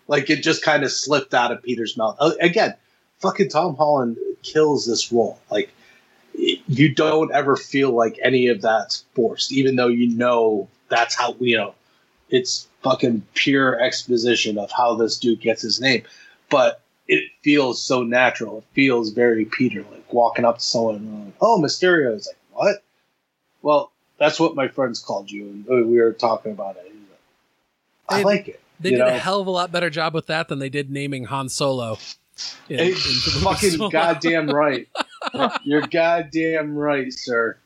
[0.06, 2.16] Like it just kind of slipped out of Peter's mouth.
[2.18, 2.74] Uh, Again,
[3.18, 5.38] fucking Tom Holland kills this role.
[5.50, 5.70] Like
[6.34, 11.36] you don't ever feel like any of that's forced, even though you know that's how
[11.40, 11.74] you know
[12.30, 16.02] it's fucking pure exposition of how this dude gets his name.
[16.50, 18.58] But it feels so natural.
[18.58, 22.14] It feels very Peter, like walking up to someone and like, oh Mysterio.
[22.14, 22.82] It's like, what?
[23.62, 26.84] Well, that's what my friends called you, and we were talking about it.
[26.84, 26.94] Like,
[28.08, 28.60] I They- like it.
[28.80, 29.06] They did know?
[29.08, 31.98] a hell of a lot better job with that than they did naming Han Solo.
[32.68, 33.90] in- in fucking Solo.
[33.90, 34.86] goddamn right.
[35.64, 37.56] You're goddamn right, sir.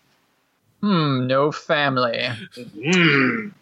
[0.80, 2.28] Hmm, no family.
[2.56, 3.52] Mm,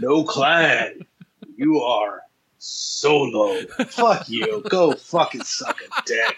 [0.00, 1.06] no clan.
[1.56, 2.22] You are
[2.58, 3.62] solo.
[3.88, 4.62] Fuck you.
[4.68, 6.36] Go fucking suck a dick.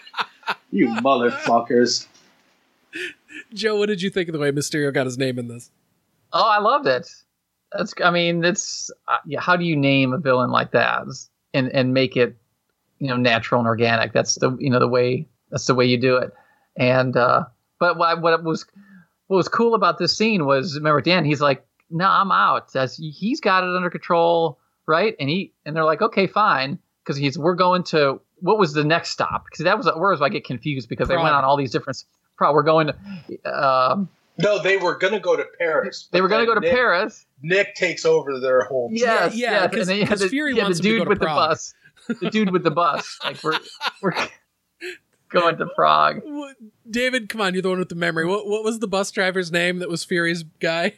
[0.71, 2.07] You motherfuckers.
[3.53, 5.71] Joe, what did you think of the way Mysterio got his name in this?
[6.33, 7.09] Oh, I loved it.
[7.71, 7.93] That's.
[8.03, 8.91] I mean, it's.
[9.07, 11.03] Uh, yeah, how do you name a villain like that
[11.53, 12.35] and and make it,
[12.99, 14.13] you know, natural and organic?
[14.13, 15.27] That's the you know the way.
[15.51, 16.31] That's the way you do it.
[16.77, 17.45] And uh,
[17.79, 18.65] but what what was
[19.27, 21.25] what was cool about this scene was remember Dan?
[21.25, 22.75] He's like, no, I'm out.
[22.75, 25.15] As he's got it under control, right?
[25.19, 28.83] And he and they're like, okay, fine, because he's we're going to what was the
[28.83, 29.45] next stop?
[29.45, 32.03] Because that was where was I get confused because they went on all these different.
[32.37, 33.51] Pro, we're going to.
[33.53, 34.07] Um,
[34.37, 36.07] No, they were gonna go to Paris.
[36.13, 37.25] they were going to go to Nick- Paris.
[37.41, 38.87] Nick takes over their whole.
[38.93, 39.71] Yes, Yeah, yes.
[39.73, 41.09] 'cause- and then you the, Fury you had wants the him to dude go to
[41.09, 41.73] with the bus.
[42.21, 43.19] The dude with the bus.
[43.25, 43.59] Like we're
[44.01, 44.13] we're
[45.29, 46.21] going to Prague.
[46.89, 48.25] David, come on, you're the one with the memory.
[48.25, 50.93] What what was the bus driver's name that was Fury's guy?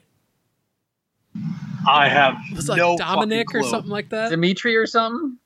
[1.88, 3.70] I have Was it like no Dominic fucking or clue.
[3.70, 4.30] something like that?
[4.30, 5.38] Dimitri or something.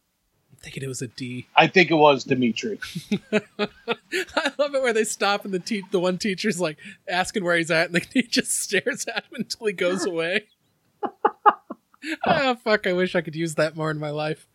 [0.52, 1.48] I'm thinking it was a D.
[1.56, 2.80] I think it was Dimitri.
[3.32, 7.56] I love it where they stop and the te- the one teacher's like asking where
[7.58, 10.46] he's at, and the, he just stares at him until he goes away.
[12.26, 12.88] oh fuck!
[12.88, 14.48] I wish I could use that more in my life.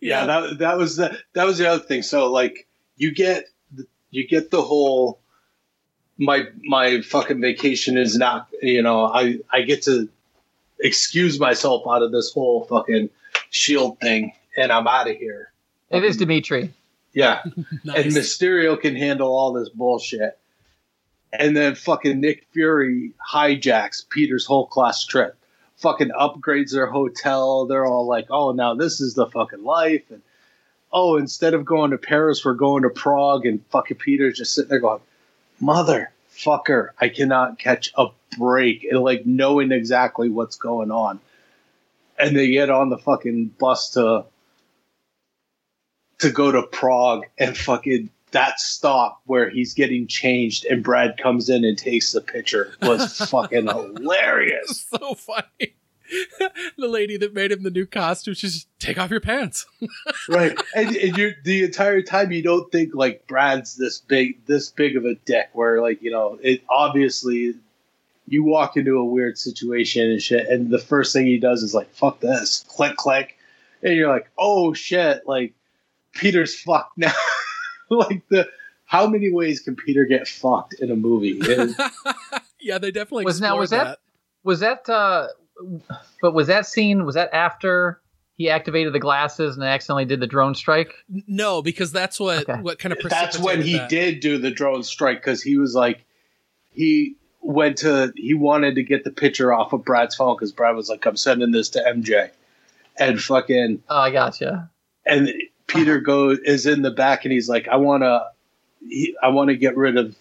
[0.00, 2.02] yeah, that that was the that was the other thing.
[2.02, 2.66] So like
[2.96, 3.46] you get
[4.10, 5.20] you get the whole
[6.18, 10.08] my my fucking vacation is not you know I I get to
[10.80, 13.10] excuse myself out of this whole fucking
[13.50, 15.52] shield thing and I'm out of here.
[15.90, 16.74] It is Dimitri.
[17.12, 17.42] Yeah.
[17.84, 20.38] And Mysterio can handle all this bullshit.
[21.32, 25.36] And then fucking Nick Fury hijacks Peter's whole class trip.
[25.76, 27.66] Fucking upgrades their hotel.
[27.66, 30.02] They're all like, oh, now this is the fucking life.
[30.10, 30.22] And
[30.92, 33.46] oh, instead of going to Paris, we're going to Prague.
[33.46, 35.00] And fucking Peter's just sitting there going,
[35.62, 38.84] motherfucker, I cannot catch a break.
[38.84, 41.20] And like knowing exactly what's going on.
[42.18, 44.24] And they get on the fucking bus to
[46.18, 51.48] to go to Prague and fucking that stop where he's getting changed and Brad comes
[51.48, 54.86] in and takes the picture was fucking hilarious.
[54.90, 55.74] so funny.
[56.78, 59.66] the lady that made him the new costume, she's just take off your pants.
[60.28, 60.60] Right.
[60.74, 64.96] And, and you're the entire time you don't think like Brad's this big this big
[64.96, 67.54] of a dick where like, you know, it obviously
[68.26, 71.72] you walk into a weird situation and shit and the first thing he does is
[71.72, 72.64] like, fuck this.
[72.68, 73.38] Click click.
[73.82, 75.54] And you're like, oh shit, like
[76.12, 77.12] Peter's fucked now.
[77.90, 78.48] like the
[78.84, 81.40] how many ways can Peter get fucked in a movie?
[81.40, 81.74] And-
[82.60, 83.98] yeah, they definitely Was now was explored that,
[84.44, 85.28] was that uh
[86.22, 88.00] but was that scene was that after
[88.36, 90.92] he activated the glasses and accidentally did the drone strike?
[91.26, 93.88] No, because that's what what kind of that's when he that.
[93.88, 96.04] did do the drone strike because he was like
[96.70, 100.76] he went to he wanted to get the picture off of Brad's phone because Brad
[100.76, 102.30] was like, I'm sending this to MJ.
[102.96, 104.70] And fucking Oh, I gotcha.
[105.06, 105.32] and
[105.66, 108.26] Peter goes is in the back and he's like, I wanna
[108.88, 110.14] he, I wanna get rid of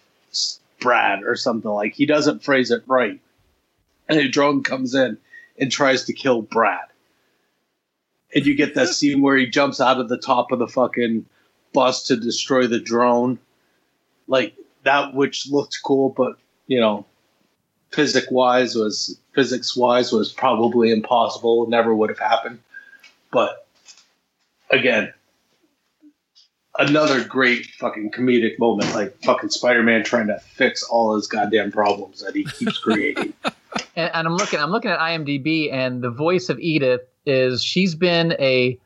[0.80, 3.20] Brad or something like he doesn't phrase it right.
[4.10, 5.18] And a drone comes in
[5.60, 6.86] and tries to kill Brad.
[8.36, 11.26] And you get that scene where he jumps out of the top of the fucking
[11.74, 13.40] bus to destroy the drone.
[14.28, 17.06] Like that which looked cool, but you know,
[17.92, 22.60] physics wise was physics wise was probably impossible, never would have happened.
[23.32, 23.66] But
[24.70, 25.14] again,
[26.78, 31.72] another great fucking comedic moment, like fucking Spider Man trying to fix all his goddamn
[31.72, 33.34] problems that he keeps creating.
[33.96, 34.60] and, and I'm looking.
[34.60, 38.80] I'm looking at IMDb, and the voice of Edith is she's been a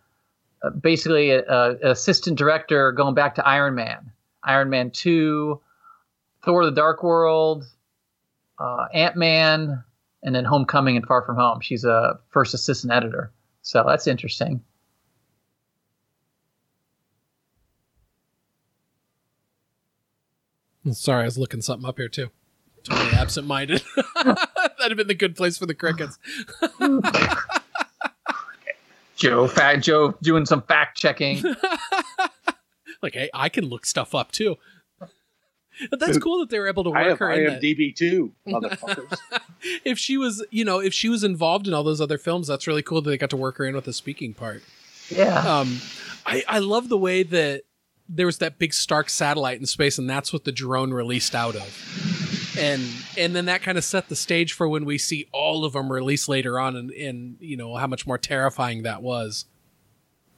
[0.63, 4.11] uh, basically a, a assistant director going back to Iron Man,
[4.43, 5.61] Iron Man two,
[6.43, 7.65] Thor: The Dark World,
[8.59, 9.83] uh, Ant Man,
[10.23, 11.59] and then Homecoming and Far From Home.
[11.61, 13.31] She's a first assistant editor,
[13.61, 14.61] so that's interesting.
[20.91, 22.29] Sorry, I was looking something up here too.
[22.83, 23.83] Totally absent-minded.
[24.81, 26.17] That'd have been the good place for the crickets.
[29.15, 31.43] Joe, fact, Joe doing some fact checking.
[33.03, 34.55] like, hey, I can look stuff up too.
[35.89, 37.61] But that's cool that they were able to I work have her in that.
[37.61, 39.17] IMDb too, motherfuckers.
[39.85, 42.65] If she was, you know, if she was involved in all those other films, that's
[42.65, 44.63] really cool that they got to work her in with the speaking part.
[45.09, 45.37] Yeah.
[45.37, 45.77] Um,
[46.25, 47.61] I, I love the way that
[48.09, 51.55] there was that big Stark satellite in space, and that's what the drone released out
[51.55, 52.20] of.
[52.57, 52.81] And
[53.17, 55.91] and then that kind of set the stage for when we see all of them
[55.91, 59.45] released later on, and, and you know how much more terrifying that was.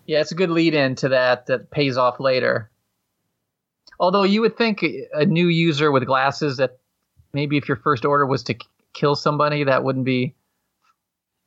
[0.06, 2.69] Yeah, it's a good lead in to that that pays off later.
[3.99, 4.84] Although you would think
[5.14, 6.77] a new user with glasses that
[7.34, 10.35] maybe if your first order was to k- kill somebody, that wouldn't be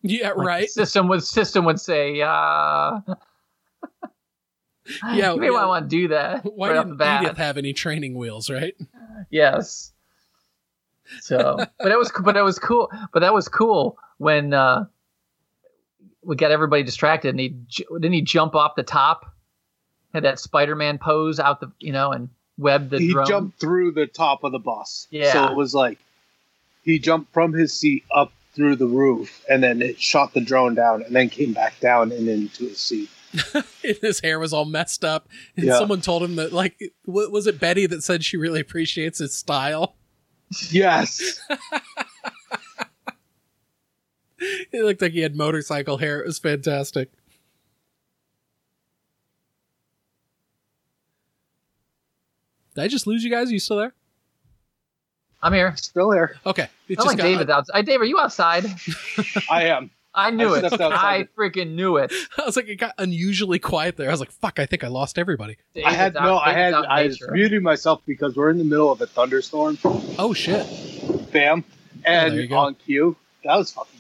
[0.02, 0.70] Yeah, like, right.
[0.70, 3.01] System would system would say, uh
[5.14, 5.66] Yeah, you may yeah.
[5.66, 6.44] want to do that.
[6.44, 7.01] Why right didn't.
[7.24, 8.74] Edith have any training wheels, right?
[9.30, 9.93] Yes.
[11.20, 12.91] So, but that was, but it was cool.
[13.12, 14.87] But that was cool when uh,
[16.23, 19.35] we got everybody distracted, and he didn't he jump off the top,
[20.12, 22.28] had that Spider-Man pose out the, you know, and
[22.59, 23.27] web the he drone.
[23.27, 25.07] jumped through the top of the bus.
[25.11, 25.33] Yeah.
[25.33, 25.99] So it was like
[26.83, 30.74] he jumped from his seat up through the roof and then it shot the drone
[30.74, 33.11] down and then came back down and into his seat.
[33.83, 35.28] His hair was all messed up,
[35.59, 35.78] and Yeah.
[35.78, 39.35] someone told him that, like, wa- was it Betty that said she really appreciates his
[39.35, 39.97] style?
[40.70, 41.40] Yes.
[44.39, 46.20] It looked like he had motorcycle hair.
[46.20, 47.10] It was fantastic.
[52.74, 53.48] Did I just lose you guys?
[53.48, 53.94] Are you still there?
[55.43, 55.74] I'm here.
[55.77, 56.36] Still here.
[56.44, 56.68] Okay.
[56.89, 57.86] It I like got- David outside.
[57.86, 58.64] Dave, are you outside?
[59.51, 59.90] I am.
[60.16, 60.66] I knew I it.
[60.72, 60.80] stepped.
[60.82, 62.10] I freaking knew it.
[62.38, 64.09] I was like, it got unusually quiet there.
[64.09, 65.59] I was like, fuck, I think I lost everybody.
[65.84, 67.32] I had no out- I had David's out in I was nature.
[67.32, 69.78] muting myself because we're in the middle of a thunderstorm.
[69.84, 70.66] Oh, shit.
[71.32, 71.64] Bam.
[72.02, 72.56] there you And go.
[72.56, 73.14] on cue.
[73.44, 73.93] That was fucking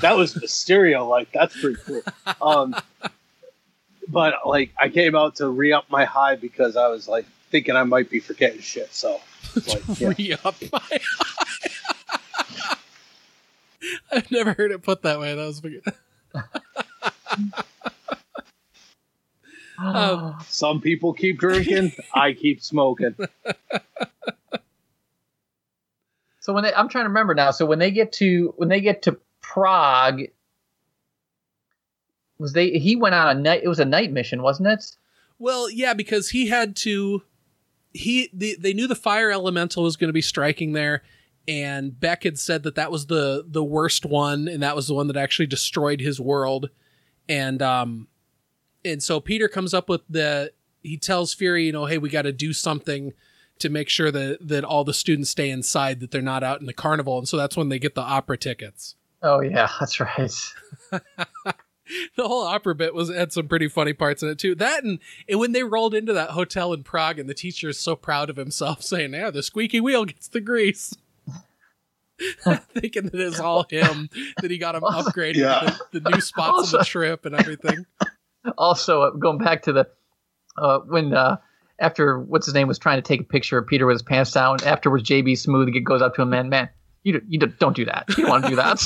[0.00, 2.02] that was the stereo like that's pretty cool.
[2.42, 2.74] Um
[4.08, 7.76] but like I came out to re up my high because I was like thinking
[7.76, 8.92] I might be forgetting shit.
[8.92, 9.20] So
[9.54, 10.08] it's like, yeah.
[10.18, 10.98] Re up my
[14.12, 15.34] I've never heard it put that way.
[15.34, 15.62] That was
[19.78, 23.14] um, some people keep drinking, I keep smoking.
[26.42, 27.52] So when they, I'm trying to remember now.
[27.52, 30.22] So when they get to when they get to Prague,
[32.38, 33.62] was they he went on a night?
[33.62, 34.96] It was a night mission, wasn't it?
[35.38, 37.22] Well, yeah, because he had to.
[37.92, 41.02] He the, they knew the fire elemental was going to be striking there,
[41.48, 44.94] and Beck had said that that was the the worst one, and that was the
[44.94, 46.70] one that actually destroyed his world,
[47.28, 48.08] and um,
[48.84, 50.52] and so Peter comes up with the.
[50.84, 53.12] He tells Fury, you know, hey, we got to do something
[53.60, 56.66] to make sure that that all the students stay inside, that they're not out in
[56.66, 58.96] the carnival, and so that's when they get the opera tickets.
[59.22, 60.32] Oh yeah, that's right.
[62.16, 64.54] the whole opera bit was had some pretty funny parts in it too.
[64.54, 64.98] That and,
[65.28, 68.30] and when they rolled into that hotel in Prague, and the teacher is so proud
[68.30, 70.94] of himself, saying, "Yeah, the squeaky wheel gets the grease."
[72.74, 74.08] Thinking that it's all him,
[74.40, 75.76] that he got him upgraded, Yeah.
[75.92, 77.86] the, the new spots on the trip and everything.
[78.58, 79.86] Also, uh, going back to the
[80.58, 81.36] uh, when uh,
[81.78, 84.32] after what's his name was trying to take a picture of Peter with his pants
[84.32, 84.58] down.
[84.64, 86.68] Afterwards, JB Smoove goes up to him, man, man,
[87.04, 88.04] you do, you do, don't do that.
[88.18, 88.82] You don't want to do that.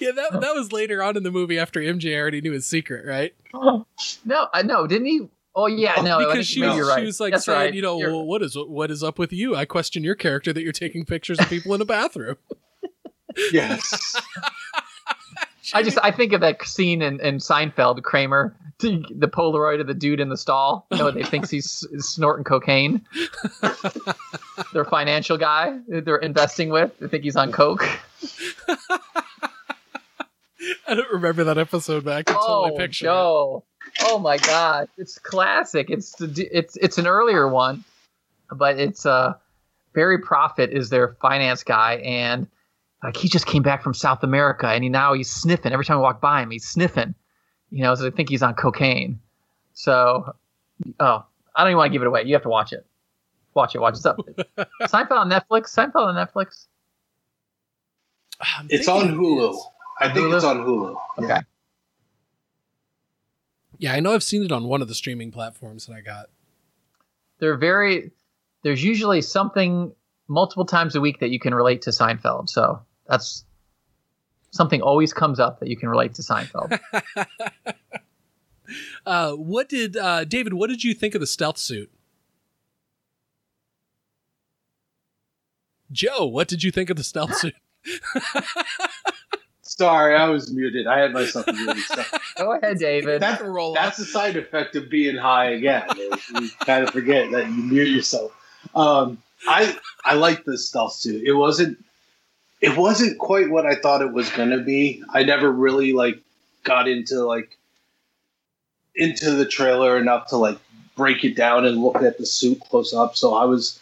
[0.00, 3.06] yeah, that that was later on in the movie after MJ already knew his secret,
[3.06, 3.34] right?
[4.24, 4.86] no, I know.
[4.86, 5.28] Didn't he?
[5.60, 6.18] Oh yeah, oh, no.
[6.20, 7.00] Because she maybe was, you're right.
[7.00, 7.74] she was like That's saying, right.
[7.74, 9.56] you know, well, what is what is up with you?
[9.56, 12.36] I question your character that you're taking pictures of people in a bathroom.
[13.52, 14.16] Yes.
[15.74, 19.86] I just I think of that scene in, in Seinfeld, Kramer, the, the Polaroid of
[19.86, 20.86] the dude in the stall.
[20.90, 23.04] You know, they thinks he's snorting cocaine.
[24.72, 26.98] Their financial guy that they're investing with.
[26.98, 27.86] They think he's on coke.
[30.88, 33.08] I don't remember that episode, but I can Oh totally picture it.
[33.10, 33.64] no!
[34.00, 35.90] Oh my god, it's classic.
[35.90, 37.84] It's the it's it's an earlier one,
[38.50, 39.34] but it's uh
[39.94, 42.46] Barry Prophet is their finance guy, and
[43.02, 45.98] like he just came back from South America, and he now he's sniffing every time
[45.98, 46.50] I walk by him.
[46.50, 47.14] He's sniffing,
[47.70, 47.94] you know.
[47.94, 49.20] So I think he's on cocaine.
[49.72, 50.34] So,
[51.00, 52.24] oh, I don't even want to give it away.
[52.24, 52.84] You have to watch it.
[53.54, 53.80] Watch it.
[53.80, 54.06] Watch it.
[54.06, 54.18] Up.
[54.82, 55.74] Seinfeld on Netflix.
[55.74, 56.66] Seinfeld on Netflix.
[58.68, 59.58] It's on Hulu.
[60.00, 60.96] I think it's on Hulu.
[61.18, 61.26] Okay.
[61.28, 61.40] Yeah,
[63.86, 66.26] I know I've seen it on one of the streaming platforms that I got.
[67.38, 68.12] They're very.
[68.62, 69.92] There's usually something
[70.26, 72.50] multiple times a week that you can relate to Seinfeld.
[72.50, 73.44] So that's
[74.50, 76.78] something always comes up that you can relate to Seinfeld.
[79.06, 80.52] Uh, what did uh, David?
[80.52, 81.90] What did you think of the stealth suit?
[85.90, 87.54] Joe, what did you think of the stealth suit?
[89.78, 90.88] Sorry, I was muted.
[90.88, 91.76] I had myself muted.
[91.86, 92.02] So.
[92.36, 93.22] Go ahead, David.
[93.22, 93.40] That,
[93.74, 95.84] that's a side effect of being high again.
[95.96, 98.32] You kind of forget that you mute yourself.
[98.74, 101.22] Um, I I like this stealth suit.
[101.24, 101.82] It wasn't
[102.60, 105.02] it wasn't quite what I thought it was gonna be.
[105.10, 106.20] I never really like
[106.64, 107.56] got into like
[108.96, 110.58] into the trailer enough to like
[110.96, 113.16] break it down and look at the suit close up.
[113.16, 113.80] So I was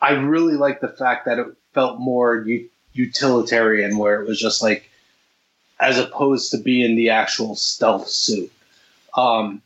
[0.00, 4.62] I really like the fact that it felt more u- utilitarian, where it was just
[4.62, 4.88] like
[5.80, 8.52] as opposed to being the actual stealth suit.
[9.16, 9.62] Um,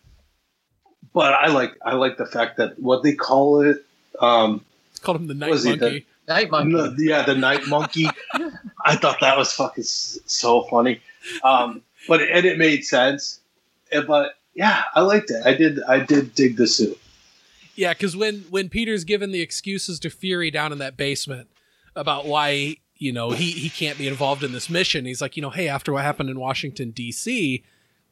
[1.13, 3.85] but I like I like the fact that what they call it.
[4.21, 5.77] Um, It's called him the night monkey.
[5.77, 6.73] the- Night monkey.
[6.73, 8.09] no, yeah, the night monkey.
[8.85, 11.01] I thought that was fucking so funny.
[11.45, 13.39] Um, but and it made sense.
[14.09, 15.47] But yeah, I liked it.
[15.47, 15.81] I did.
[15.85, 16.99] I did dig the suit.
[17.77, 21.47] Yeah, because when when Peter's given the excuses to Fury down in that basement
[21.95, 25.43] about why you know he he can't be involved in this mission, he's like, you
[25.43, 27.65] know, hey, after what happened in Washington D.C.,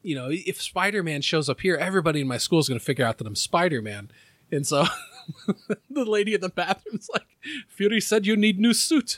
[0.02, 2.84] you know, if Spider Man shows up here, everybody in my school is going to
[2.84, 4.10] figure out that I'm Spider Man,
[4.50, 4.86] and so.
[5.90, 7.26] the lady in the bathroom's like,
[7.68, 9.16] Fury said you need new suit.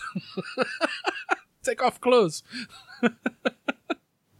[1.64, 2.44] Take off clothes.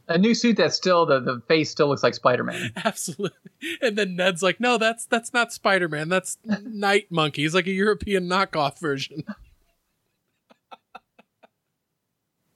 [0.08, 2.70] A new suit that still the, the face still looks like Spider Man.
[2.84, 3.50] Absolutely.
[3.82, 6.08] And then Ned's like, no, that's that's not Spider Man.
[6.08, 7.42] That's Night Monkey.
[7.42, 9.24] He's like a European knockoff version.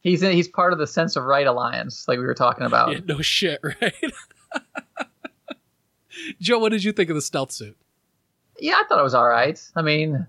[0.00, 2.92] He's in, he's part of the Sense of Right alliance, like we were talking about.
[2.92, 3.94] Yeah, no shit, right?
[6.40, 7.76] Joe, what did you think of the stealth suit?
[8.58, 9.60] Yeah, I thought it was all right.
[9.74, 10.26] I mean,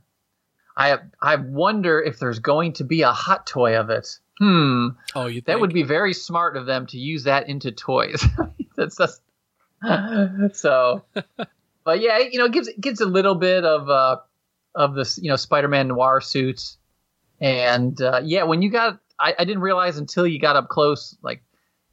[0.77, 4.19] I I wonder if there's going to be a hot toy of it.
[4.39, 4.89] Hmm.
[5.15, 8.23] Oh, you that would be very smart of them to use that into toys.
[8.75, 9.21] That's just
[10.53, 11.03] so.
[11.83, 14.17] But yeah, you know, it gives it gives a little bit of uh
[14.75, 16.77] of this you know Spider-Man noir suits,
[17.39, 21.15] and uh, yeah, when you got I, I didn't realize until you got up close,
[21.21, 21.43] like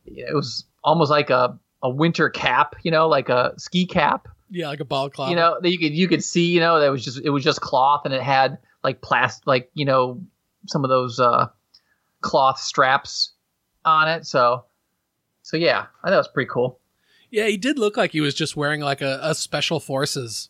[0.06, 4.68] it was almost like a a winter cap, you know, like a ski cap Yeah,
[4.68, 5.30] like a ball cloth.
[5.30, 7.44] you know that you could you could see you know that was just it was
[7.44, 10.20] just cloth and it had like plastic like you know
[10.66, 11.46] some of those uh
[12.20, 13.32] cloth straps
[13.84, 14.64] on it so
[15.42, 16.80] so yeah i thought it was pretty cool
[17.30, 20.48] Yeah, he did look like he was just wearing like a, a special forces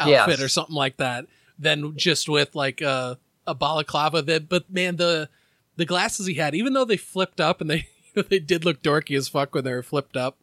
[0.00, 0.42] outfit Yes.
[0.42, 1.26] or something like that.
[1.58, 4.22] Then just with like a a balaclava.
[4.22, 5.28] That, but man, the
[5.76, 7.88] the glasses he had, even though they flipped up and they
[8.28, 10.38] they did look dorky as fuck when they were flipped up.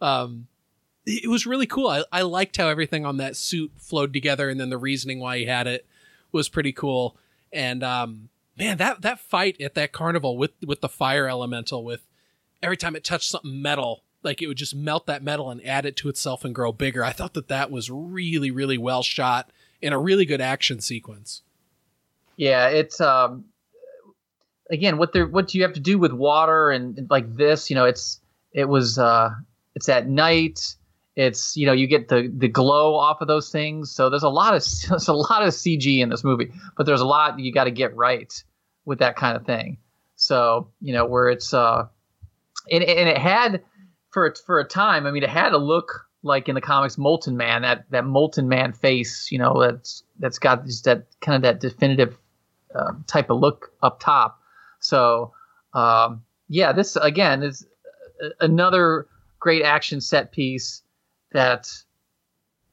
[0.00, 0.48] Um,
[1.06, 1.88] it was really cool.
[1.88, 5.38] I, I liked how everything on that suit flowed together, and then the reasoning why
[5.38, 5.86] he had it
[6.30, 7.16] was pretty cool.
[7.52, 8.28] And um,
[8.58, 12.06] man, that that fight at that carnival with with the fire elemental, with
[12.62, 15.86] every time it touched something metal, like it would just melt that metal and add
[15.86, 17.04] it to itself and grow bigger.
[17.04, 19.50] I thought that that was really really well shot
[19.80, 21.42] in a really good action sequence.
[22.36, 23.44] yeah it's um
[24.72, 27.70] again what they're what do you have to do with water and, and like this
[27.70, 28.20] you know it's
[28.52, 29.30] it was uh
[29.74, 30.76] it's at night.
[31.14, 33.90] It's you know you get the the glow off of those things.
[33.90, 37.00] So there's a lot of there's a lot of cg in this movie but there's
[37.00, 38.32] a lot you got to get right
[38.84, 39.78] with that kind of thing.
[40.16, 41.86] So you know where it's uh
[42.70, 43.62] and, and it had
[44.10, 47.36] for for a time i mean it had a look like in the comics molten
[47.36, 51.42] man that that molten man face you know that's that's got just that kind of
[51.42, 52.16] that definitive
[52.74, 54.41] uh, type of look up top
[54.82, 55.32] so
[55.74, 57.66] um yeah this again is
[58.40, 59.06] another
[59.40, 60.82] great action set piece
[61.32, 61.70] that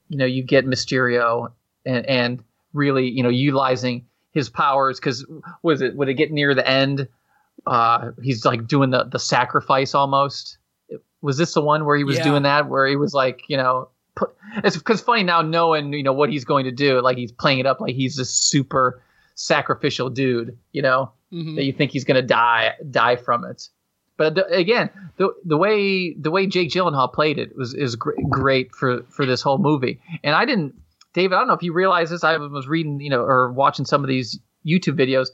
[0.10, 1.52] you know you get Mysterio
[1.86, 5.26] and and really you know utilizing his powers because
[5.64, 7.08] was it would it get near the end
[7.66, 10.58] uh he's like doing the the sacrifice almost
[11.22, 12.24] was this the one where he was Yeah.
[12.24, 16.04] doing that where he was like you know put, it's because funny now knowing you
[16.04, 19.02] know what he's going to do like he's playing it up like he's this super
[19.36, 21.56] sacrificial dude you know Mhm.
[21.56, 23.68] that you think he's going to die die from it
[24.18, 28.20] but the, again, the the way the way Jake Gyllenhaal played it was is gr-
[28.30, 30.02] great for for this whole movie.
[30.26, 30.76] And I didn't,
[31.14, 31.36] David.
[31.36, 32.22] I don't know if you realize this.
[32.26, 34.38] I was reading, you know, or watching some of these
[34.68, 35.30] YouTube videos.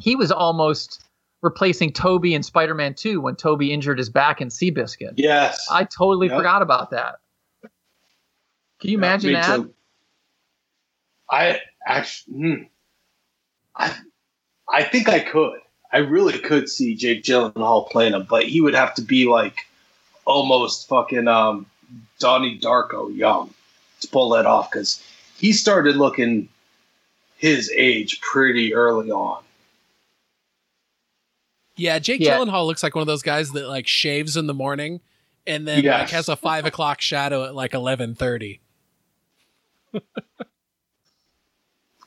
[0.00, 1.04] He was almost
[1.40, 5.12] replacing Tobey in Spider-Man 2 when Tobey injured his back in Seabiscuit.
[5.14, 5.64] Yes.
[5.70, 6.36] I totally Yep.
[6.36, 7.20] forgot about that.
[8.80, 9.54] Can you imagine Me that?
[9.56, 9.72] too.
[11.30, 12.54] I actually, hmm.
[13.76, 13.96] I,
[14.72, 15.60] I think I could.
[15.92, 19.66] I really could see Jake Gyllenhaal playing him, but he would have to be like
[20.24, 21.66] almost fucking um,
[22.18, 23.54] Donnie Darko young
[24.00, 25.02] to pull that off because
[25.36, 26.48] he started looking
[27.36, 29.42] his age pretty early on.
[31.76, 32.38] Yeah, Jake Yeah.
[32.38, 35.00] Gyllenhaal looks like one of those guys that like shaves in the morning
[35.46, 36.00] and then Yes.
[36.00, 38.60] like has a five o'clock shadow at like eleven thirty.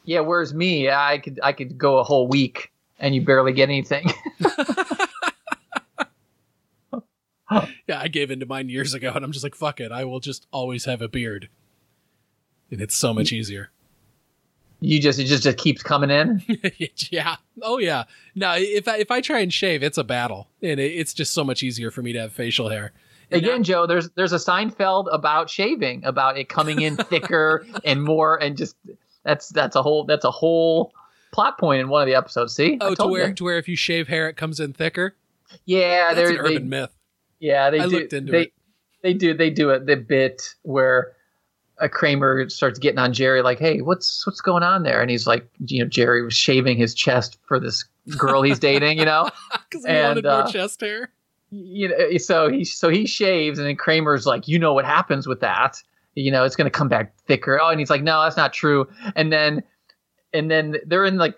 [0.09, 3.69] Yeah, where's me, I could I could go a whole week and you barely get
[3.69, 4.11] anything.
[7.87, 10.19] Yeah, I gave into mine years ago, and I'm just like, fuck it, I will
[10.19, 11.49] just always have a beard,
[12.69, 13.71] and it's so much easier.
[14.79, 16.43] you just it just, just keeps coming in.
[17.09, 17.37] yeah.
[17.63, 18.03] Oh yeah.
[18.35, 21.33] No, if I if I try and shave, it's a battle, and it, it's just
[21.33, 22.93] so much easier for me to have facial hair.
[23.31, 28.37] Again, Joe, there's there's a Seinfeld about shaving, about it coming in thicker and more,
[28.37, 28.75] and just
[29.23, 30.93] that's that's a whole that's a whole
[31.31, 32.55] plot point in one of the episodes.
[32.55, 32.77] See?
[32.81, 33.33] Oh, to where you.
[33.35, 35.15] to where if you shave hair, it comes in thicker.
[35.65, 36.95] Yeah, That's an they, urban myth.
[37.39, 37.89] Yeah, they I do.
[37.99, 38.53] looked into they, it.
[39.01, 39.33] They do.
[39.33, 39.85] They do it.
[39.85, 41.13] The bit where
[41.79, 45.25] a Kramer starts getting on Jerry, like, "Hey, what's what's going on there?" And he's
[45.25, 47.85] like, you know, Jerry was shaving his chest for this
[48.17, 49.29] girl he's dating, you know,
[49.69, 51.09] Because wanted And, more uh, chest hair.
[51.51, 52.17] you know.
[52.17, 55.81] So he so he shaves, and then Kramer's like, "You know what happens with that?
[56.15, 58.53] You know, it's going to come back thicker." Oh, and he's like, "No, that's not
[58.53, 59.63] true." And then
[60.33, 61.35] and then they're in like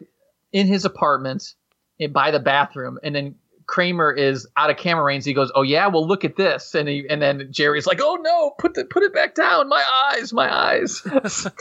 [0.51, 1.53] in his apartment
[1.99, 3.35] in, by the bathroom, and then
[3.67, 5.23] Kramer is out of camera range.
[5.25, 8.17] He goes, "Oh yeah, well look at this," and he and then Jerry's like, "Oh
[8.21, 11.01] no, put the put it back down, my eyes, my eyes."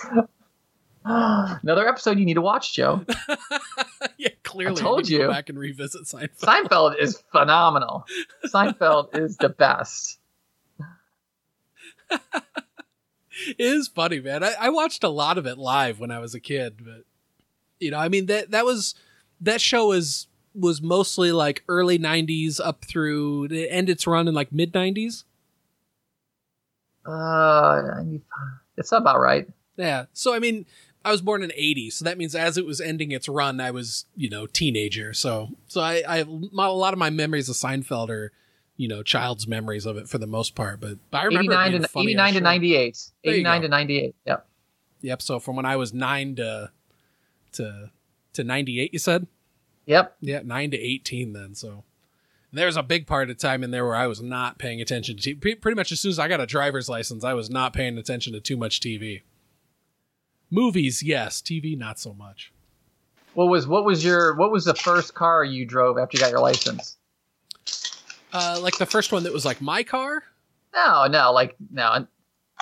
[1.05, 3.05] Another episode you need to watch, Joe.
[4.19, 4.77] yeah, clearly.
[4.79, 5.29] I told to go you.
[5.29, 6.39] back and revisit Seinfeld.
[6.41, 8.07] Seinfeld is phenomenal.
[8.47, 10.19] Seinfeld is the best.
[13.47, 14.43] It is funny, man.
[14.45, 17.05] I, I watched a lot of it live when I was a kid, but
[17.79, 18.95] you know, I mean that that was
[19.41, 24.35] that show was was mostly like early '90s up through it ended its run in
[24.35, 25.25] like mid '90s.
[27.07, 28.03] Uh,
[28.77, 29.49] it's about right.
[29.77, 30.07] Yeah.
[30.13, 30.67] So I mean,
[31.05, 33.71] I was born in '80, so that means as it was ending its run, I
[33.71, 35.15] was you know teenager.
[35.15, 38.33] So so I, I my, a lot of my memories of Seinfeld are
[38.81, 40.81] you know child's memories of it for the most part.
[40.81, 43.69] But, but I remember it 89 being to funny 89 to 98 there 89 to
[43.69, 44.15] 98.
[44.25, 44.47] Yep.
[45.03, 45.23] Yep.
[45.23, 46.71] So from when I was nine to
[47.53, 47.91] to
[48.33, 49.27] to ninety eight, you said.
[49.87, 50.17] Yep.
[50.21, 51.35] Yeah, nine to eighteen.
[51.35, 51.85] Then so
[52.53, 55.35] there's a big part of time in there where I was not paying attention to
[55.35, 55.61] TV.
[55.61, 58.33] Pretty much as soon as I got a driver's license, I was not paying attention
[58.33, 59.23] to too much TV.
[60.51, 61.43] Movies, yes.
[61.43, 62.53] TV, not so much.
[63.35, 66.31] What was what was your what was the first car you drove after you got
[66.31, 66.97] your license?
[68.33, 70.23] Uh, like the first one that was like my car.
[70.75, 72.07] No, no, like no,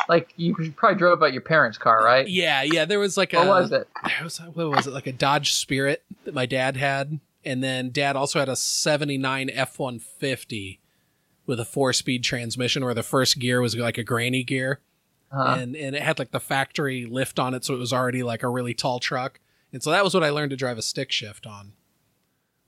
[0.09, 2.27] like you probably drove out your parents' car, right?
[2.27, 2.85] Yeah, yeah.
[2.86, 3.89] There was like What a was it?
[4.05, 7.90] There was what was it like a Dodge Spirit that my dad had, and then
[7.90, 10.78] dad also had a '79 F-150
[11.47, 14.81] with a four-speed transmission, where the first gear was like a granny gear,
[15.32, 15.57] Uh-huh.
[15.59, 18.43] and and it had like the factory lift on it, so it was already like
[18.43, 19.39] a really tall truck,
[19.73, 21.73] and so that was what I learned to drive a stick shift on.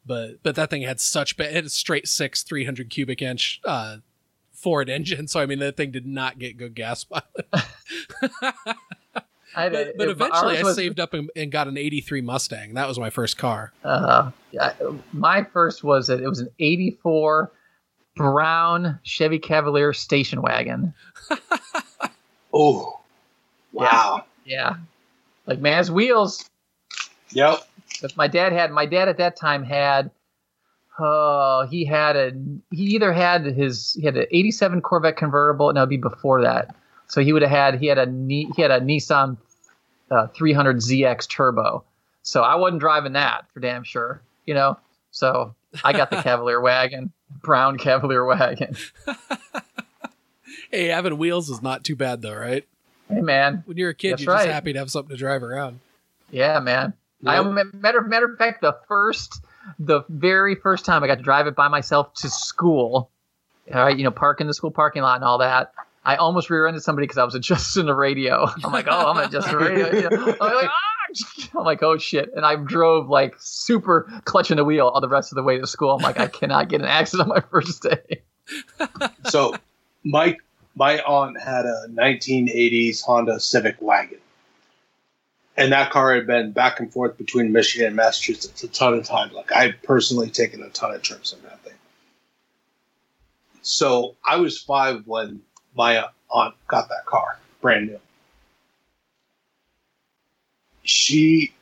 [0.07, 3.61] But but that thing had such bad, it had a straight six 300 cubic inch
[3.65, 3.99] uh,
[4.53, 7.27] Ford engine, so I mean that thing did not get good gas mileage.
[9.57, 12.75] I, but, but it- eventually I was- saved up and, and got an 83 Mustang.
[12.75, 13.73] That was my first car.
[13.85, 14.73] Uh, yeah,
[15.13, 17.51] my first was that it was an '84
[18.17, 20.95] brown Chevy Cavalier station wagon.
[22.53, 22.99] Oh,
[23.73, 24.25] wow.
[24.45, 24.75] Yeah,
[25.47, 26.45] like man's wheels.
[27.31, 27.61] Yep.
[28.01, 30.11] But my dad had my dad at that time had
[30.99, 32.33] oh he had a
[32.71, 36.43] he either had his he had an 87 Corvette convertible and that would be before
[36.43, 36.75] that
[37.07, 39.37] so he would have had he had a he had a Nissan
[40.11, 41.85] uh, 300 ZX turbo
[42.23, 44.77] so I wasn't driving that for damn sure you know
[45.11, 45.55] so
[45.85, 47.13] I got the Cavalier wagon
[47.43, 48.77] brown Cavalier wagon
[50.71, 52.65] Hey, having wheels is not too bad though, right?
[53.09, 54.45] hey man When you're a kid, That's you're right.
[54.45, 55.81] just happy to have something to drive around.
[56.31, 56.93] Yeah, man.
[57.27, 59.43] I matter matter of fact, the first,
[59.79, 63.11] the very first time I got to drive it by myself to school,
[63.73, 65.73] all right, you know, park in the school parking lot and all that.
[66.05, 68.47] I almost rear-ended somebody because I was adjusting the radio.
[68.65, 69.93] I'm like, oh, I'm adjusting the radio.
[69.93, 70.37] You know?
[70.41, 71.59] I'm like, ah!
[71.59, 72.31] I'm like, oh shit!
[72.37, 75.67] And I drove like super clutching the wheel all the rest of the way to
[75.67, 75.91] school.
[75.91, 78.23] I'm like, I cannot get an accident on my first day.
[79.29, 79.55] so
[80.05, 80.37] my
[80.77, 84.21] my aunt had a 1980s Honda Civic wagon,
[85.61, 89.05] and that car had been back and forth between Michigan and Massachusetts a ton of
[89.05, 89.33] times.
[89.33, 91.75] Like I've personally taken a ton of trips in that thing.
[93.63, 95.43] So I was five when
[95.77, 98.01] my aunt got that car, brand new.
[100.83, 101.53] she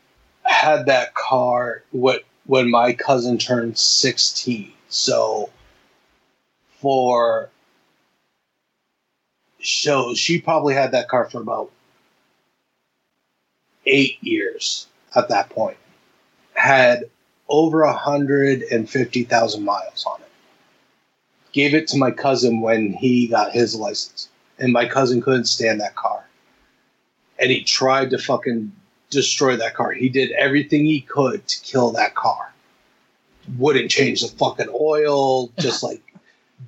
[0.43, 5.51] had that car what when my cousin turned 16 so
[6.81, 7.51] for
[9.59, 11.71] shows she probably had that car for about
[13.89, 14.87] eight years
[15.17, 15.77] at that point
[16.55, 17.05] had
[17.49, 20.29] over a hundred and fifty thousand miles on it
[21.53, 24.29] gave it to my cousin when he got his license
[24.59, 26.25] and my cousin couldn't stand that car
[27.39, 28.73] and he tried to fucking
[29.11, 29.93] destroy that car.
[29.93, 32.53] He did everything he could to kill that car.
[33.57, 36.03] Wouldn't change the fucking oil, just like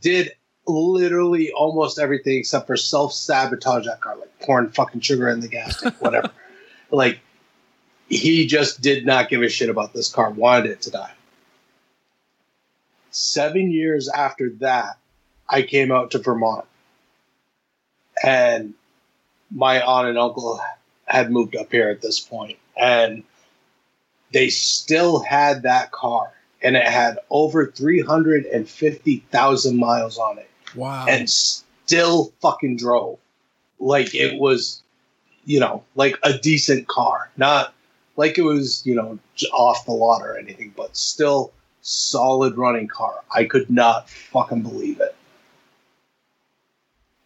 [0.00, 0.32] did
[0.66, 5.48] literally almost everything except for self sabotage that car, like pouring fucking sugar in the
[5.48, 6.30] gas tank, whatever.
[6.90, 7.20] like
[8.08, 11.12] he just did not give a shit about this car, wanted it to die.
[13.10, 14.98] Seven years after that,
[15.48, 16.64] I came out to Vermont.
[18.22, 18.74] And
[19.50, 20.60] my aunt and uncle
[21.06, 23.24] had moved up here at this point, and
[24.32, 30.18] they still had that car, and it had over three hundred and fifty thousand miles
[30.18, 30.50] on it.
[30.74, 31.06] Wow!
[31.08, 33.18] And still fucking drove
[33.78, 34.82] like it was,
[35.44, 37.74] you know, like a decent car, not
[38.16, 39.18] like it was, you know,
[39.52, 41.52] off the lot or anything, but still
[41.82, 43.14] solid running car.
[43.34, 45.16] I could not fucking believe it.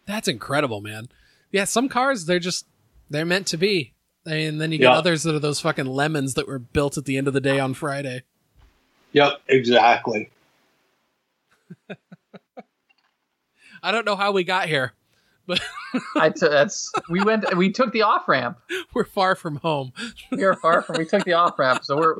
[0.05, 1.09] That's incredible, man.
[1.51, 2.65] Yeah, some cars they're just
[3.09, 3.93] they're meant to be.
[4.25, 4.97] And then you get Yeah.
[4.97, 7.59] others that are those fucking lemons that were built at the end of the day
[7.59, 8.23] on Friday.
[9.13, 10.31] Yep, exactly.
[13.83, 14.93] I don't know how we got here,
[15.47, 15.61] but
[16.15, 18.57] I t- that's we went we took the off ramp.
[18.93, 19.91] we're far from home.
[20.31, 22.15] We are far from we took the off ramp, so we're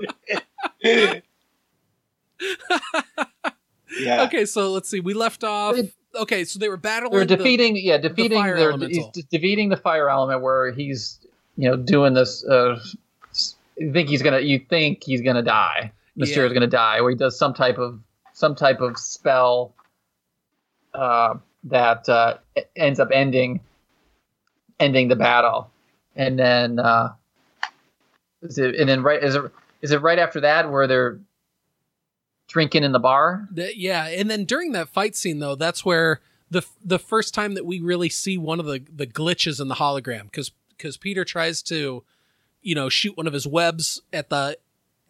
[4.00, 4.24] Yeah.
[4.24, 5.00] Okay, so let's see.
[5.00, 5.78] We left off.
[6.16, 7.12] Okay, so they were battling.
[7.14, 9.12] they're the- defeating yeah defeating fire they're elemental.
[9.14, 11.20] he's de- defeating the fire element where he's
[11.58, 12.80] you know doing this uh
[13.78, 16.54] you think he's gonna you think he's gonna die Mysterio's Yeah.
[16.54, 18.00] gonna die where he does some type of
[18.34, 19.74] some type of spell
[20.94, 21.36] uh
[21.66, 22.38] that uh
[22.76, 23.60] ends up ending
[24.80, 25.70] ending the battle.
[26.16, 27.14] And then uh
[28.42, 29.52] is it and then right is it
[29.82, 31.20] is it right after that where they're
[32.48, 33.48] drinking in the bar?
[33.52, 37.56] That- yeah, and then during that fight scene though, that's where the the first time
[37.56, 41.26] that we really see one of the the glitches in the hologram because because Peter
[41.26, 42.04] tries to,
[42.62, 44.58] you know, shoot one of his webs at the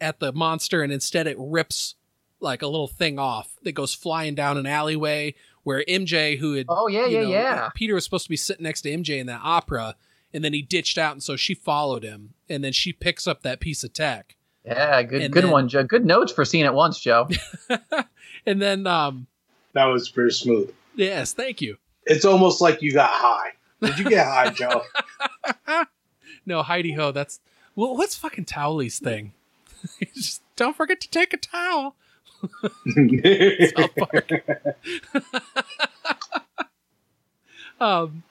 [0.00, 1.94] at the monster, and instead it rips
[2.40, 5.34] like a little thing off that goes flying down an alleyway
[5.66, 7.68] where MJ, who had Oh, yeah, you yeah, yeah.
[7.74, 9.96] Peter was supposed to be sitting next to MJ in that opera,
[10.32, 13.42] and then he ditched out, and so she followed him, and then she picks up
[13.42, 14.36] that piece of tech.
[14.64, 17.28] yeah good And good then- one joe good notes for seeing it once joe
[18.46, 19.26] and then um
[19.72, 20.70] That was pretty smooth.
[20.94, 21.78] yes, thank you.
[22.04, 23.50] It's almost like you got high.
[23.82, 24.82] Did you get high, Joe?
[26.48, 27.40] No, Heidi Ho, that's
[27.74, 29.32] well, what's fucking Towelie's thing?
[30.14, 31.96] Just don't forget to take a towel.
[33.76, 34.30] South Park.
[37.80, 38.22] um,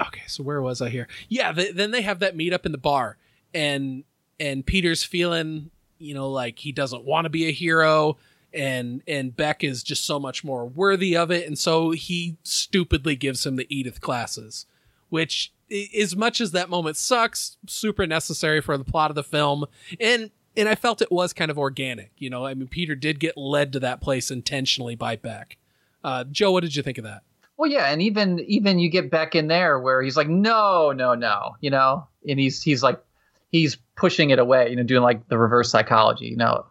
[0.00, 1.08] okay, so where was I here?
[1.28, 3.16] Yeah, th then they have that meetup in the bar,
[3.54, 4.04] and
[4.38, 8.16] and Peter's feeling, you know, like he doesn't want to be a hero,
[8.52, 13.16] and and Beck is just so much more worthy of it, and so he stupidly
[13.16, 14.66] gives him the Edith classes,
[15.08, 15.52] which
[15.98, 19.64] as much as that moment sucks, super necessary for the plot of the film,
[20.00, 22.12] and and I felt it was kind of organic.
[22.18, 25.56] You know, I mean, Peter did get led to that place intentionally by Beck.
[26.02, 27.22] Uh, Joe, what did you think of that?
[27.56, 31.14] Well, yeah, and even even you get back in there where he's like, no, no,
[31.14, 33.02] no, you know, and he's he's like,
[33.50, 36.66] he's pushing it away, you know, doing like the reverse psychology, you know,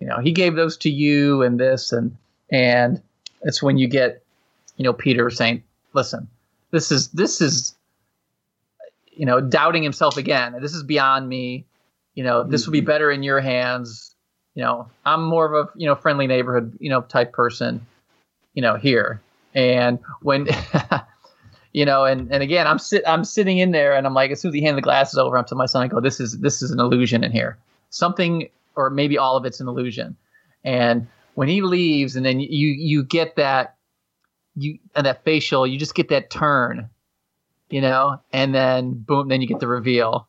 [0.00, 2.16] you know, he gave those to you and this and
[2.50, 3.02] and
[3.42, 4.22] it's when you get,
[4.76, 6.28] you know, Peter saying, listen,
[6.70, 7.76] this is this is,
[9.12, 10.56] you know, doubting himself again.
[10.60, 11.66] This is beyond me.
[12.14, 12.86] You know, this would be mm-hmm.
[12.86, 14.14] better in your hands.
[14.54, 17.86] You know, I'm more of a you know friendly neighborhood you know type person.
[18.54, 19.22] You know, here
[19.54, 20.46] and when
[21.72, 24.40] you know and and again i'm sit i'm sitting in there and i'm like as
[24.40, 26.38] soon as he handed the glasses over i'm to my son i go this is
[26.38, 27.58] this is an illusion in here
[27.90, 30.16] something or maybe all of it's an illusion
[30.64, 33.76] and when he leaves and then you you get that
[34.56, 36.88] you and that facial you just get that turn
[37.70, 40.28] you know and then boom then you get the reveal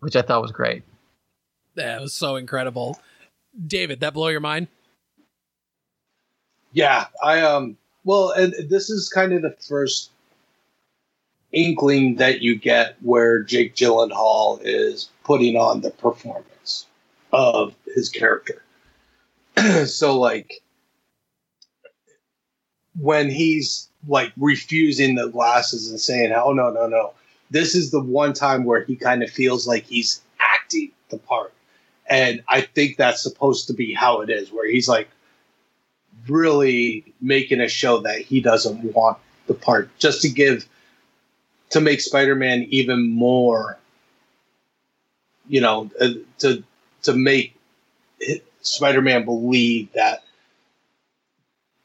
[0.00, 0.82] which i thought was great
[1.74, 3.00] That was so incredible.
[3.66, 4.68] David, that blow your mind?
[6.72, 10.10] Yeah, I um well, and this is kind of the first
[11.52, 16.86] inkling that you get where Jake Gyllenhaal is putting on the performance
[17.32, 18.62] of his character.
[19.86, 20.62] so like
[22.98, 27.12] when he's like refusing the glasses and saying, "Oh no, no, no."
[27.50, 31.52] This is the one time where he kind of feels like he's acting the part.
[32.10, 35.08] And I think that's supposed to be how it is, where he's like
[36.28, 39.16] really making a show that he doesn't want
[39.46, 40.68] the part, just to give
[41.70, 43.78] to make Spider-Man even more,
[45.48, 46.08] you know, uh,
[46.40, 46.64] to
[47.02, 47.56] to make
[48.62, 50.24] Spider-Man believe that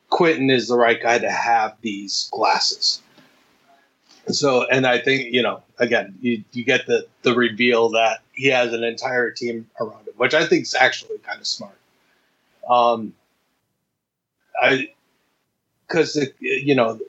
[0.09, 2.99] Quentin is the right guy to have these glasses.
[4.29, 8.47] So, and I think you know, again, you, you get the the reveal that he
[8.47, 11.77] has an entire team around which I think is actually kind of smart.
[12.69, 13.13] Um,
[14.61, 14.89] I
[15.87, 16.99] because you know,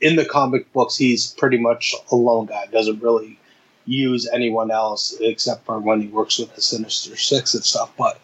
[0.00, 2.66] in the comic books, he's pretty much a lone guy.
[2.66, 3.38] Doesn't really
[3.86, 7.92] use anyone else except for when he works with the Sinister Six and stuff.
[7.96, 8.20] But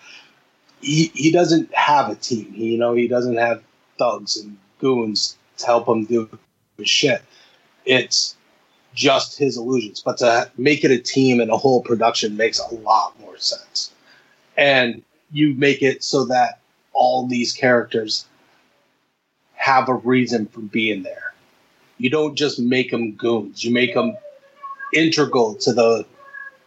[0.81, 2.53] he he doesn't have a team.
[2.53, 3.63] He, you know, he doesn't have
[3.99, 6.29] thugs and goons to help him do
[6.77, 7.23] his shit
[7.85, 8.37] it's
[8.95, 10.03] just his illusions.
[10.05, 13.93] But to make it a team and a whole production makes a lot more sense.
[14.57, 15.03] And
[15.33, 16.61] you make it so that
[16.93, 18.27] all these characters
[19.55, 21.35] have a reason for being there.
[21.99, 24.17] You don't just make them goons, you make them
[24.95, 26.07] integral to the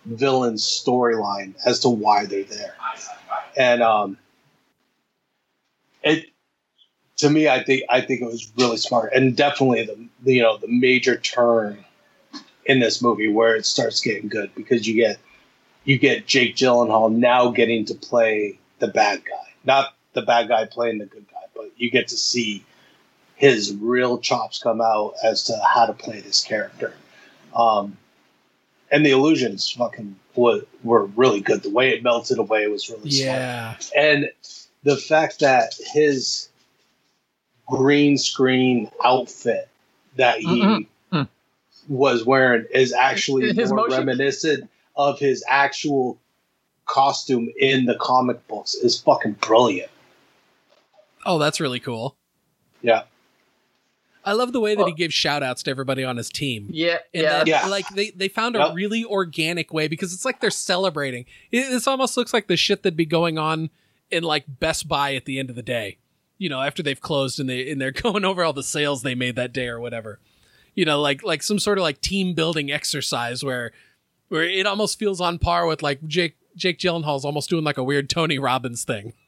[0.05, 2.75] villain's storyline as to why they're there.
[3.57, 4.17] And um,
[6.03, 6.27] it
[7.17, 10.57] to me, I think I think it was really smart, and definitely the, you know
[10.57, 11.83] the major turn
[12.65, 15.18] in this movie where it starts getting good because you get
[15.84, 20.65] you get Jake Gyllenhaal now getting to play the bad guy, not the bad guy
[20.65, 22.64] playing the good guy, but you get to see
[23.35, 26.94] his real chops come out as to how to play this character.
[27.56, 27.98] Um,
[28.91, 31.64] and the illusions fucking were, were really good.
[31.64, 33.77] The way it melted away was really yeah.
[33.77, 33.91] smart.
[34.06, 34.31] And
[34.84, 36.49] the fact that his
[37.68, 39.68] green screen outfit
[40.15, 40.84] that he Mm-hmm.
[41.88, 46.19] Was wearing is actually His more motion- reminiscent of his actual
[46.85, 49.89] costume in the comic books is fucking brilliant.
[51.26, 52.15] Oh, that's really cool.
[52.81, 53.03] Yeah.
[54.26, 56.68] I love the way that he gives shout outs to everybody on his team.
[56.72, 57.38] Yeah, And yeah.
[57.39, 57.65] then, Yeah.
[57.68, 58.76] like they, they found a Yep.
[58.76, 61.26] really organic way because it's like they're celebrating.
[61.51, 63.69] It, this almost looks like the shit that'd be going on
[64.11, 65.97] in like Best Buy at the end of the day.
[66.38, 69.15] You know, after they've closed and they and they're going over all the sales they
[69.15, 70.19] made that day or whatever.
[70.75, 73.71] You know, like like some sort of like team building exercise where
[74.29, 77.83] where it almost feels on par with like Jake Jake Gyllenhaal's almost doing like a
[77.83, 79.13] weird Tony Robbins thing.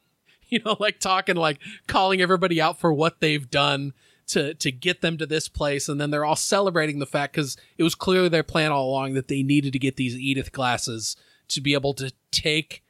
[0.47, 1.57] You know, like talking like
[1.87, 3.93] calling everybody out for what they've done
[4.27, 7.57] to to get them to this place and then they're all celebrating the fact cuz
[7.79, 11.17] it was clearly their plan all along that they needed to get these Edith glasses
[11.47, 12.83] to be able to take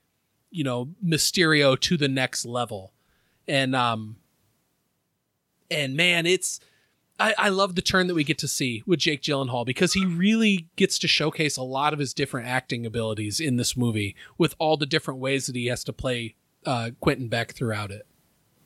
[0.51, 2.91] you know Mysterio to the next level.
[3.47, 4.17] And um
[5.71, 6.59] and man, it's
[7.19, 10.05] I, I love the turn that we get to see with Jake Gyllenhaal because he
[10.05, 14.55] really gets to showcase a lot of his different acting abilities in this movie with
[14.59, 16.35] all the different ways that he has to play
[16.65, 18.05] uh, Quentin Beck throughout it.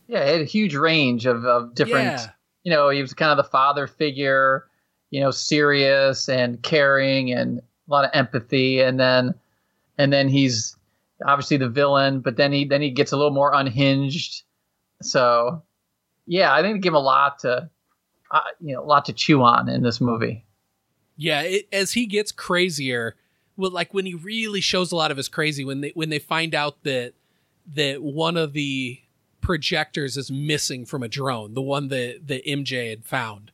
[0.07, 2.05] Yeah, it had a huge range of, of different.
[2.05, 2.29] Yeah.
[2.63, 4.65] You know, he was kind of the father figure.
[5.11, 9.33] You know, serious and caring and a lot of empathy, and then
[9.97, 10.77] and then he's
[11.25, 14.43] obviously the villain, but then he then he gets a little more unhinged.
[15.01, 15.63] So,
[16.27, 17.71] yeah, I think they give him a lot to,
[18.31, 20.45] uh, you know, a lot to chew on in this movie.
[21.17, 23.15] Yeah, it, as he gets crazier,
[23.57, 26.19] well, like when he really shows a lot of his crazy when they when they
[26.19, 27.13] find out that
[27.75, 28.99] that one of the
[29.41, 33.51] projectors is missing from a drone, the one that that MJ had found.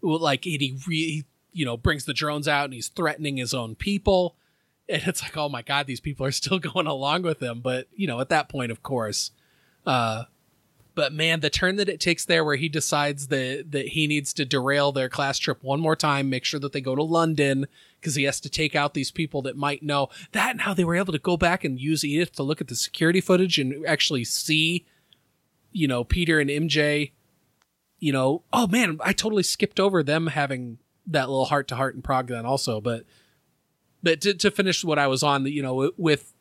[0.00, 3.74] Well, like he really, you know, brings the drones out and he's threatening his own
[3.74, 4.36] people,
[4.88, 7.60] and it's like, oh my god, these people are still going along with him.
[7.60, 9.32] But you know, at that point, of course,
[9.86, 10.24] uh,
[10.98, 14.32] but man, the turn that it takes there, where he decides that that he needs
[14.32, 17.68] to derail their class trip one more time, make sure that they go to London
[18.00, 20.82] because he has to take out these people that might know that, and how they
[20.82, 23.86] were able to go back and use Edith to look at the security footage and
[23.86, 24.86] actually see,
[25.70, 27.12] you know, Peter and MJ.
[28.00, 31.94] You know, oh man, I totally skipped over them having that little heart to heart
[31.94, 33.04] in Prague then also, but
[34.02, 36.34] but to, to finish what I was on, you know, with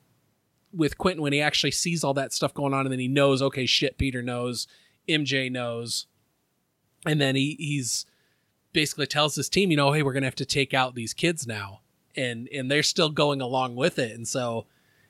[0.74, 3.42] with Quentin when he actually sees all that stuff going on and then he knows,
[3.42, 4.68] okay, shit, Peter knows,
[5.08, 6.08] MJ knows,
[7.06, 8.06] and then he he's
[8.74, 11.48] basically tells his team, you know, hey, we're gonna have to take out these kids
[11.48, 11.82] now,
[12.16, 14.66] and and they're still going along with it, and so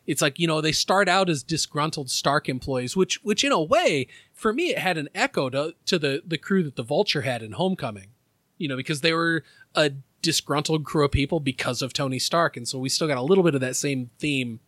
[0.05, 3.61] it's like you know they start out as disgruntled Stark employees, which which in a
[3.61, 7.23] way for me it had an echo to to the the crew that the Vulture
[7.23, 8.09] had in Homecoming,
[8.57, 9.43] you know, because they were
[9.75, 13.21] a disgruntled crew of people because of Tony Stark, and so we still got a
[13.21, 14.59] little bit of that same theme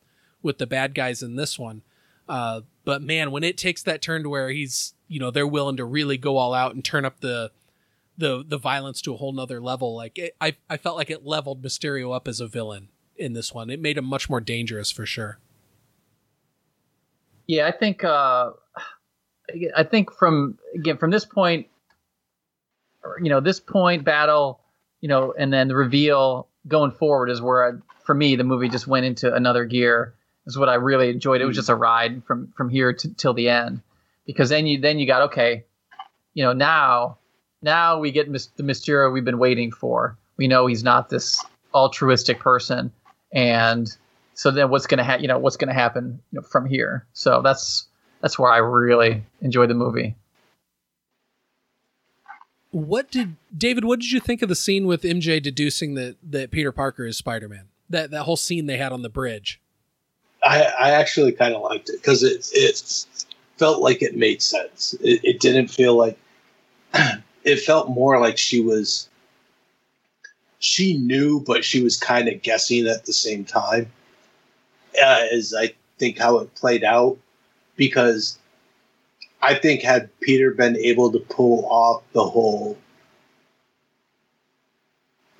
[0.41, 1.82] with the bad guys in this one.
[2.28, 5.78] Uh, but man, when it takes that turn to where he's, you know, they're willing
[5.78, 7.52] to really go all out and turn up the,
[8.18, 9.95] the, the violence to a whole nother level.
[9.95, 13.53] Like it, I, I felt like it leveled Mysterio up as a villain in this
[13.53, 13.70] one.
[13.70, 15.40] It made him much more dangerous for sure.
[17.48, 18.52] Yeah, I think uh,
[19.76, 21.68] I think from again from this point,
[23.22, 24.60] you know, this point battle,
[25.02, 27.72] you know, and then the reveal going forward is where I,
[28.06, 30.14] for me the movie just went into another gear.
[30.49, 31.41] Is what I really enjoyed.
[31.41, 31.59] It was mm.
[31.59, 33.81] just a ride from from here to till the end,
[34.26, 35.63] because then you then you got okay,
[36.34, 37.17] you know now
[37.61, 40.17] now we get the Mysterio we've been waiting for.
[40.38, 41.43] We know he's not this
[41.73, 42.91] altruistic person,
[43.31, 43.88] and
[44.34, 45.21] so then what's gonna happen?
[45.21, 47.05] You know what's gonna happen you know, from here.
[47.13, 47.88] So that's
[48.21, 50.15] that's where I really enjoyed the movie.
[52.71, 53.85] What did David?
[53.85, 57.17] What did you think of the scene with MJ deducing that that Peter Parker is
[57.17, 57.65] Spider Man?
[57.89, 59.59] That that whole scene they had on the bridge.
[60.44, 63.06] I, I actually kind of liked it because it it
[63.57, 64.95] felt like it made sense.
[65.02, 66.18] It, it didn't feel like
[67.44, 69.10] it felt more like she was
[70.60, 73.91] she knew, but she was kind of guessing at the same time.
[75.02, 77.18] Uh, as I think how it played out,
[77.76, 78.38] because
[79.41, 82.78] I think had Peter been able to pull off the whole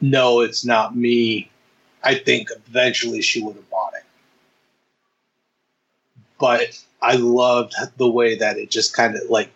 [0.02, 1.50] no, it's not me,
[2.04, 3.89] I think eventually she would have bought.
[6.40, 9.52] But I loved the way that it just kind of like,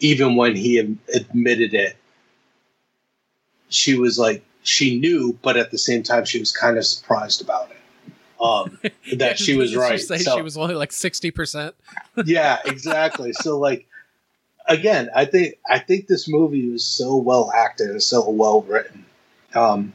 [0.00, 1.96] even when he admitted it,
[3.68, 7.42] she was like, she knew, but at the same time, she was kind of surprised
[7.42, 7.76] about it.
[8.40, 8.78] Um,
[9.16, 10.00] that she was right.
[10.00, 11.74] Say so, she was only like sixty percent.
[12.24, 13.32] yeah, exactly.
[13.32, 13.86] So like,
[14.68, 19.04] again, I think I think this movie was so well acted and so well written
[19.54, 19.92] um,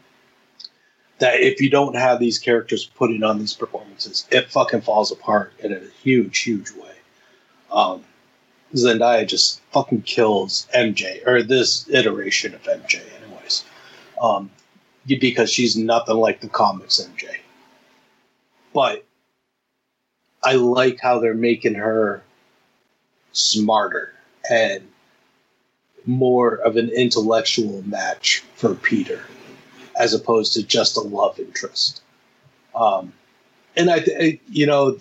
[1.19, 5.53] that if you don't have these characters putting on these performances, it fucking falls apart
[5.59, 6.95] in a huge, huge way.
[7.71, 8.03] Um,
[8.75, 13.63] Zendaya just fucking kills MJ or this iteration of MJ, anyways,
[14.21, 14.49] um,
[15.05, 17.37] because she's nothing like the comics MJ.
[18.73, 19.05] But
[20.43, 22.23] I like how they're making her
[23.31, 24.13] smarter
[24.49, 24.87] and
[26.05, 29.21] more of an intellectual match for Peter,
[30.03, 32.01] as opposed to just a love interest.
[32.75, 33.13] Um,
[33.77, 34.97] and I, I, you know,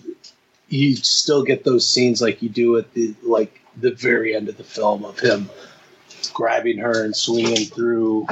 [0.69, 4.57] you still get those scenes like you do at the like the very end of
[4.57, 5.51] the film of him
[6.33, 8.27] grabbing her and swinging through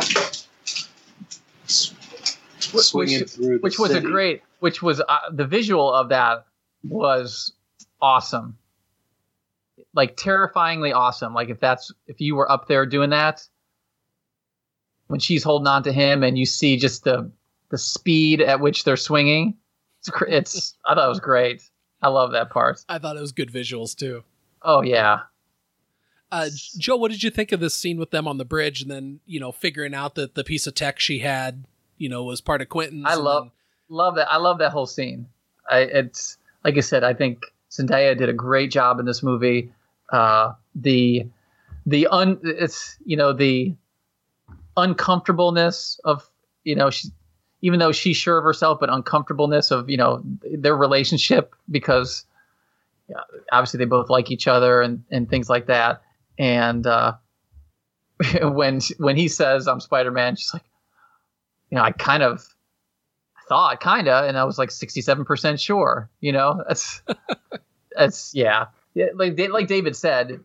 [1.66, 4.06] swinging which, through which was city.
[4.06, 6.46] a great which was uh, the visual of that
[6.84, 7.52] was
[8.00, 8.56] awesome
[9.94, 13.42] like terrifyingly awesome like if that's if you were up there doing that
[15.10, 17.28] when she's holding on to him and you see just the
[17.70, 19.56] the speed at which they're swinging
[19.98, 21.62] it's it's i thought it was great
[22.00, 24.22] i love that part i thought it was good visuals too
[24.62, 25.20] oh yeah
[26.32, 28.88] uh, Joe, what did you think of this scene with them on the bridge, and
[28.88, 31.64] then you know figuring out that the piece of tech she had,
[31.98, 33.02] you know, was part of Quentin's?
[33.04, 33.50] I love then...
[33.88, 34.30] love that.
[34.30, 35.26] I love that whole scene.
[35.68, 37.02] I it's like I said.
[37.02, 37.42] I think
[37.72, 39.72] Zendaya did a great job in this movie.
[40.12, 41.26] Uh, the
[41.84, 43.74] the un it's you know the
[44.80, 46.28] uncomfortableness of
[46.64, 47.08] you know she
[47.62, 52.24] even though she's sure of herself, but uncomfortableness of you know their relationship because
[53.52, 56.02] obviously they both like each other and and things like that
[56.40, 57.12] and uh,
[58.42, 60.64] when when he says I'm Spider Man, she's like,
[61.70, 62.42] you know, I kind of
[63.48, 66.08] thought kinda, and I was like 67 percent sure.
[66.20, 67.02] You know, that's
[67.96, 68.66] that's yeah.
[68.94, 70.40] yeah, like like David said,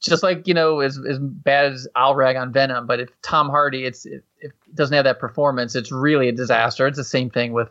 [0.00, 3.48] just like you know as as bad as I'll rag on Venom, but if Tom
[3.48, 6.86] Hardy, it's if it doesn't have that performance, it's really a disaster.
[6.86, 7.70] It's the same thing with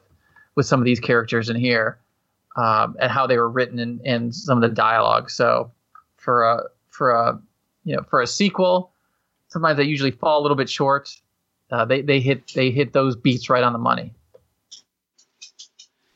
[0.56, 2.00] with some of these characters in here.
[2.58, 5.30] Um, and how they were written and, and some of the dialogue.
[5.30, 5.74] So
[6.16, 7.40] for a for a
[7.84, 8.92] you know for a sequel.
[9.48, 11.16] Sometimes they usually fall a little bit short.
[11.72, 14.14] Uh, they they hit they hit those beats right on the money.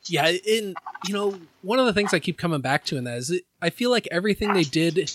[0.06, 0.76] Yeah, and
[1.08, 3.44] you know one of the things I keep coming back to in that is it,
[3.62, 5.12] I feel like everything they did,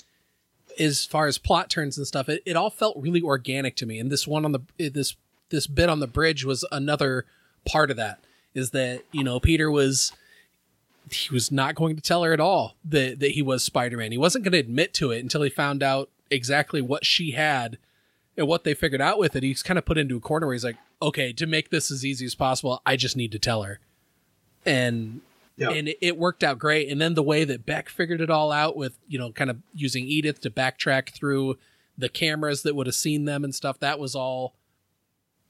[0.78, 3.98] as far as plot turns and stuff, it, it all felt really organic to me.
[3.98, 5.16] And this one on the eh, this
[5.50, 7.26] this bit on the bridge was another
[7.64, 8.20] part of that.
[8.54, 10.12] Is that you know Peter was
[11.10, 14.12] he was not going to tell her at all that, that he was Spider-Man.
[14.12, 17.78] He wasn't going to admit to it until he found out exactly what she had
[18.36, 19.42] and what they figured out with it.
[19.42, 22.04] He's kind of put into a corner where he's like, okay, to make this as
[22.04, 23.80] easy as possible, I just need to tell her.
[24.64, 25.20] And
[25.56, 25.70] yeah.
[25.70, 26.88] and it, it worked out great.
[26.88, 29.58] And then the way that Beck figured it all out with, you know, kind of
[29.72, 31.58] using Edith to backtrack through
[31.96, 34.54] the cameras that would have seen them and stuff, that was all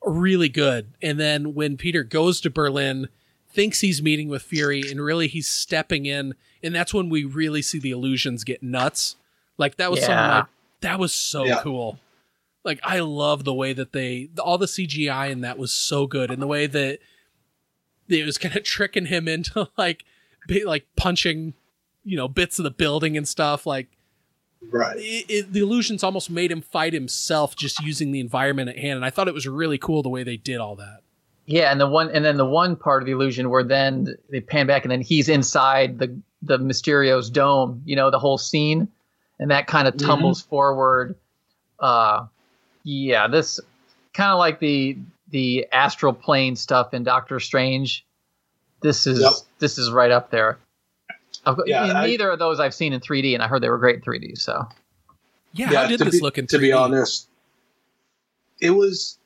[0.05, 0.93] really good.
[1.03, 3.09] And then when Peter goes to Berlin,
[3.55, 7.63] thinks he's meeting with Fury, and really he's stepping in, and that's when we really
[7.63, 9.17] see the illusions get nuts.
[9.57, 10.07] Like that was yeah.
[10.07, 10.45] some of my
[10.81, 11.61] that was so yeah.
[11.63, 11.99] cool.
[12.65, 16.31] Like I love the way that they all the CGI in that was so good,
[16.31, 16.99] and the way that
[18.09, 20.05] it was kind of tricking him into like
[20.47, 21.55] be, like punching
[22.05, 23.89] you know bits of the building and stuff like
[24.71, 24.97] right.
[24.99, 28.97] it, it, the illusions almost made him fight himself just using the environment at hand
[28.97, 31.01] and i thought it was really cool the way they did all that.
[31.47, 34.41] Yeah, and the one and then the one part of the illusion where then they
[34.41, 38.89] pan back and then he's inside the the Mysterio's dome, you know, the whole scene,
[39.39, 41.17] and that kind of tumbles forward.
[41.79, 42.27] Uh,
[42.83, 43.61] yeah, this
[44.15, 44.97] kind of like the
[45.35, 48.07] the astral plane stuff in Doctor Strange.
[48.83, 49.33] This is Yep.
[49.59, 50.59] this is right up there.
[51.45, 53.79] I've, Yeah, I- neither of those I've seen in 3D, and I heard they were
[53.79, 54.39] great in 3D.
[54.39, 54.65] So
[55.53, 57.29] yeah, how did to this be, look in to be honest
[58.61, 59.19] it was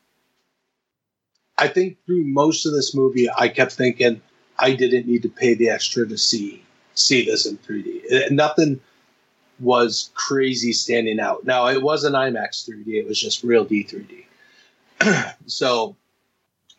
[1.59, 4.21] i think through most of this movie i kept thinking
[4.59, 6.63] i didn't need to pay the extra to see
[6.95, 8.81] see this in 3d It- nothing
[9.61, 14.25] was crazy standing out now it wasn't imax 3d it was just real d 3d
[15.47, 15.97] so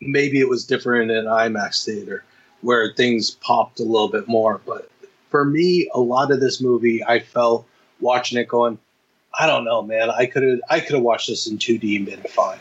[0.00, 2.24] maybe it was different in imax theater
[2.62, 4.90] where things popped a little bit more but
[5.28, 7.66] for me a lot of this movie i felt
[8.00, 8.78] watching it going
[9.38, 10.10] I don't know, man.
[10.10, 12.58] I could have I could have watched this in 2D and been fine.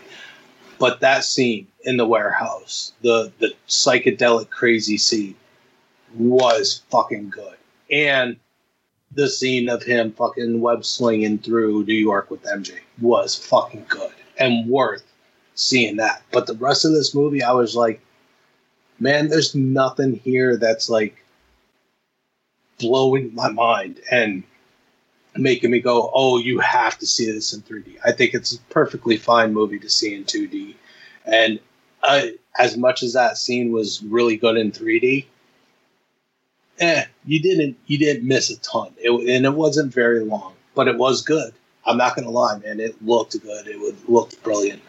[0.78, 5.36] But that scene in the warehouse, the the psychedelic crazy scene
[6.16, 7.56] was fucking good.
[7.92, 8.38] And
[9.12, 14.14] the scene of him fucking web slinging through New York with MJ was fucking good
[14.38, 15.09] and worth
[15.60, 16.22] seeing that.
[16.32, 18.02] But the rest of this movie, I was like,
[19.00, 21.24] man, there's nothing here that's like
[22.80, 24.44] blowing my mind and
[25.36, 27.98] making me go, oh, you have to see this in 3D.
[28.06, 30.76] I think it's a perfectly fine movie to see in 2D.
[31.26, 31.60] And
[32.04, 32.28] uh,
[32.58, 35.26] as much as that scene was really good in 3D,
[36.80, 38.94] eh, you didn't you didn't miss a ton.
[38.98, 41.54] It, and it wasn't very long, but it was good.
[41.86, 42.80] I'm not gonna lie, man.
[42.80, 43.68] It looked good.
[43.68, 44.82] It would looked brilliant,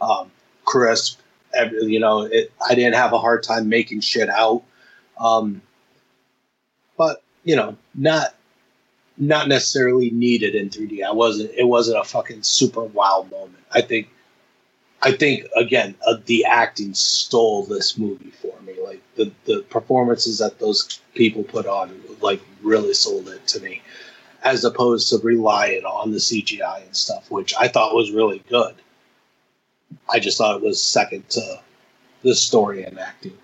[0.00, 0.30] um,
[0.64, 1.20] crisp.
[1.54, 4.62] every- You know, it, I didn't have a hard time making shit out.
[5.18, 5.60] Um,
[6.96, 8.34] but you know, not
[9.16, 11.04] not necessarily needed in 3D.
[11.04, 11.50] I wasn't.
[11.56, 13.64] It wasn't a fucking super wow moment.
[13.72, 14.08] I think.
[15.02, 18.74] I think again, uh, the acting stole this movie for me.
[18.84, 23.80] Like the the performances that those people put on, like really sold it to me,
[24.42, 28.74] as opposed to relying on the CGI and stuff, which I thought was really good.
[30.08, 31.60] I just thought it was second to
[32.22, 33.36] the story and acting.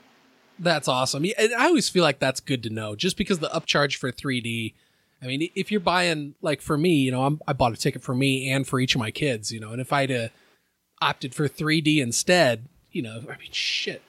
[0.58, 1.24] That's awesome.
[1.24, 4.10] Yeah, and I always feel like that's good to know, just because the upcharge for
[4.10, 4.74] 3D.
[5.22, 8.02] I mean, if you're buying like for me, you know, I'm, I bought a ticket
[8.02, 10.28] for me and for each of my kids, you know, and if I'd uh,
[11.00, 14.02] opted for 3D instead, you know, I mean, shit,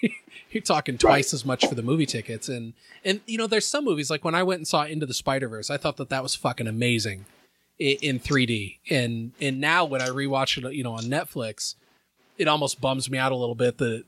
[0.50, 2.74] you're talking twice as much for the movie tickets, and
[3.04, 5.48] and you know, there's some movies like when I went and saw Into the Spider
[5.48, 7.26] Verse, I thought that that was fucking amazing
[7.78, 11.74] in, in 3D, and and now when I rewatch it, you know, on Netflix,
[12.38, 14.04] it almost bums me out a little bit that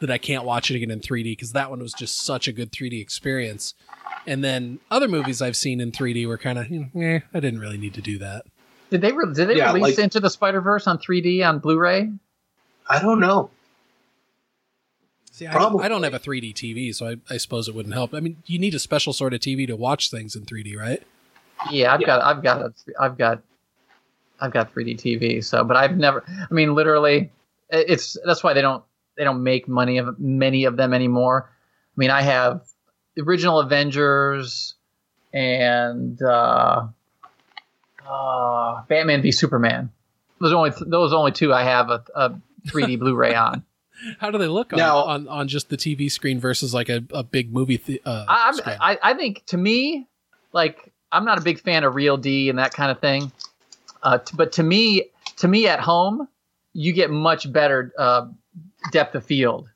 [0.00, 2.52] that I can't watch it again in 3D because that one was just such a
[2.52, 3.74] good 3D experience.
[4.26, 7.40] And then other movies I've seen in 3D were kind of, you know, eh, I
[7.40, 8.44] didn't really need to do that.
[8.90, 11.58] did they re- did they Yeah, release like- Into the Spider Verse on 3D on
[11.60, 12.10] Blu-ray?
[12.88, 13.50] I don't know.
[15.32, 17.94] See, I don't, I don't have a 3D TV, so I, I suppose it wouldn't
[17.94, 18.12] help.
[18.14, 21.02] I mean, you need a special sort of TV to watch things in 3D, right?
[21.70, 23.42] Yeah, I've got, I've got, a, I've got,
[24.40, 25.42] I've got 3D TV.
[25.44, 26.24] So, but I've never.
[26.28, 27.30] I mean, literally, it-
[27.72, 28.84] it's that's why they don't
[29.16, 31.50] they don't make money of many of them anymore.
[31.50, 32.62] I mean, I have
[33.14, 34.74] the original Avengers
[35.32, 36.86] and uh,
[38.08, 39.90] uh, Batman v Superman.
[40.40, 42.30] Those are only those only two I have a, a
[42.68, 43.64] 3D Blu-ray on.
[44.18, 47.04] How do they look on, Now- on, on just the TV screen versus like a,
[47.12, 48.76] a big movie th- uh, I, I'm- screen?
[48.80, 50.06] I, I think to me,
[50.52, 53.30] like I'm not a big fan of Real D and that kind of thing.
[54.02, 56.26] Uh, t- but to me, to me at home,
[56.72, 58.26] you get much better uh,
[58.92, 59.68] depth of field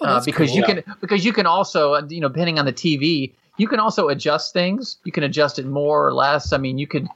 [0.00, 0.56] Oh, uh, because cool.
[0.58, 4.08] you can because you can also you know depending on the TV, you can also
[4.08, 4.96] adjust things.
[5.04, 6.52] You can adjust it more or less.
[6.52, 7.06] I mean, you could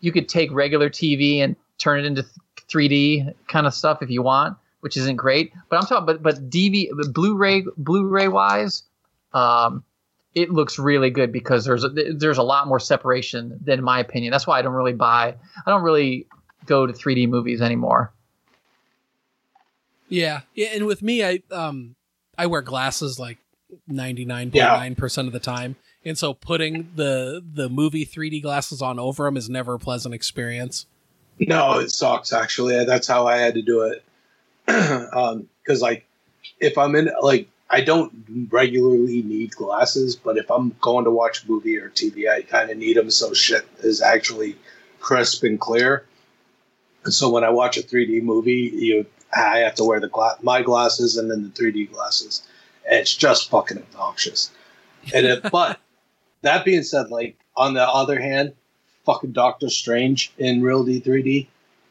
[0.00, 2.24] you could take regular TV and turn it into
[2.68, 5.52] 3D kind of stuff if you want, which isn't great.
[5.70, 8.82] But I'm talking, but but DV, Blu-ray, Blu-ray wise,
[9.32, 9.82] um,
[10.34, 13.98] it looks really good because there's a, there's a lot more separation than in my
[13.98, 14.30] opinion.
[14.30, 15.34] That's why I don't really buy.
[15.66, 16.26] I don't really
[16.66, 18.12] go to 3D movies anymore.
[20.08, 21.96] Yeah, yeah, and with me, I um,
[22.38, 23.38] I wear glasses like
[23.88, 28.42] ninety nine point nine percent of the time, and so putting the the movie 3D
[28.42, 30.86] glasses on over them is never a pleasant experience.
[31.38, 32.32] No, it sucks.
[32.32, 34.04] Actually, that's how I had to do it.
[35.12, 36.06] Um, Because like,
[36.60, 38.12] if I'm in like, I don't
[38.50, 42.70] regularly need glasses, but if I'm going to watch a movie or TV, I kind
[42.70, 44.56] of need them so shit is actually
[45.00, 46.04] crisp and clear.
[47.04, 49.06] And so when I watch a 3D movie, you
[49.36, 52.42] I have to wear the gla- my glasses and then the 3D glasses,
[52.88, 54.50] And it's just fucking obnoxious.
[55.14, 55.78] And it, but
[56.42, 58.54] that being said, like on the other hand,
[59.04, 61.46] fucking Doctor Strange in real D 3D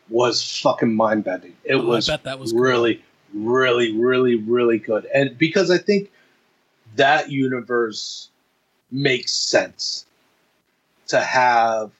[0.09, 1.55] was fucking mind bending.
[1.63, 2.61] It Oh, was that was cool.
[2.61, 3.03] really,
[3.33, 5.05] really, really, really good.
[5.13, 6.11] And because I think
[6.95, 8.29] that universe
[8.91, 10.05] makes sense
[11.07, 11.91] to have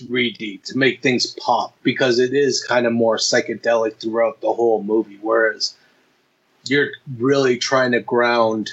[0.00, 4.82] 3D to make things pop because it is kind of more psychedelic throughout the whole
[4.82, 5.18] movie.
[5.20, 5.74] Whereas
[6.64, 8.70] you're really trying to ground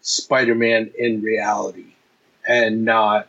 [0.00, 1.94] Spider Man in reality
[2.46, 3.28] and not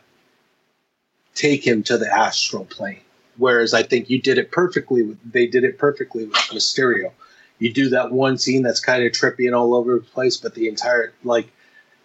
[1.34, 3.00] take him to the astral plane.
[3.36, 5.02] Whereas I think you did it perfectly.
[5.02, 7.12] With, they did it perfectly with Mysterio.
[7.58, 10.54] You do that one scene that's kind of trippy and all over the place, but
[10.54, 11.48] the entire like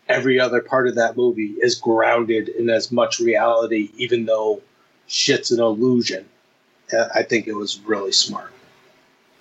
[0.10, 4.61] every other part of that movie is grounded in as much reality, even though
[5.08, 6.26] shit's an illusion.
[6.92, 8.52] Uh, I think it was really smart.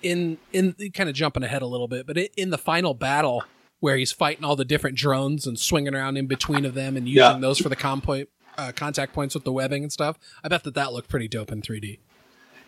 [0.01, 3.43] in in kind of jumping ahead a little bit, but in the final battle
[3.79, 7.07] where he's fighting all the different drones and swinging around in between of them and
[7.07, 7.37] using Yeah.
[7.39, 10.63] those for the com point, uh, contact points with the webbing and stuff, I bet
[10.63, 11.99] that that looked pretty dope in 3D.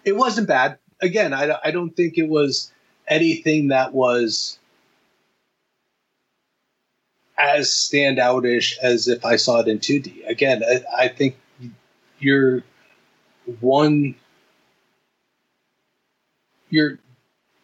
[0.03, 0.77] It wasn't bad.
[1.01, 2.71] Again, I, I don't think it was
[3.07, 4.57] anything that was
[7.37, 10.25] as standoutish as if I saw it in 2D.
[10.27, 11.35] Again, I, I think
[12.19, 12.63] you're
[13.59, 14.15] one,
[16.69, 16.99] you're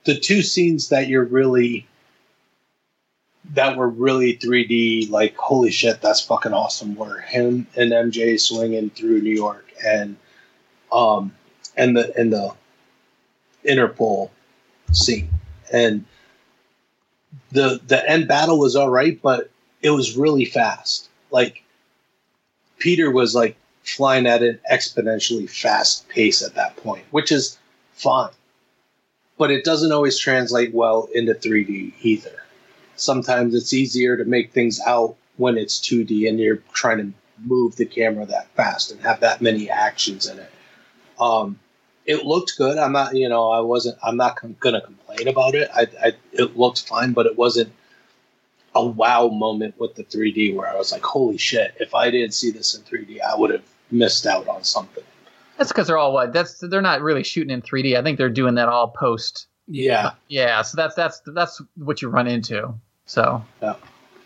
[0.06, 1.88] the two scenes that you're really
[3.53, 6.95] that were really 3D, like holy shit, that's fucking awesome.
[6.95, 10.16] Were him and MJ swinging through New York and
[10.91, 11.34] um
[11.76, 12.53] and the and the
[13.66, 14.30] Interpol
[14.91, 15.30] scene
[15.72, 16.06] and
[17.52, 19.49] the the end battle was all right, but
[19.82, 21.10] it was really fast.
[21.32, 21.64] Like
[22.78, 27.58] Peter was like flying at an exponentially fast pace at that point, which is
[27.94, 28.32] fine.
[29.38, 32.44] But it doesn't always translate well into 3D either.
[32.95, 37.14] Sometimes it's easier to make things out when it's 2D and you're trying to
[37.44, 40.52] move the camera that fast and have that many actions in it.
[41.20, 41.60] Um,
[42.06, 42.78] it looked good.
[42.78, 45.70] I'm not, you know, I wasn't, I'm not com- going to complain about it.
[45.74, 47.72] I, I, it looked fine, but it wasn't
[48.76, 52.34] a wow moment with the 3D where I was like, holy shit, if I didn't
[52.34, 55.03] see this in 3D, I would have missed out on something.
[55.57, 56.34] That's because they're all what?
[56.34, 57.98] That's they're not really shooting in 3D.
[57.98, 59.48] I think they're doing that all post.
[59.68, 60.11] Yeah.
[60.27, 62.73] Yeah, so that's that's that's what you run into.
[63.06, 63.76] So Yeah.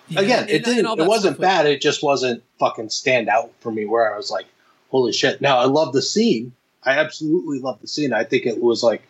[0.07, 0.99] Yeah, Again, it didn't.
[0.99, 1.65] It wasn't bad.
[1.65, 3.85] It just wasn't fucking stand out for me.
[3.85, 4.45] Where I was like,
[4.91, 6.53] "Holy shit!" Now I love the scene.
[6.84, 8.13] I absolutely love the scene.
[8.13, 9.01] I think it was like,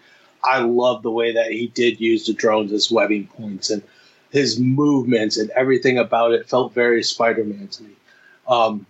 [0.45, 3.84] I love the way that he did use the drones as webbing points and
[4.36, 7.95] his movements and everything about it felt very Spider-Man to me.
[8.49, 8.86] Um,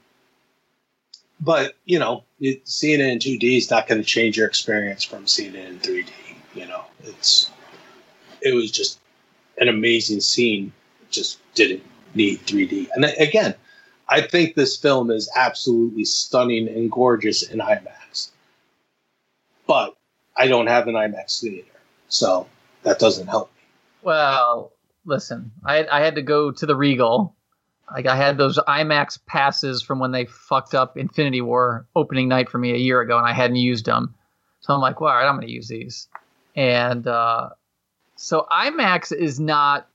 [1.39, 5.03] but you know, it, seeing it in 2D is not going to change your experience
[5.03, 6.09] from seeing it in 3D.
[6.55, 7.51] You know, it's
[8.41, 8.99] it was just
[9.59, 10.73] an amazing scene.
[11.11, 11.83] Just didn't
[12.15, 12.87] need 3D.
[12.95, 13.53] And again,
[14.09, 18.29] I think this film is absolutely stunning and gorgeous in IMAX.
[19.67, 19.95] But
[20.35, 22.47] I don't have an IMAX theater, so
[22.81, 23.61] that doesn't help me.
[24.01, 24.71] well,
[25.05, 27.35] listen, I I had to go to the Regal.
[27.91, 32.49] Like I had those IMAX passes from when they fucked up Infinity War opening night
[32.49, 34.15] for me a year ago, and I hadn't used them.
[34.61, 36.07] So I'm like, well, all right, I'm going to use these.
[36.55, 37.49] And uh,
[38.15, 39.87] so IMAX is not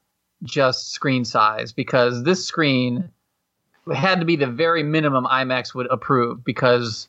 [0.45, 3.11] just screen size because this screen
[3.93, 7.09] had to be the very minimum IMAX would approve because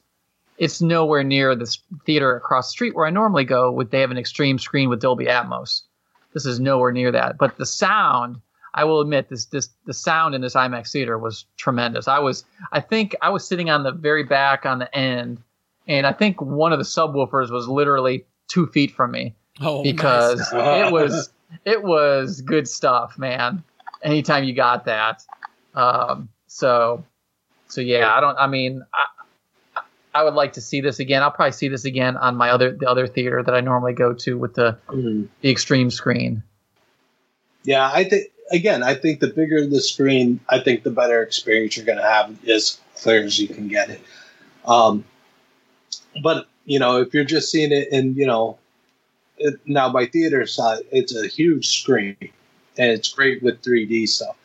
[0.58, 3.72] it's nowhere near this theater across the street where I normally go.
[3.72, 5.84] With they have an extreme screen with Dolby Atmos.
[6.34, 7.38] This is nowhere near that.
[7.38, 8.40] But the sound,
[8.74, 12.08] I will admit, this this the sound in this IMAX theater was tremendous.
[12.08, 15.42] I was I think I was sitting on the very back on the end,
[15.88, 20.40] and I think one of the subwoofers was literally two feet from me Oh, because
[20.54, 20.88] nice.
[20.88, 21.30] it was
[21.66, 23.64] it was good stuff, man.
[24.04, 25.24] Anytime you got that,
[25.76, 27.04] um, so
[27.68, 28.38] so yeah, I don't.
[28.38, 28.84] I mean,
[30.14, 31.24] I, would like to see this again.
[31.24, 34.14] I'll probably see this again on my other the other theater that I normally go
[34.14, 34.78] to with the
[35.42, 36.44] the extreme screen.
[37.64, 41.78] Yeah, I think again, I think the bigger the screen, I think the better experience
[41.78, 44.02] you're going to have as clear as you can get it.
[44.66, 45.06] Um,
[46.22, 48.58] but you know, if you're just seeing it in, you know,
[49.38, 52.16] it, now by theater side, it's a huge screen
[52.78, 54.36] and it's great with 3D stuff.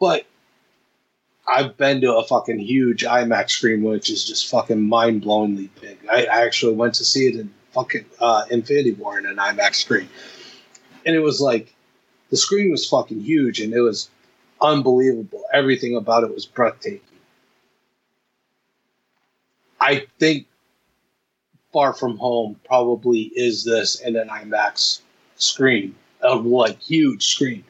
[0.00, 0.24] But
[1.48, 5.98] I've been to a fucking huge IMAX screen, which is just fucking mind blowingly big.
[6.10, 9.76] I, I actually went to see it in fucking uh, Infinity War in an IMAX
[9.76, 10.08] screen,
[11.06, 11.74] and it was like
[12.30, 14.10] the screen was fucking huge and it was
[14.60, 15.42] unbelievable.
[15.52, 17.00] Everything about it was breathtaking.
[19.80, 20.46] I think
[21.72, 25.00] Far From Home probably is this in an IMAX
[25.36, 27.64] screen, a like huge screen.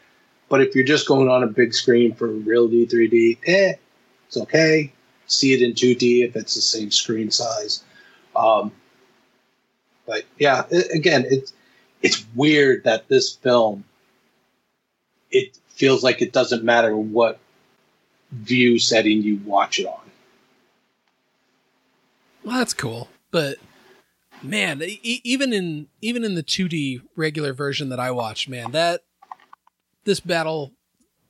[0.49, 3.75] But if you're just going on a big screen for real D 3D, eh,
[4.27, 4.93] it's okay.
[5.27, 7.85] See it in 2D if it's the same screen size.
[8.35, 8.73] Um,
[10.07, 11.53] but yeah, it, again, it's
[12.03, 13.85] it's weird that this film
[15.31, 17.39] it feels like it doesn't matter what
[18.33, 20.01] view setting you watch it on.
[22.45, 23.59] Well, that's cool, but
[24.43, 29.03] man, e- even in even in the 2D regular version that I watched, man, that
[30.09, 30.73] this battle,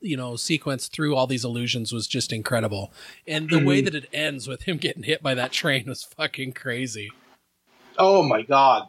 [0.01, 2.91] you know, sequence through all these illusions was just incredible,
[3.27, 3.85] and the way Mhm.
[3.85, 7.11] that it ends with him getting hit by that train was fucking crazy.
[7.97, 8.87] Oh my god,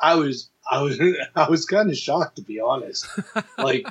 [0.00, 0.98] I was I was
[1.36, 3.06] I was kind of shocked to be honest.
[3.58, 3.86] Like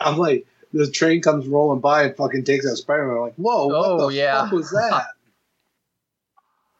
[0.00, 3.16] I'm like the train comes rolling by and fucking takes out Spider-Man.
[3.16, 4.42] I'm like, whoa, what Oh, the yeah.
[4.42, 5.06] fuck was that?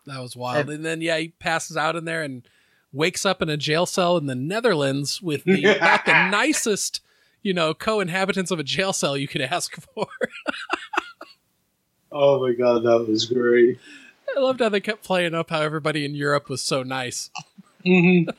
[0.06, 0.68] That was wild.
[0.70, 2.46] And then yeah, he passes out in there and
[2.92, 7.00] wakes up in a jail cell in the Netherlands with the about the nicest,
[7.46, 10.08] you know, co-inhabitants of a jail cell you could ask for.
[12.10, 13.78] oh my god, that was great.
[14.36, 17.30] I loved how they kept playing up how everybody in Europe was so nice.
[17.84, 18.30] Mm-hmm.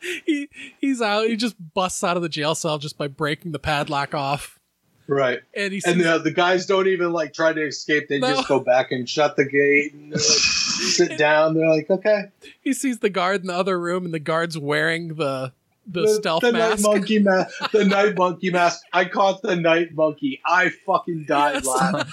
[0.24, 0.48] he
[0.80, 1.26] he's out.
[1.26, 4.60] He just busts out of the jail cell just by breaking the padlock off.
[5.08, 5.40] Right.
[5.56, 8.08] And he And the, the guys don't even like try to escape.
[8.08, 8.28] They No.
[8.28, 11.54] just go back and shut the gate and like, sit down.
[11.54, 12.26] They're like, okay.
[12.60, 15.52] He sees the guard in the other room, and the guard's wearing the
[15.88, 16.82] the, stealth the mask.
[16.84, 17.70] night monkey mask.
[17.72, 18.82] The night monkey mask.
[18.92, 20.40] I caught the night monkey.
[20.46, 21.66] I fucking died Yes.
[21.66, 22.12] laughing.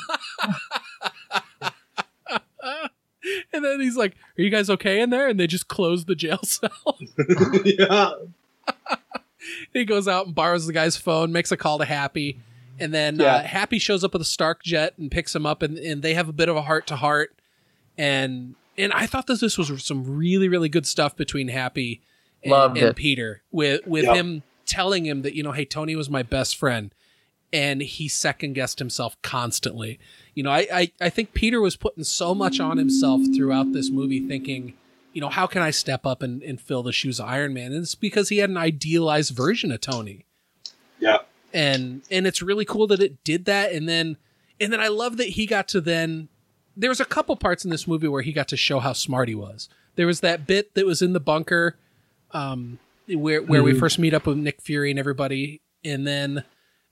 [3.53, 6.15] and then he's like, "Are you guys okay in there?" And they just close the
[6.15, 6.97] jail cell.
[7.65, 8.11] yeah.
[9.73, 12.39] he goes out and borrows the guy's phone, makes a call to Happy,
[12.80, 13.35] and then Yeah.
[13.35, 16.14] uh, Happy shows up with a Stark jet and picks him up, and, and they
[16.14, 17.34] have a bit of a heart to heart.
[17.97, 22.02] And and I thought that this was some really really good stuff between Happy and,
[22.51, 22.95] Loved and it.
[22.95, 24.15] Peter, with with Yep.
[24.15, 26.93] him telling him that you know, hey, Tony was my best friend,
[27.53, 29.99] and he second guessed himself constantly.
[30.34, 33.89] You know, I, I I think Peter was putting so much on himself throughout this
[33.89, 34.73] movie, thinking
[35.13, 37.72] you know, how can I step up and, and fill the shoes of Iron Man?
[37.72, 40.26] And it's because he had an idealized version of Tony.
[40.99, 41.19] Yeah.
[41.53, 43.72] And and it's really cool that it did that.
[43.72, 44.17] And then
[44.59, 46.27] and then I love that he got to then
[46.76, 49.30] there was a couple parts in this movie where he got to show how smart
[49.30, 49.69] he was.
[49.95, 51.77] There was that bit that was in the bunker,
[52.36, 53.80] um, where where we Mhm.
[53.80, 56.44] first meet up with Nick Fury and everybody, and then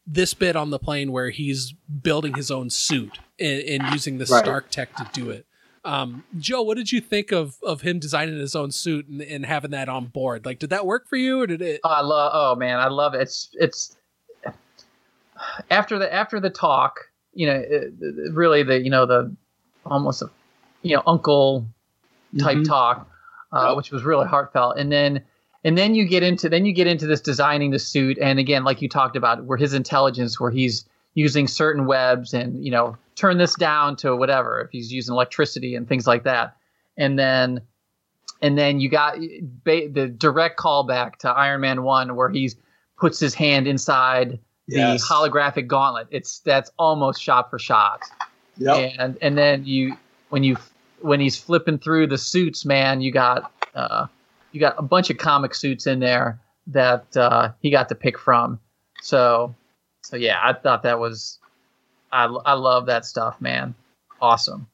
[0.06, 4.26] this bit on the plane where he's building his own suit and, and using the
[4.26, 4.44] Right.
[4.44, 5.46] Stark tech to do it.
[5.86, 9.46] Um, Joe, what did you think of of him designing his own suit and, and
[9.46, 10.46] having that on board?
[10.46, 11.82] Like, did that work for you, or did it?
[11.84, 12.32] I love.
[12.34, 13.22] Oh man, I love it.
[13.22, 13.96] It's it's
[15.70, 17.00] after the after the talk.
[17.34, 19.36] You know, it, it- really the you know the
[19.86, 20.30] almost a
[20.84, 21.66] you know uncle
[22.40, 22.68] type Mhm.
[22.68, 23.10] talk,
[23.52, 24.78] uh, which was really heartfelt.
[24.78, 25.24] And then
[25.64, 28.64] and then you get into then you get into this designing the suit, and again,
[28.64, 30.86] like you talked about, where his intelligence, where he's
[31.16, 35.76] using certain webs and you know turn this down to whatever if he's using electricity
[35.76, 36.56] and things like that,
[36.98, 37.62] and then
[38.42, 39.18] and then you got
[39.64, 42.56] ba- the direct callback to Iron Man One, where he's
[42.98, 45.02] puts his hand inside Yes.
[45.02, 46.08] the holographic gauntlet.
[46.10, 48.00] It's that's almost shot for shot.
[48.58, 48.94] Yep.
[48.98, 49.98] And and then you
[50.30, 50.56] when you
[51.02, 54.08] when he's flipping through the suits, man, you got uh,
[54.54, 58.18] you got a bunch of comic suits in there that uh, he got to pick
[58.18, 58.60] from.
[59.02, 59.54] So
[60.02, 61.40] so yeah, I thought that was
[62.12, 63.76] I I love that stuff, man.
[64.22, 64.68] Awesome.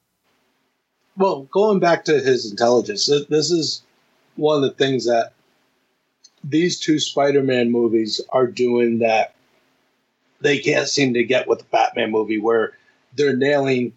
[1.18, 3.82] Well, going back to his intelligence, this is
[4.36, 5.34] one of the things that
[6.44, 9.34] these two Spider-Man movies are doing that
[10.42, 12.78] they can't seem to get with the Batman movie, where
[13.16, 13.92] they're nailing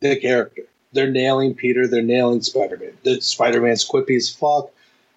[0.00, 0.62] the character.
[0.92, 1.88] They're nailing Peter.
[1.88, 2.96] They're nailing Spider-Man.
[3.02, 4.70] The Spider-Man's quippy as fuck,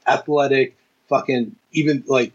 [0.08, 0.76] athletic,
[1.10, 2.32] fucking even like.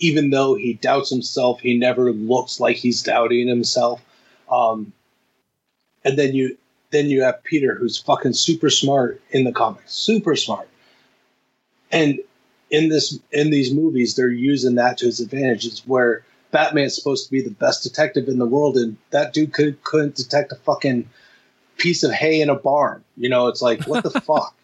[0.00, 4.04] Even though he doubts himself, he never looks like he's doubting himself.
[4.50, 4.92] Um,
[6.04, 6.56] and then you
[6.90, 10.68] then you have Peter, who's fucking super smart in the comics, super smart.
[11.90, 12.20] And
[12.70, 15.66] in this in these movies, they're using that to his advantage.
[15.66, 19.52] It's where Batman's supposed to be the best detective in the world, and that dude
[19.52, 21.08] could couldn't detect a fucking
[21.78, 23.02] piece of hay in a barn.
[23.16, 24.54] You know, it's like what the fuck.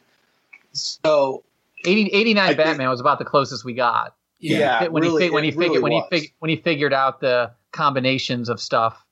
[0.72, 1.42] So
[1.84, 4.14] 80, 89 I think- Batman was about the closest we got.
[4.38, 6.08] yeah, when really, he when he it really figured when he was.
[6.10, 9.04] fig- when he figured out the combinations of stuff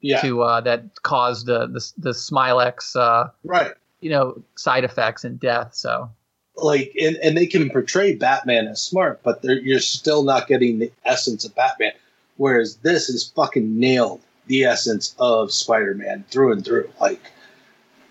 [0.00, 3.72] yeah, to uh, that caused the the, the Smilex uh, right.
[4.00, 5.74] you know side effects and death.
[5.74, 6.10] So
[6.56, 10.92] like and, and they can portray batman as smart but you're still not getting the
[11.04, 11.92] essence of batman
[12.36, 17.20] whereas this is fucking nailed the essence of spider-man through and through like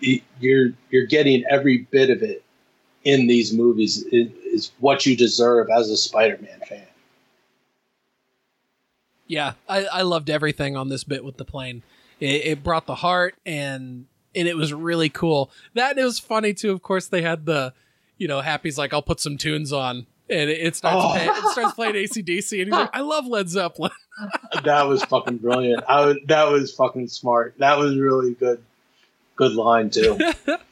[0.00, 2.42] you're you're getting every bit of it
[3.04, 6.86] in these movies is, is what you deserve as a spider-man fan
[9.26, 11.82] Yeah, I, I loved everything on this bit with the plane.
[12.18, 15.50] It, it brought the heart and and it was really cool.
[15.74, 16.70] That it was funny too.
[16.72, 17.72] Of course, they had the,
[18.18, 21.10] you know, Happy's like, I'll put some tunes on, and it, it starts Oh.
[21.10, 23.90] play, it starts playing ACDC, and he's like, I love Led Zeppelin.
[24.64, 25.82] that was fucking brilliant.
[25.88, 27.54] I was, that was fucking smart.
[27.58, 28.62] That was really good.
[29.36, 30.16] Good line too.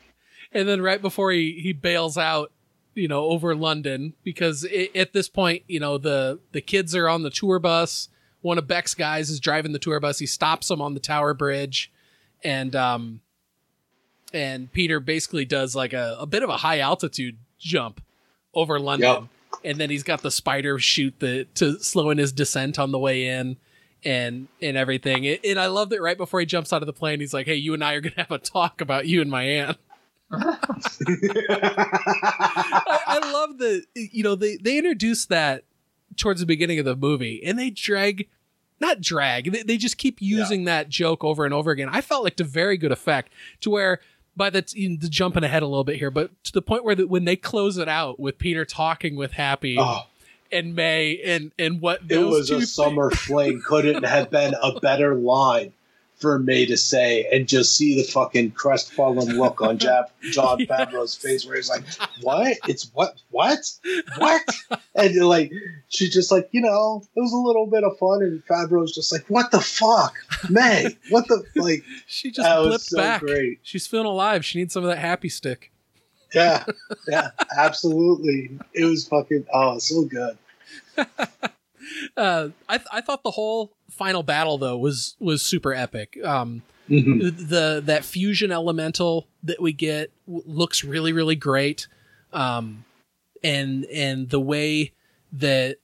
[0.53, 2.53] and then right before he he bails out
[2.95, 7.09] you know over london because i at this point you know the the kids are
[7.09, 8.09] on the tour bus.
[8.41, 10.21] One of beck's guys is driving the tour bus.
[10.21, 11.93] He stops them on the tower bridge.
[12.45, 13.21] And um
[14.33, 18.01] and peter basically does like a, a bit of a high altitude jump
[18.55, 19.09] over london.
[19.65, 22.99] And then he's got the spider shoot the to slow in his descent on the
[22.99, 23.57] way in
[24.05, 25.27] and and everything.
[25.27, 27.47] And and i love that right before he jumps out of the plane he's like
[27.47, 29.79] hey you and i are gonna have a talk about you and my aunt
[30.31, 30.59] I,
[33.07, 35.65] I love the you know they they introduced that
[36.17, 38.29] towards the beginning of the movie and they drag
[38.81, 42.25] not drag they, they just keep using that joke over and over again i felt
[42.25, 44.01] like to very good effect to where
[44.37, 46.95] by the, t- the jumping ahead a little bit here but to the point where
[46.95, 50.03] that when they close it out with peter talking with happy Oh.
[50.53, 53.61] and may and and what it was two a summer fling.
[53.65, 55.73] Couldn't have been a better line
[56.19, 61.15] for May to say, and just see the fucking crestfallen look on Jap- Jon Favreau's
[61.15, 61.85] face, where he's like,
[62.23, 62.57] "What?
[62.67, 63.17] It's what?
[63.31, 63.59] What?
[64.17, 64.43] What?"
[64.95, 65.53] And like,
[65.89, 69.13] she's just like, you know, it was a little bit of fun, and Favreau's just
[69.13, 70.15] like, "What the fuck,
[70.51, 70.97] May?
[71.11, 73.61] What the like?" she just that was so back great.
[73.63, 75.71] she's feeling alive she needs some of that happy stick
[76.35, 76.65] Yeah,
[77.07, 78.51] yeah, absolutely.
[78.75, 80.37] It was fucking oh, so good.
[82.17, 86.19] uh, I th- I thought the whole final battle though was was super epic.
[86.25, 87.49] Um, Mhm.
[87.49, 91.87] the that fusion elemental that we get w- looks really really great,
[92.33, 92.85] um,
[93.43, 94.93] and and the way
[95.33, 95.77] that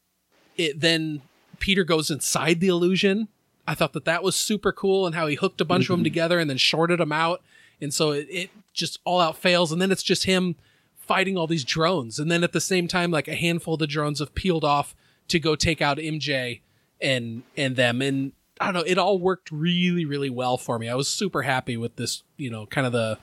[0.57, 1.21] it then
[1.59, 3.29] Peter goes inside the illusion.
[3.67, 6.01] I thought that that was super cool and how he hooked a bunch of them
[6.01, 6.05] Mhm.
[6.05, 7.43] together and then shorted them out,
[7.81, 10.57] and so it, it just all out fails, and then it's just him
[10.97, 13.87] fighting all these drones, and then at the same time, like a handful of the
[13.87, 14.95] drones have peeled off
[15.29, 16.61] to go take out MJ
[17.01, 20.89] and and them, and I don't know, it all worked really really well for me.
[20.89, 23.19] I was super happy with this, you know, kind of the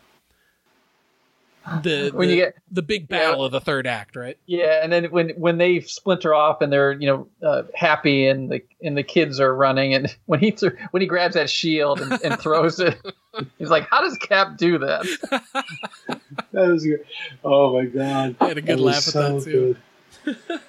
[1.84, 4.36] the When the, you get- the big battle of the third act, right?
[4.48, 8.50] Yeah, and then when when they splinter off and they're you know uh, happy and
[8.52, 12.02] the and the kids are running and when he th- when he grabs that shield
[12.02, 13.00] and, and throws it,
[13.60, 15.06] he's like, "How does Cap do that?"
[16.54, 17.06] That was good.
[17.44, 19.52] Oh my god, I had a good was laugh at that, too.
[19.74, 19.78] good.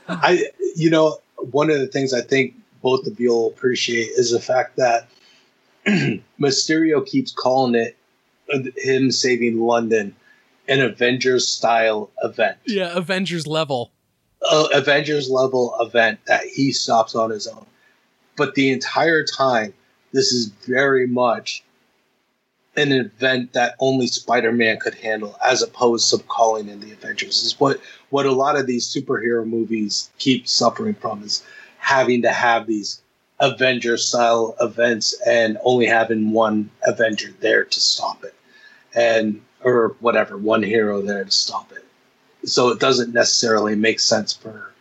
[0.08, 4.30] I, you know, one of the things I think both of you will appreciate is
[4.30, 5.08] the fact that
[6.40, 7.96] Mysterio keeps calling it
[8.52, 10.14] uh, him saving London
[10.68, 13.90] an Avengers style event, Yeah, Avengers level.
[14.48, 17.66] uh, Avengers level event that he stops on his own.
[18.36, 19.74] But the entire time,
[20.12, 21.64] this is very much
[22.76, 27.42] an event that only Spider-Man could handle, as opposed to calling in the Avengers.
[27.42, 31.44] Is what what a lot of these superhero movies keep suffering from is
[31.78, 33.02] having to have these
[33.40, 38.34] Avengers style events and only having one Avenger there to stop it,
[38.94, 41.84] and or whatever one hero there to stop it.
[42.48, 44.72] So it doesn't necessarily make sense for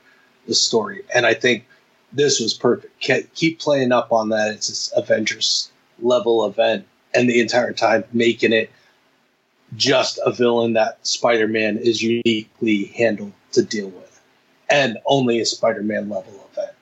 [0.48, 1.66] the story, and I think
[2.14, 3.00] this was perfect.
[3.36, 4.54] Keep playing up on that.
[4.54, 8.72] It's this Avengers level event, and the entire time making it
[9.76, 14.22] just a villain that Spider-Man is uniquely handled to deal with,
[14.70, 16.74] and only a Spider-Man level event.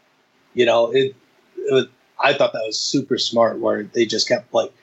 [0.54, 1.16] You know, it.
[1.58, 1.86] it was,
[2.22, 4.74] I thought that was super smart, where they just kept like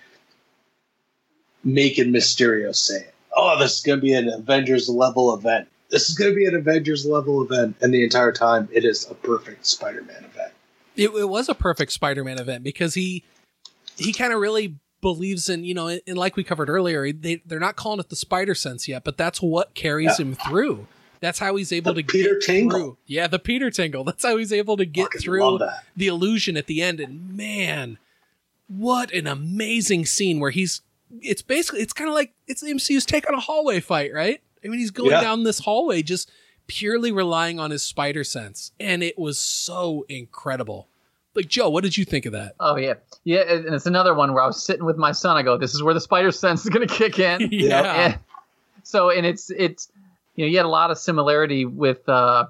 [1.64, 3.08] making Mysterio say.
[3.36, 5.68] Oh, this is going to be an Avengers level event.
[5.90, 9.08] This is going to be an Avengers level event, and the entire time it is
[9.10, 10.52] a perfect Spider-Man event.
[10.96, 13.22] It, it was a perfect Spider-Man event because he
[13.98, 14.76] he kind of really
[15.14, 18.16] believes in you know, and, like we covered earlier, they they're not calling it the
[18.16, 20.24] Spider Sense yet, but that's what carries Yeah.
[20.26, 20.86] him through.
[21.20, 22.78] That's how he's able The to Peter get Tingle.
[22.78, 22.96] through.
[23.06, 24.04] Yeah, the Peter Tingle.
[24.04, 25.60] That's how he's able to get Fucking through
[25.96, 27.00] the illusion at the end.
[27.00, 27.98] And man,
[28.68, 30.82] what an amazing scene where he's.
[31.22, 34.40] It's basically it's kind of like it's the MCU's take on a hallway fight, right?
[34.64, 35.20] I mean, he's going Yeah.
[35.20, 36.30] down this hallway just
[36.66, 40.88] purely relying on his spider sense, and it was so incredible.
[41.36, 42.54] Like Joe, what did you think of that?
[42.58, 45.36] Oh yeah, yeah, and it's another one where I was sitting with my son.
[45.36, 47.92] I go, "This is where the spider sense is going to kick in." Yeah.
[47.94, 48.18] And
[48.82, 49.90] so, and it's it's
[50.34, 52.46] you know, you had a lot of similarity with uh,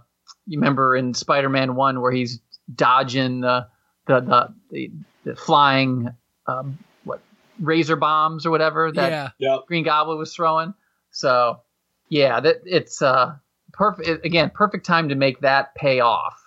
[0.47, 2.41] you remember in Spider-Man One where he's
[2.75, 3.67] dodging the
[4.07, 4.91] the the, the,
[5.25, 6.11] the flying
[6.47, 7.21] um, what
[7.61, 9.59] razor bombs or whatever that Yeah.
[9.67, 10.75] Green Goblin was throwing.
[11.11, 11.61] So
[12.09, 13.35] yeah, that it's uh
[13.73, 16.41] perfect again, perfect time to make that pay off.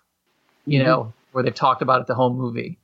[0.66, 0.88] You Mm-hmm.
[0.88, 2.78] know, where they've talked about it the whole movie.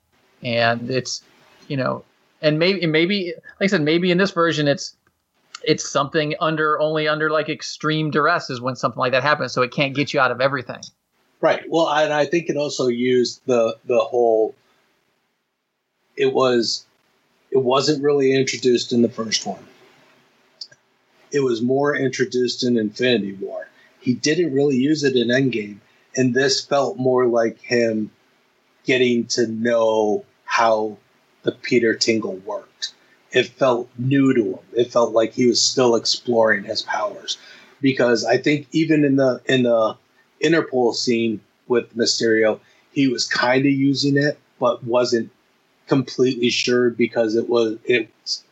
[0.44, 1.22] and it's
[1.68, 2.04] you know,
[2.42, 4.96] and maybe maybe like I said, maybe in this version it's
[5.64, 9.62] it's something under only under like extreme duress is when something like that happens, so
[9.62, 10.82] it can't get you out of everything.
[11.42, 11.64] Right.
[11.70, 14.56] Well, and I think it also used the the whole.
[16.18, 16.86] It was,
[17.52, 19.64] it wasn't really introduced in the first one.
[21.32, 23.68] It was more introduced in Infinity War.
[24.00, 25.80] He didn't really use it in Endgame,
[26.16, 28.12] and this felt more like him
[28.86, 30.98] getting to know how
[31.44, 32.94] the Peter Tingle worked.
[33.32, 34.60] It felt new to him.
[34.74, 37.38] It felt like he was still exploring his powers,
[37.82, 39.98] because I think even in the in the
[40.42, 42.60] Interpol scene with Mysterio,
[42.92, 45.32] he was kind of using it, but wasn't
[45.88, 48.44] completely sure because it was it's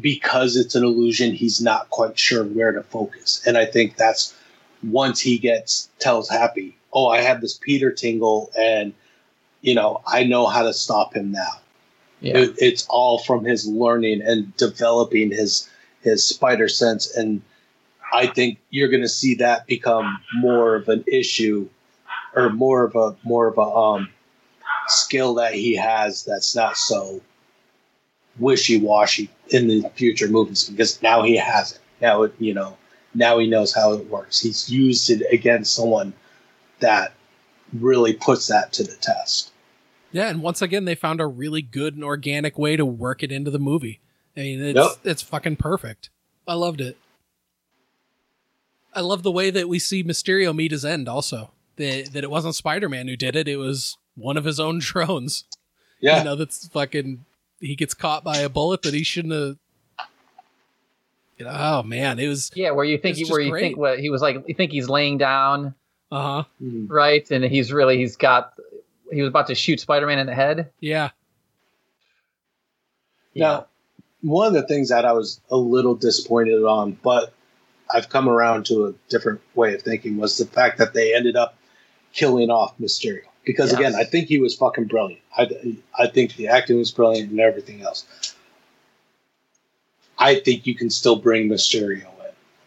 [0.00, 1.34] because it's an illusion.
[1.34, 4.34] He's not quite sure where to focus, and I think that's
[4.82, 8.92] once he gets tells Happy, "Oh, I have this Peter Tingle, and
[9.60, 11.60] you know I know how to stop him now."
[12.20, 12.38] Yeah.
[12.38, 15.68] It, it's all from his learning and developing his
[16.02, 17.42] his spider sense and
[18.12, 21.68] I think you're going to see that become more of an issue,
[22.34, 24.08] or more of a more of a um,
[24.86, 27.20] skill that he has that's not so
[28.38, 31.78] wishy washy in the future movies because now he has it.
[32.00, 32.76] Now it, you know
[33.14, 34.40] now he knows how it works.
[34.40, 36.12] He's used it against someone
[36.82, 37.14] that
[37.72, 39.50] really puts that to the test.
[40.12, 43.32] Yeah, and once again, they found a really good and organic way to work it
[43.32, 44.00] into the movie.
[44.36, 44.90] I mean, it's Yep.
[45.04, 46.10] it's fucking perfect.
[46.46, 46.98] I loved it.
[48.94, 51.08] I love the way that we see Mysterio meet his end.
[51.08, 54.60] Also, that that it wasn't Spider Man who did it; it was one of his
[54.60, 55.44] own drones.
[56.00, 56.18] Yeah.
[56.18, 57.24] you know that's fucking.
[57.60, 59.56] He gets caught by a bullet that he shouldn't have.
[61.38, 63.60] You know, oh man, it was Yeah, where you think he, where you great.
[63.62, 65.74] think what he was like, you think he's laying down,
[66.12, 66.44] uh huh.
[66.88, 67.28] right?
[67.30, 68.52] And he's really he's got
[69.10, 70.70] he was about to shoot Spider Man in the head.
[70.80, 71.10] Yeah,
[73.34, 73.66] Now,
[74.20, 77.32] one of the things that I was a little disappointed on, but
[77.92, 81.34] I've come around to a different way of thinking, was the fact that they ended
[81.36, 81.56] up
[82.12, 83.22] killing off Mysterio.
[83.44, 83.80] Because Yes.
[83.80, 85.20] again, I think he was fucking brilliant.
[85.36, 85.48] I,
[85.98, 88.04] I think the acting was brilliant and everything else.
[90.18, 92.06] I think you can still bring Mysterio in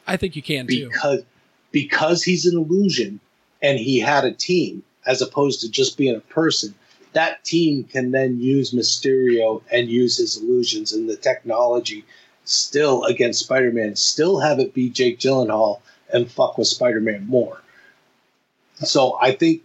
[0.08, 0.90] I think you can too.
[0.90, 1.24] because
[1.72, 3.20] because he's an illusion
[3.62, 6.74] and he had a team as opposed to just being a person
[7.14, 12.04] that team can then use mysterio and use his illusions and the technology
[12.44, 15.80] still against spider-man still have it be jake gyllenhaal
[16.14, 17.62] and fuck with spider-man more.
[18.76, 19.64] So i think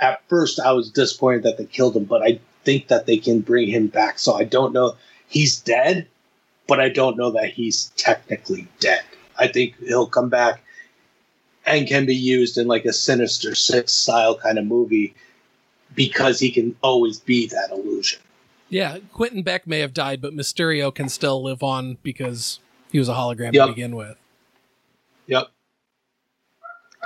[0.00, 3.40] at first i was disappointed that they killed him but i think that they can
[3.40, 4.18] bring him back.
[4.18, 4.96] So i don't know.
[5.28, 6.08] He's dead
[6.70, 9.02] but I don't know that he's technically dead.
[9.36, 10.62] I think he'll come back
[11.76, 15.14] and can be used in like a Sinister Six style kind of movie
[15.94, 18.20] because he can always be that illusion.
[18.68, 22.60] Yeah, Quentin Beck may have died, but Mysterio can still live on because
[22.92, 23.66] he was a hologram Yep.
[23.66, 24.16] to begin with.
[25.26, 25.48] Yep.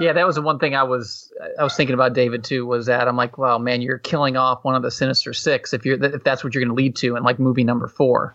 [0.00, 2.66] Yeah, that was the one thing I was I was thinking about David too.
[2.66, 5.86] Was that I'm like, well, man, you're killing off one of the Sinister Six if
[5.86, 8.34] you're if that's what you're going to lead to in like movie number four.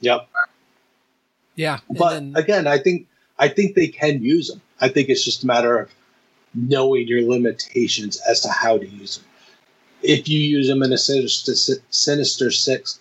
[0.00, 0.26] Yep.
[1.54, 3.06] Yeah, But then- again, I think
[3.38, 4.60] I think they can use them.
[4.80, 5.90] I think it's just a matter of
[6.54, 9.26] knowing your limitations as to how to use them.
[10.02, 13.00] If you use them in a Sinister, Sinister Six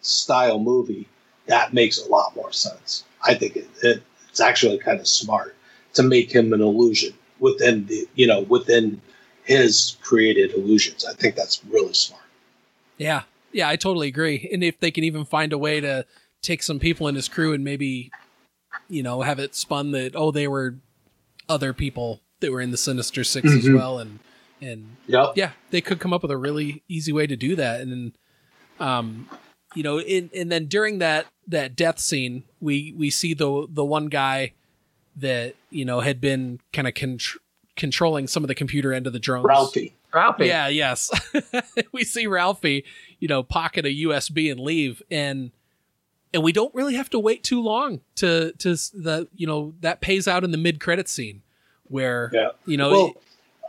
[0.00, 1.08] style movie,
[1.46, 3.04] that makes a lot more sense.
[3.26, 5.56] I think it, it, it's actually kind of smart
[5.94, 9.00] to make him an illusion within the you know within
[9.44, 11.04] his created illusions.
[11.04, 12.22] I think that's really smart.
[12.98, 13.22] Yeah,
[13.52, 14.48] yeah, I totally agree.
[14.52, 16.06] And if they can even find a way to
[16.42, 18.12] take some people in his crew and maybe,
[18.88, 20.76] you know, have it spun that oh they were
[21.50, 23.74] other people that were in the Sinister 6 as Mhm.
[23.76, 24.18] well, and
[24.62, 25.32] and Yep.
[25.36, 27.80] yeah, they could come up with a really easy way to do that.
[27.80, 28.12] And then,
[28.78, 29.28] um,
[29.74, 33.84] you know, in, and then during that that death scene, we we see the the
[33.84, 34.52] one guy
[35.16, 37.36] that you know had been kind of contr-
[37.76, 39.46] controlling some of the computer end of the drones.
[39.46, 39.94] Ralphie.
[40.12, 40.46] Ralphie.
[40.46, 41.10] Yeah, yes.
[41.92, 42.84] we see Ralphie,
[43.20, 45.52] you know, pocket a USB and leave and
[46.32, 50.00] and we don't really have to wait too long to to the you know that
[50.00, 51.42] pays out in the mid credit scene
[51.88, 52.50] where Yeah.
[52.66, 53.14] you know well,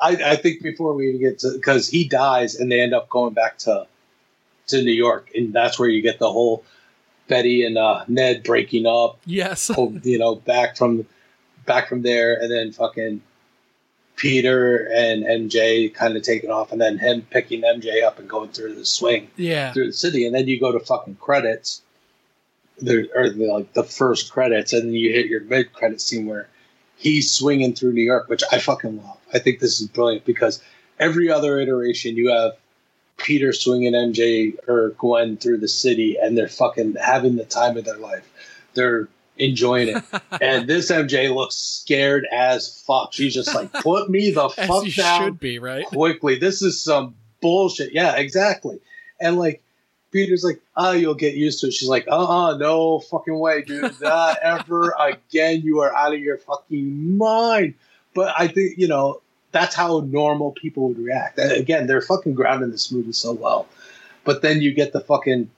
[0.02, 3.10] I, I think before we even get to because he dies and they end up
[3.10, 3.86] going back to
[4.68, 6.64] to New York, and that's where you get the whole
[7.28, 9.20] Betty and uh, Ned breaking up.
[9.26, 9.70] Yes,
[10.04, 11.06] you know, back from
[11.66, 13.22] back from there, and then fucking
[14.16, 18.50] Peter and MJ kind of taking off, and then him picking MJ up and going
[18.50, 21.82] through the swing yeah through the city, and then you go to fucking credits.
[22.82, 26.26] There or the, like the first credits, and then you hit your mid credit scene
[26.26, 26.48] where
[26.98, 29.18] he's swinging through New York, which I fucking love.
[29.34, 30.62] I think this is brilliant because
[31.00, 32.54] every other iteration you have
[33.18, 37.86] Peter swinging MJ or Gwen through the city, and they're fucking having the time of
[37.86, 38.28] their life.
[38.74, 40.04] They're enjoying it,
[40.42, 43.14] and this MJ looks scared as fuck.
[43.14, 45.86] She's just like, "Put me the fuck down should be, right?
[45.86, 46.38] quickly.
[46.38, 48.80] This is some bullshit." Yeah, exactly.
[49.20, 49.62] And like.
[50.12, 51.74] Peter's like, oh, you'll get used to it.
[51.74, 54.00] She's like, uh uh no fucking way, dude.
[54.02, 55.62] Not ever again.
[55.62, 57.76] You are out of your fucking mind.
[58.14, 61.38] But I think, you know, that's how normal people would react.
[61.38, 63.68] And again, they're fucking grounding this movie so well.
[64.24, 65.50] But then you get the fucking,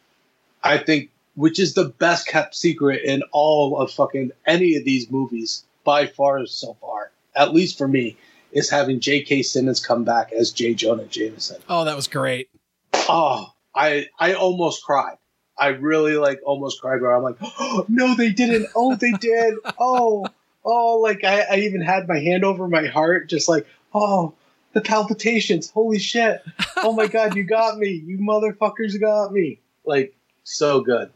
[0.63, 5.09] I think, which is the best kept secret in all of fucking any of these
[5.09, 8.17] movies by far so far, at least for me,
[8.51, 9.43] is having J.K.
[9.43, 10.73] Simmons come back as J.
[10.75, 11.61] Jonah Jameson.
[11.67, 12.49] Oh, that was great.
[12.93, 15.17] Oh, I I almost cried.
[15.57, 18.67] I really like almost cried where I'm like, oh, no, they didn't.
[18.75, 19.55] Oh, they did.
[19.79, 20.25] Oh,
[20.65, 24.33] oh, like I, I even had my hand over my heart, just like, oh,
[24.73, 25.69] the palpitations.
[25.69, 26.41] Holy shit.
[26.77, 27.89] Oh my god, you got me.
[27.89, 29.59] You motherfuckers got me.
[29.85, 31.11] Like, so good.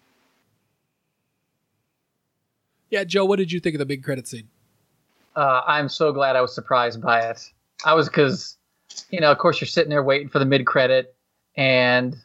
[2.90, 4.48] Yeah, Joe, what did you think of the big credit scene?
[5.36, 7.52] Uh, I'm so glad I was surprised by it.
[7.84, 8.58] I was because,
[9.10, 11.14] you know, of course you're sitting there waiting for the mid credit,
[11.56, 12.16] and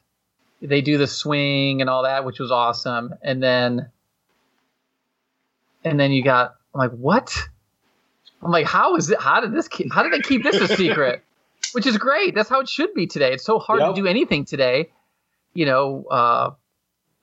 [0.63, 3.15] they do the swing and all that, which was awesome.
[3.23, 3.91] And then,
[5.85, 7.37] and then you got I'm like, what?
[8.43, 9.21] I'm like, how is it?
[9.21, 9.69] How did this?
[9.69, 11.23] Keep, how did they keep this a secret?
[11.73, 12.35] Which is great.
[12.35, 13.33] That's how it should be today.
[13.33, 13.95] It's so hard Yep.
[13.95, 14.91] to do anything today.
[15.55, 16.51] You know, uh,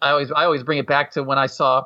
[0.01, 1.85] I always I always bring it back to when I saw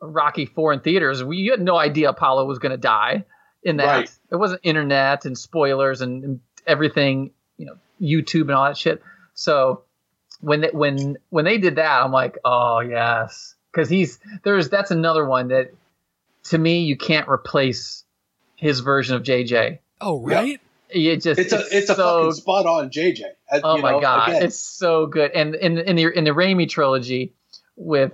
[0.00, 1.24] Rocky Four in theaters.
[1.24, 3.24] We you had no idea Apollo was going to die
[3.62, 3.86] in that.
[3.86, 4.10] Right.
[4.30, 7.30] It wasn't internet and spoilers and, and everything.
[7.56, 9.02] You know, YouTube and all that shit.
[9.34, 9.82] So
[10.40, 14.90] when they, when when they did that, I'm like, oh yes, because he's there's that's
[14.90, 15.72] another one that
[16.44, 18.04] to me you can't replace
[18.56, 19.78] his version of JJ.
[20.00, 20.60] Oh, right?
[20.90, 23.22] It just It's a it's a so fucking spot on JJ.
[23.50, 25.30] Uh, Oh you my know, god, again, it's so good.
[25.32, 27.32] And in in the in the Raimi trilogy,
[27.76, 28.12] with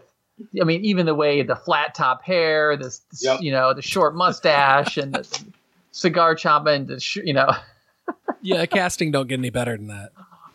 [0.61, 3.43] I mean, even the way the flat top hair, this, this, Yep.
[3.43, 5.45] you know, the short mustache, and the
[5.91, 7.51] cigar chopping, the sh- you know,
[8.43, 10.13] Yeah, casting don't get any better than that.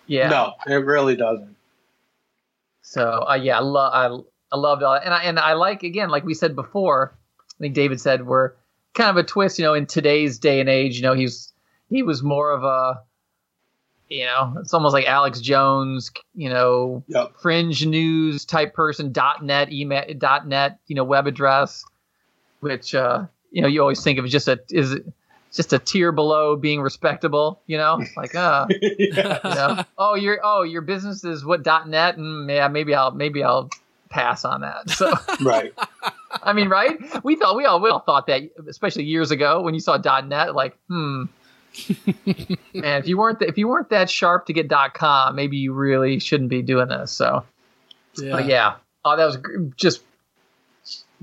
[0.08, 0.30] yeah.
[0.30, 1.55] No, it really doesn't.
[2.88, 5.82] So uh, yeah, I love I I loved all that, and I and I like
[5.82, 7.18] again, like we said before.
[7.40, 8.52] I think David said we're
[8.94, 10.96] kind of a twist, you know, in today's day and age.
[10.96, 11.52] You know, he's
[11.90, 13.02] he was more of a,
[14.08, 17.34] you know, it's almost like Alex Jones, you know, Yep.
[17.42, 19.12] fringe news type person.
[19.12, 21.84] dot net email dot net, you know, web address,
[22.60, 25.06] which uh, you know you always think of just a is it
[25.56, 27.62] just a tier below being respectable.
[27.68, 32.18] You know, like uh you know, oh your oh your business is what dot net
[32.18, 33.70] and yeah maybe I'll maybe I'll
[34.10, 34.90] pass on that.
[34.90, 35.74] So Right.
[36.44, 36.98] I mean, right?
[37.24, 40.28] We thought we all we all thought that, especially years ago when you saw dot
[40.28, 41.24] net, like hmm.
[42.74, 45.58] Man, if you weren't th- if you weren't that sharp to get dot com, maybe
[45.58, 47.12] you really shouldn't be doing this.
[47.12, 47.44] So,
[48.18, 50.02] but yeah, oh, that was gr- just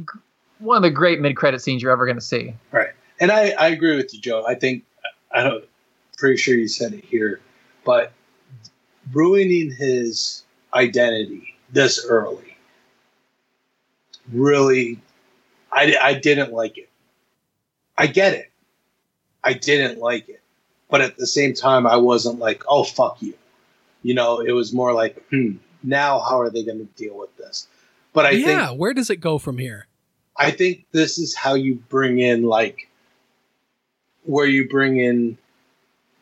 [0.04, 0.18] gr-
[0.58, 2.54] one of the great mid credit scenes you're ever going to see.
[2.70, 2.90] Right.
[3.22, 4.44] And I, I agree with you, Joe.
[4.44, 4.82] I think
[5.30, 5.64] I don't
[6.18, 7.40] pretty sure you said it here,
[7.84, 8.12] but
[9.12, 10.42] ruining his
[10.74, 12.56] identity this early
[14.32, 15.00] really
[15.70, 16.88] I, I didn't like it.
[17.96, 18.50] I get it.
[19.44, 20.40] I didn't like it.
[20.90, 23.34] But at the same time I wasn't like, oh fuck you.
[24.02, 25.52] You know, it was more like, hmm,
[25.84, 27.68] now how are they gonna deal with this?
[28.12, 29.86] But I yeah, think where does it go from here?
[30.36, 32.88] I think this is how you bring in like
[34.24, 35.36] where you bring in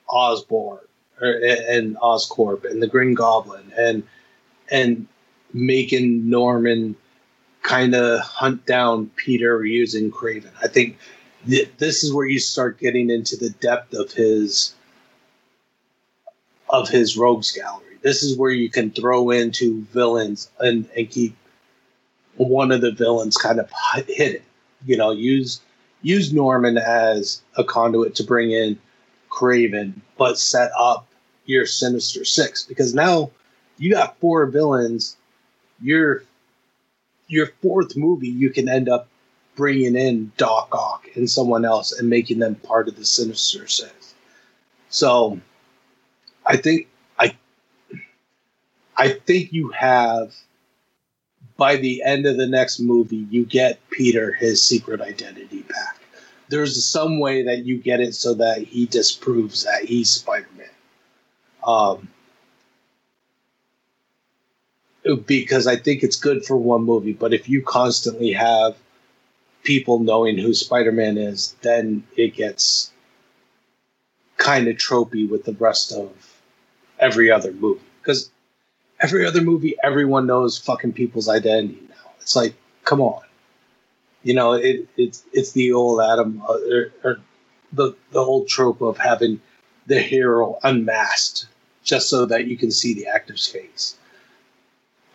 [0.09, 0.81] Osborn
[1.20, 4.03] or, and Oscorp and the Green Goblin and
[4.70, 5.07] and
[5.53, 6.97] making Norman
[7.62, 10.51] kind of hunt down Peter using Kraven.
[10.62, 10.99] I think
[11.49, 14.75] th- this is where you start getting into the depth of his
[16.69, 17.99] of his rogues gallery.
[18.03, 21.37] This is where you can throw into villains and, and keep
[22.37, 23.70] one of the villains kind of
[24.07, 24.43] hidden.
[24.87, 25.61] You know, use
[26.03, 28.79] use Norman as a conduit to bring in
[29.31, 31.07] Kraven, but set up
[31.47, 33.31] your Sinister Six because now
[33.79, 35.17] you got four villains.
[35.83, 36.25] Your
[37.29, 39.09] your fourth movie, you can end up
[39.57, 44.15] bringing in Doc Ock and someone else and making them part of the Sinister Six.
[44.89, 45.41] So,
[46.45, 46.89] I think
[47.19, 47.37] I
[48.97, 50.35] I think you have
[51.60, 55.98] by the end of the next movie, you get Peter his secret identity back.
[56.48, 60.66] There's some way that you get it so that he disproves that he's Spider Man.
[61.62, 62.08] Um,
[65.26, 68.78] because I think it's good for one movie, but if you constantly have
[69.62, 72.90] people knowing who Spider Man is, then it gets
[74.39, 76.10] kind of tropey with the rest of
[76.98, 77.82] every other movie.
[78.00, 78.30] Because
[79.01, 82.11] every other movie, everyone knows fucking people's identity now.
[82.20, 82.55] It's like,
[82.85, 83.23] come on,
[84.23, 87.20] you know, it, it's it's the old Adam uh, or, or
[87.73, 89.41] the the old trope of having
[89.87, 91.47] the hero unmasked
[91.83, 93.97] just so that you can see the actor's face,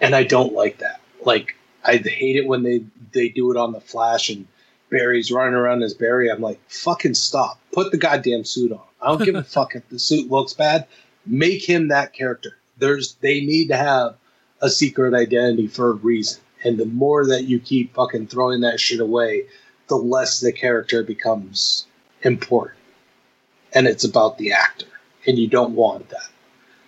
[0.02, 1.02] and I don't like that.
[1.24, 4.48] Like, I hate it when they they do it on the Flash and
[4.90, 6.32] Barry's running around as Barry.
[6.32, 7.60] I'm like, fucking stop.
[7.74, 8.82] Put the goddamn suit on.
[9.02, 10.88] I don't give a fuck if the suit looks bad.
[11.26, 12.58] Make him that character.
[12.78, 14.16] There's they need to have
[14.62, 16.42] a secret identity for a reason.
[16.64, 19.46] And the more that you keep fucking throwing that shit away,
[19.88, 21.86] the less the character becomes
[22.24, 22.80] important.
[23.74, 24.88] And it's about the actor.
[25.28, 26.30] And you don't want that.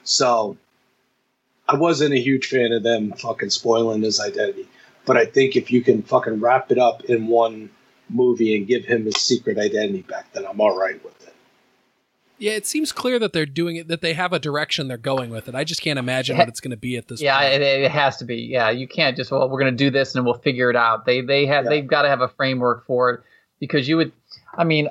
[0.04, 0.58] So
[1.68, 4.68] I wasn't a huge fan of them fucking spoiling his identity.
[5.06, 7.70] But I think if you can fucking wrap it up in one
[8.10, 11.17] movie and give him his secret identity back, then I'm all right with it.
[12.40, 15.30] Yeah, it seems clear that they're doing it, that they have a direction they're going
[15.32, 15.56] with it.
[15.56, 17.54] I just can't imagine what it's going to be at this yeah, point.
[17.54, 18.36] it, it has to be.
[18.38, 21.06] Yeah, you can't just well, we're going to do this and we'll figure it out.
[21.06, 21.70] They they have Yeah.
[21.70, 23.22] they've got to have a framework for it
[23.60, 24.12] because you would,
[24.56, 24.90] I mean,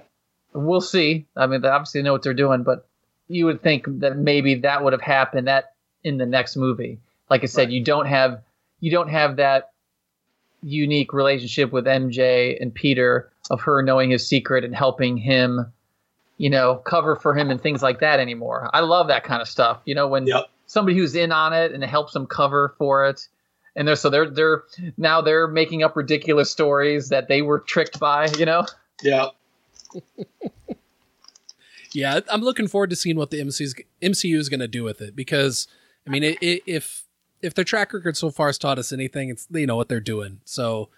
[0.52, 1.26] we'll see.
[1.36, 2.86] I mean, they obviously know what they're doing, but
[3.28, 6.99] you would think that maybe that would have happened that in the next movie.
[7.31, 8.42] Like I said, you don't have
[8.81, 9.70] you don't have that
[10.62, 15.73] unique relationship with MJ and Peter of her knowing his secret and helping him,
[16.39, 18.68] you know, cover for him and things like that anymore.
[18.73, 19.81] I love that kind of stuff.
[19.84, 20.47] You know, when Yep.
[20.66, 23.26] somebody who's in on it and it helps them cover for it.
[23.74, 24.62] And they're so they're they're
[24.97, 28.66] now they're making up ridiculous stories that they were tricked by, you know?
[29.02, 29.26] Yeah.
[31.92, 35.00] Yeah, I'm looking forward to seeing what the MCU's, MCU is going to do with
[35.00, 35.66] it because,
[36.06, 37.05] I mean, i i if
[37.40, 40.00] if their track record so far has taught us anything, it's they know what they're
[40.00, 40.40] doing.
[40.44, 40.90] So,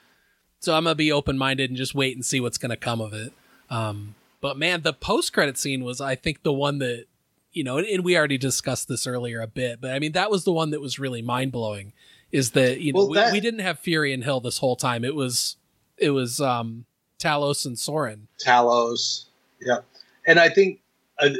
[0.58, 3.00] so I'm gonna be open minded and just wait and see what's going to come
[3.00, 3.32] of it.
[3.70, 7.06] Um, but man, the post credit scene was, I think, the one that
[7.52, 10.44] you know, and, we already discussed this earlier a bit, but I mean, that was
[10.44, 11.92] the one that was really mind blowing.
[12.30, 15.04] Is that you know Well, we, we didn't have Fury and Hill this whole time.
[15.04, 15.56] It was
[15.96, 16.84] it was um
[17.18, 18.28] Talos and Soren.
[18.44, 19.24] Talos.
[19.60, 19.78] Yeah,
[20.26, 20.80] and I think
[21.18, 21.30] uh,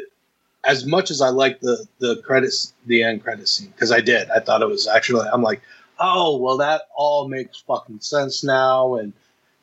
[0.65, 4.31] as much as I like the the credits, the end credit scene, because I did,
[4.31, 5.29] I thought it was actually.
[5.33, 5.61] I'm like,
[5.99, 9.13] oh well, that all makes fucking sense now, and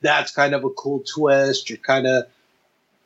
[0.01, 1.69] that's kind of a cool twist.
[1.69, 2.25] You're kind of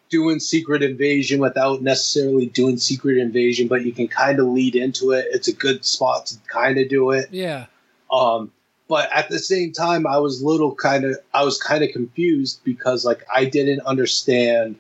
[0.10, 5.12] doing secret invasion without necessarily doing secret invasion, but you can kind of lead into
[5.12, 5.28] it.
[5.32, 7.30] It's a good spot to kind of do it.
[7.32, 7.66] Yeah.
[8.12, 8.52] Um,
[8.88, 12.62] but at the same time, I was little kind of I was kind of confused
[12.64, 14.76] because like I didn't understand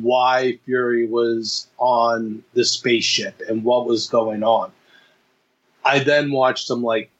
[0.00, 4.72] why Fury was on the spaceship and what was going on.
[5.84, 7.10] I then watched some like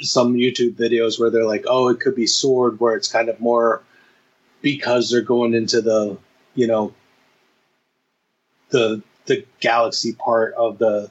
[0.00, 3.40] some YouTube videos where they're like, "Oh, it could be Sword," where it's kind of
[3.40, 3.82] more
[4.62, 6.16] because they're going into the
[6.54, 6.92] you know
[8.70, 11.10] the the galaxy part of the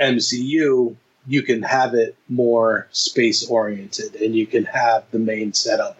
[0.00, 0.96] MCU,
[1.26, 5.98] you can have it more space oriented and you can have the main setup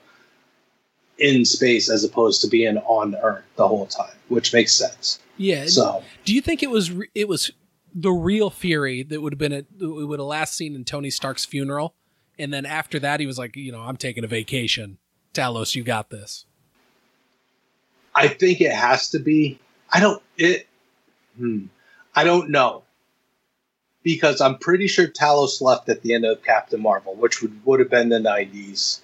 [1.19, 5.21] in space as opposed to being on Earth the whole time, which makes sense.
[5.37, 5.67] Yeah.
[5.67, 7.51] So Do you think it was it was
[7.95, 11.11] the real Fury that would have been a, we would have last seen in Tony
[11.11, 11.95] Stark's funeral,
[12.39, 14.99] and then after that he was like, you know, I'm taking a vacation.
[15.33, 16.45] Talos, you got this.
[18.15, 19.59] I think it has to be.
[19.91, 20.23] I don't.
[20.37, 20.67] It.
[21.39, 21.67] Hmm,
[22.15, 22.83] I don't know
[24.03, 27.81] because I'm pretty sure Talos left at the end of Captain Marvel, which would would
[27.81, 29.01] have been the '90s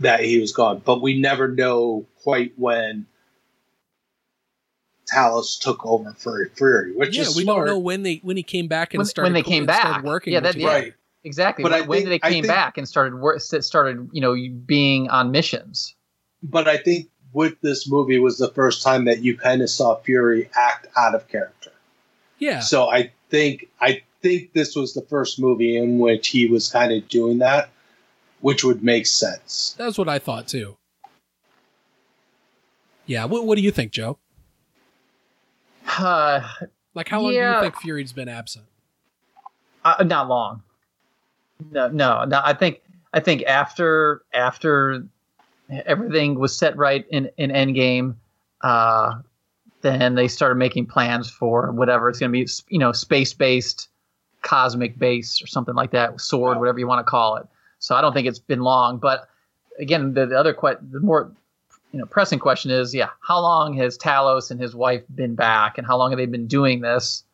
[0.00, 0.82] that he was gone.
[0.84, 3.06] But we never know quite when
[5.12, 7.66] Talos took over for Fury, which yeah, is we smart.
[7.66, 10.02] don't know when they when he came back and When, started when they came back,
[10.02, 10.32] working.
[10.32, 10.94] yeah, with that yeah, Right.
[11.24, 11.62] Exactly.
[11.62, 14.08] But when, I when think- did they I came think- back and started work, started
[14.12, 14.36] you know
[14.66, 15.94] being on missions?
[16.42, 19.96] But I think with this movie was the first time that you kind of saw
[20.00, 21.70] Fury act out of character.
[22.38, 22.60] Yeah.
[22.60, 26.92] So I think I think this was the first movie in which he was kind
[26.92, 27.70] of doing that,
[28.40, 29.74] which would make sense.
[29.78, 30.76] That's what I thought too.
[33.06, 34.18] Yeah, what what do you think, Joe?
[35.98, 36.48] Uh,
[36.94, 38.64] Like how long do you think Fury's been absent?
[39.84, 40.62] uh, not long.
[41.70, 42.40] No, no, no.
[42.44, 42.80] I think
[43.12, 45.04] I think after after
[45.86, 48.16] everything was set right in in Endgame,
[48.62, 49.20] uh,
[49.82, 52.48] then they started making plans for whatever it's going to be.
[52.68, 53.88] You know, space based,
[54.42, 56.20] cosmic base, or something like that.
[56.20, 57.46] Sword, whatever you want to call it.
[57.78, 58.98] So I don't think it's been long.
[58.98, 59.28] But
[59.78, 61.30] again, the, the other que- the more
[61.92, 65.78] you know pressing question is, yeah, how long has Talos and his wife been back,
[65.78, 67.24] and how long have they been doing this?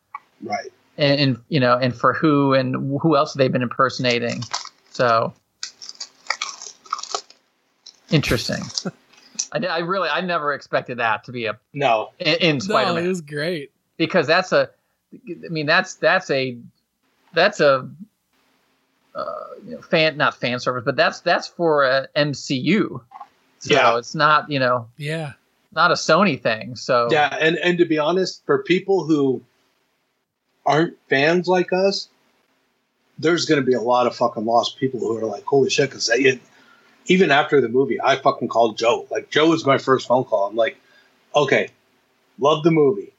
[0.41, 0.71] Right.
[0.99, 4.43] And, and you know, and for who and who else they've been impersonating?
[4.91, 5.33] So
[8.11, 8.61] interesting.
[9.51, 12.09] I, I really, I never expected that to be a No.
[12.19, 13.71] in, in No, Spider-Man No, it was great.
[13.97, 14.69] because that's a,
[15.13, 16.57] I mean, that's that's a
[17.33, 17.89] that's a
[19.15, 19.33] uh,
[19.65, 23.01] you know, fan not fan service, but that's that's for a MCU.
[23.59, 23.97] So Yeah.
[23.97, 25.33] it's not you know Yeah.
[25.71, 26.75] not a Sony thing.
[26.75, 29.43] So Yeah, and and to be honest, for people who
[30.69, 32.07] aren't fans like us,
[33.17, 35.89] there's going to be a lot of fucking lost people who are like, "Holy shit!"
[35.89, 36.09] Because
[37.07, 39.07] even after the movie, I fucking called Joe.
[39.11, 40.47] Like Joe was my first phone call.
[40.47, 40.77] I'm like,
[41.35, 41.69] "Okay,
[42.37, 43.11] love the movie,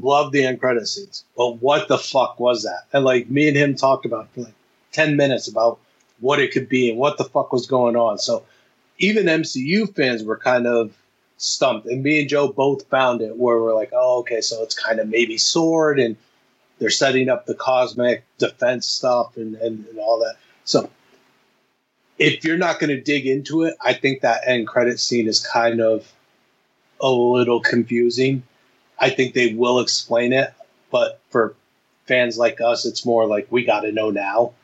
[0.00, 3.56] love the end credit scenes, but what the fuck was that?" And like me and
[3.56, 4.54] him talked about for like
[4.92, 5.78] ten minutes about
[6.20, 8.18] what it could be and what the fuck was going on.
[8.18, 8.44] So
[8.98, 10.96] even MCU fans were kind of
[11.38, 11.86] stumped.
[11.86, 15.00] And me and Joe both found it where we're like, oh, okay, so it's kind
[15.00, 16.16] of maybe sword and
[16.82, 20.34] they're setting up the cosmic defense stuff and, and, and all that.
[20.64, 20.90] So
[22.18, 25.38] if you're not going to dig into it, I think that end credit scene is
[25.38, 26.12] kind of
[27.00, 28.42] a little confusing.
[28.98, 30.52] I think they will explain it,
[30.90, 31.54] but for
[32.06, 34.54] fans like us, it's more like we got to know now.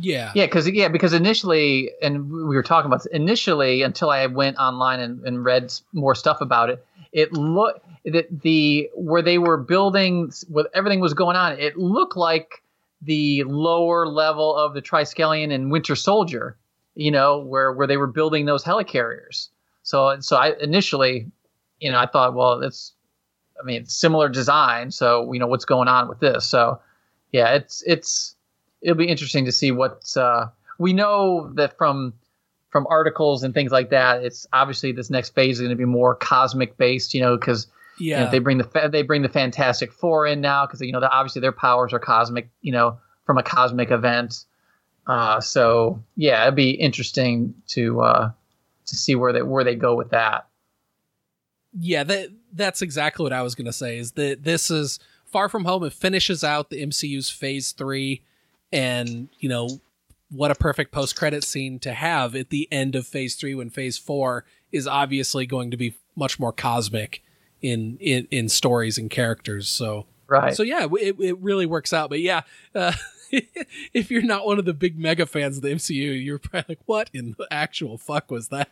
[0.00, 0.32] Yeah.
[0.34, 4.56] Yeah, because yeah, because initially, and we were talking about this, initially until I went
[4.56, 6.84] online and, and read more stuff about it.
[7.12, 11.58] It looked that the where they were building, where everything was going on.
[11.58, 12.62] It looked like
[13.02, 16.56] the lower level of the Triskelion and Winter Soldier.
[16.94, 19.48] You know, where where they were building those helicarriers.
[19.82, 21.30] So so I initially,
[21.80, 22.92] you know, I thought, well, it's,
[23.60, 24.90] I mean, it's similar design.
[24.90, 26.44] So you know what's going on with this.
[26.46, 26.80] So
[27.32, 28.34] yeah, it's it's
[28.80, 30.46] it'll be interesting to see what uh,
[30.78, 32.14] we know that from
[32.70, 34.22] from articles and things like that.
[34.22, 37.66] It's obviously this next phase is going to be more cosmic based, you know, because
[38.00, 38.30] Yeah.
[38.30, 41.40] they bring the they bring the Fantastic Four in now because you know that obviously
[41.40, 44.44] their powers are cosmic, you know, from a cosmic event.
[45.06, 48.30] Uh, so yeah, it'd be interesting to uh,
[48.86, 50.46] to see where they where they go with that.
[51.78, 53.98] Yeah, that that's exactly what I was gonna say.
[53.98, 55.84] Is that this is Far From Home?
[55.84, 58.22] It finishes out the MCU's Phase Three,
[58.72, 59.80] and you know
[60.30, 63.70] what a perfect post credit scene to have at the end of Phase Three when
[63.70, 67.22] Phase Four is obviously going to be much more cosmic
[67.62, 69.68] in in, in stories and characters.
[69.68, 70.54] So Right.
[70.54, 72.10] So yeah, it it really works out.
[72.10, 72.42] But yeah.
[72.74, 72.92] Uh,
[73.92, 76.80] if you're not one of the big mega fans of the MCU, you're probably like,
[76.86, 78.70] "What in the actual fuck was that?"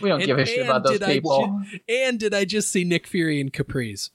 [0.00, 1.62] We don't give a shit about those did I people.
[1.70, 4.10] ju- and did I just see Nick Fury and Caprice?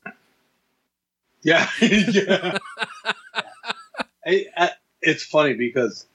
[1.43, 2.57] Yeah, yeah.
[4.25, 4.69] I, I,
[5.01, 6.05] it's funny because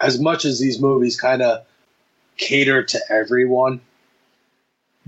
[0.00, 1.66] as much as these movies kind of
[2.38, 3.80] cater to everyone,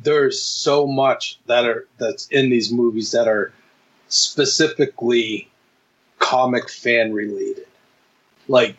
[0.02, 3.52] there's so much that are that's in these movies that are
[4.08, 5.48] specifically
[6.18, 7.66] comic fan related.
[8.48, 8.76] Like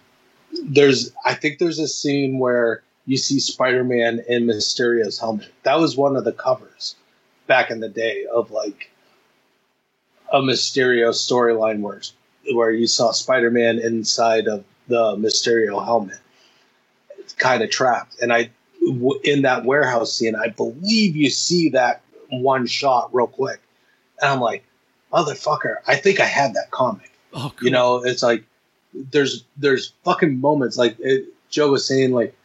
[0.64, 5.51] there's I think there's a scene where you see Spider-Man in Mysterio's helmet.
[5.64, 6.95] That was one of the covers
[7.48, 8.91] back in the day of like
[10.32, 12.01] a Mysterio storyline where
[12.53, 16.19] where you saw Spider-Man inside of the Mysterio helmet,
[17.38, 18.19] kind of trapped.
[18.22, 18.50] And I,
[19.24, 23.60] in that warehouse scene, I believe you see that one shot real quick,
[24.22, 24.64] and I'm like,
[25.14, 27.11] motherfucker, I think I had that comic.
[27.34, 28.43] Oh, You know, it's like
[28.93, 32.35] there's there's fucking moments like it, Joe was saying like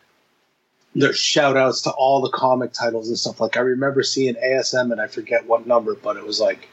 [0.95, 3.41] there's shout outs to all the comic titles and stuff.
[3.41, 6.69] Like I remember seeing ASM and I forget what number, but it was like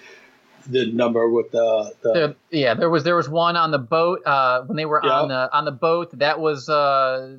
[0.68, 4.22] the number with the, the There, yeah, there was there was one on the boat
[4.26, 5.12] uh, when they were Yeah.
[5.22, 6.18] on the on the boat.
[6.20, 7.38] That was uh,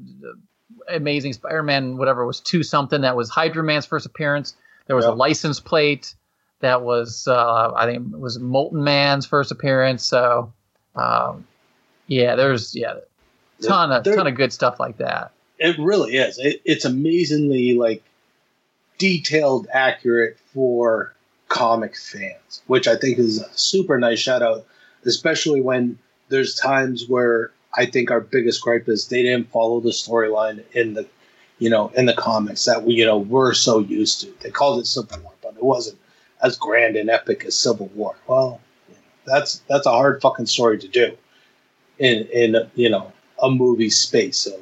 [0.88, 3.00] Amazing Spider-Man, whatever it was two something.
[3.02, 4.54] That was Hydro Man's first appearance.
[4.86, 6.14] There was a license plate.
[6.60, 10.04] That was uh, I think it was Molten Man's first appearance.
[10.04, 10.52] So
[10.94, 11.46] um,
[12.06, 12.94] yeah, there's yeah,
[13.62, 15.32] ton of There- ton of good stuff like that.
[15.58, 16.38] It really is.
[16.38, 18.02] It, it's amazingly like
[18.98, 21.14] detailed, accurate for
[21.48, 24.66] comic fans, which I think is a super nice shout out,
[25.04, 29.90] especially when there's times where I think our biggest gripe is they didn't follow the
[29.90, 31.06] storyline in the,
[31.58, 34.32] you know, in the comics that we, you know, we're so used to.
[34.40, 35.98] They called it Civil War, but it wasn't
[36.42, 38.14] as grand and epic as Civil War.
[38.26, 38.60] Well,
[39.26, 41.16] that's that's a hard fucking story to do
[41.98, 43.12] in in you know
[43.42, 44.36] a movie space.
[44.38, 44.60] So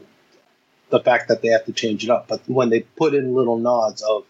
[0.91, 3.59] the fact that they have to change it up, but when they put in little
[3.59, 4.25] nods of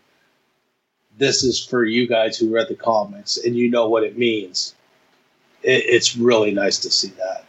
[1.19, 4.75] this is for you guys who read the comics and you know what it means,
[5.63, 7.45] it, it's really nice to see that.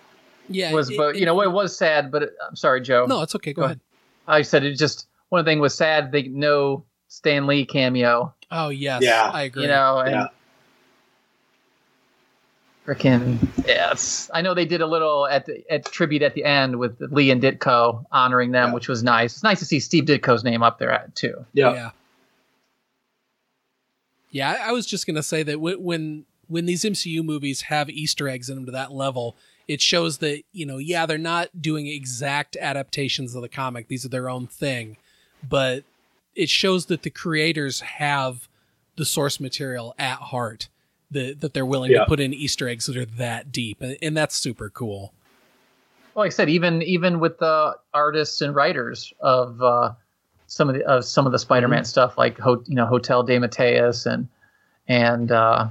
[0.50, 2.12] Yeah, was it- but you know it was sad.
[2.12, 3.06] But it, I'm sorry, Joe.
[3.08, 3.54] No, it's okay.
[3.54, 3.80] Go, Go ahead.
[4.28, 6.12] I said it just one thing was sad.
[6.12, 8.34] They no Stan Lee cameo.
[8.52, 9.30] Oh yes, Yeah.
[9.34, 9.64] I agree.
[9.64, 10.28] You know, and Yeah.
[12.86, 14.30] freaking yes.
[14.34, 17.32] I know they did a little at the at tribute at the end with Lee
[17.32, 18.74] and Ditko honoring them, Yeah.
[18.74, 19.34] which was nice.
[19.36, 21.46] It's nice to see Steve Ditko's name up there at, too.
[21.54, 21.74] Yeah.
[21.74, 21.90] yeah.
[24.32, 27.90] Yeah, I I was just gonna say that wh- when when these MCU movies have
[27.90, 31.62] Easter eggs in them to that level, it shows that you know yeah they're not
[31.62, 33.88] doing exact adaptations of the comic.
[33.88, 34.98] These are their own thing.
[35.48, 35.84] But
[36.36, 38.48] it shows that the creators have
[38.96, 40.70] the source material at heart
[41.12, 42.00] that that they're willing Yeah.
[42.00, 43.82] to put in easter eggs that are that deep.
[43.82, 45.14] And, and that's super cool.
[46.16, 49.94] Well, like I said, even even with the artists and writers of uh,
[50.48, 53.38] some of the of some of the Spider-Man stuff, like Ho- you know Hotel de
[53.40, 54.28] Matteis and
[54.88, 55.68] and uh,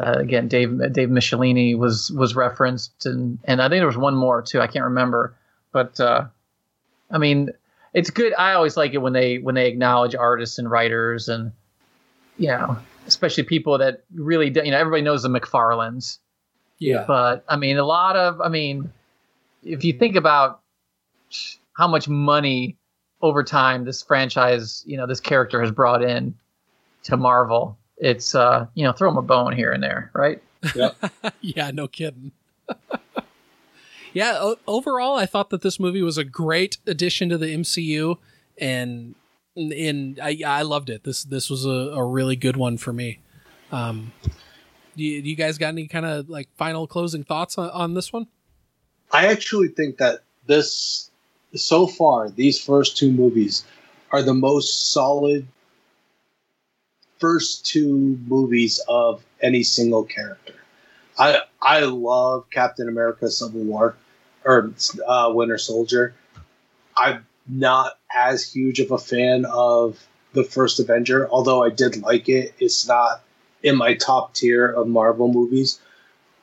[0.00, 4.16] uh, again Dave Dave Michelinie was was referenced, and and I think there was one
[4.16, 4.60] more too.
[4.60, 5.34] I can't remember,
[5.72, 6.26] but uh,
[7.10, 7.50] I mean,
[7.92, 8.34] it's good.
[8.34, 11.52] I always like it when they when they acknowledge artists and writers, and
[12.38, 16.18] you know, especially people that really you know everybody knows the McFarlanes.
[16.80, 17.04] Yeah.
[17.06, 18.90] But I mean, a lot of, I mean,
[19.62, 20.62] if you think about
[21.76, 22.76] how much money
[23.22, 26.34] over time this franchise, you know, this character has brought in
[27.04, 30.42] to Marvel, it's, uh, you know, throw them a bone here and there, right?
[30.74, 30.90] Yeah.
[31.40, 32.32] yeah, no kidding.
[34.12, 38.16] yeah, o- overall, I thought that this movie was a great addition to the MCU,
[38.58, 39.14] and
[39.56, 41.04] and I I loved it.
[41.04, 43.18] This this was a, a really good one for me.
[43.72, 44.12] Um,
[44.96, 47.94] do you, do you guys got any kind of like final closing thoughts on, on
[47.94, 48.26] this one?
[49.12, 51.10] I actually think that this,
[51.54, 53.64] so far, these first two movies
[54.12, 55.46] are the most solid
[57.20, 60.54] first two movies of any single character.
[61.18, 63.96] I I love Captain America: Civil War
[64.44, 64.72] or
[65.06, 66.14] uh, Winter Soldier.
[66.96, 72.28] I'm not as huge of a fan of the first Avenger, although I did like
[72.28, 72.54] it.
[72.58, 73.22] It's not
[73.62, 75.80] in my top tier of Marvel movies.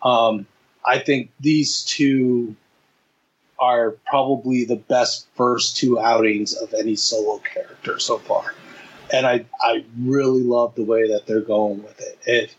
[0.03, 0.45] Um,
[0.85, 2.55] I think these two
[3.59, 8.53] are probably the best first two outings of any solo character so far.
[9.11, 12.17] And I, I really love the way that they're going with it.
[12.25, 12.55] It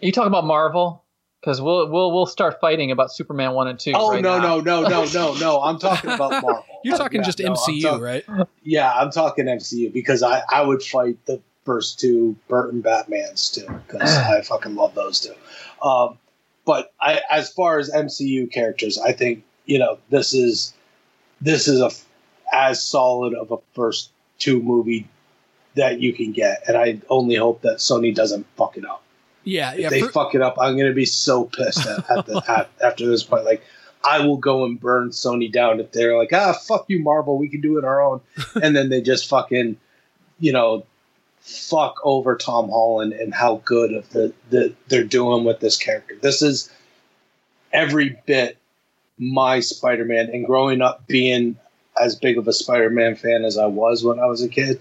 [0.00, 1.02] you talking about Marvel?
[1.40, 3.92] Because we'll we'll we'll start fighting about Superman one and two.
[3.94, 4.58] Oh right no, now.
[4.60, 5.62] no, no, no, no, no.
[5.62, 6.64] I'm talking about Marvel.
[6.84, 8.24] You're talking Yeah, just no, MCU, talk- right?
[8.62, 13.66] Yeah, I'm talking MCU because I, I would fight the first two Burton Batmans too
[13.86, 15.34] because I fucking love those two.
[15.86, 16.18] Um,
[16.64, 20.74] but I, as far as MCU characters, I think you know this is
[21.40, 22.04] this is a f-
[22.52, 25.06] as solid of a first two movie
[25.78, 29.02] that you can get, and I only hope that Sony doesn't fuck it up.
[29.44, 29.88] Yeah, If yeah.
[29.88, 33.06] they for- fuck it up, I'm gonna be so pissed at, at the at, after
[33.06, 33.44] this point.
[33.44, 33.62] Like,
[34.04, 37.48] I will go and burn Sony down if they're like, ah, fuck you, Marvel, we
[37.48, 38.20] can do it our own,
[38.62, 39.76] and then they just fucking,
[40.38, 40.84] you know,
[41.40, 46.16] fuck over Tom Holland and how good of the the they're doing with this character.
[46.20, 46.70] This is
[47.72, 48.56] every bit
[49.18, 51.56] my Spider-Man, and growing up being
[52.00, 54.80] as big of a Spider-Man fan as I was when I was a kid,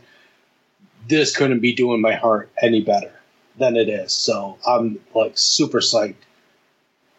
[1.08, 3.12] this couldn't be doing my heart any better
[3.58, 4.12] than it is.
[4.12, 6.16] So I'm like super psyched.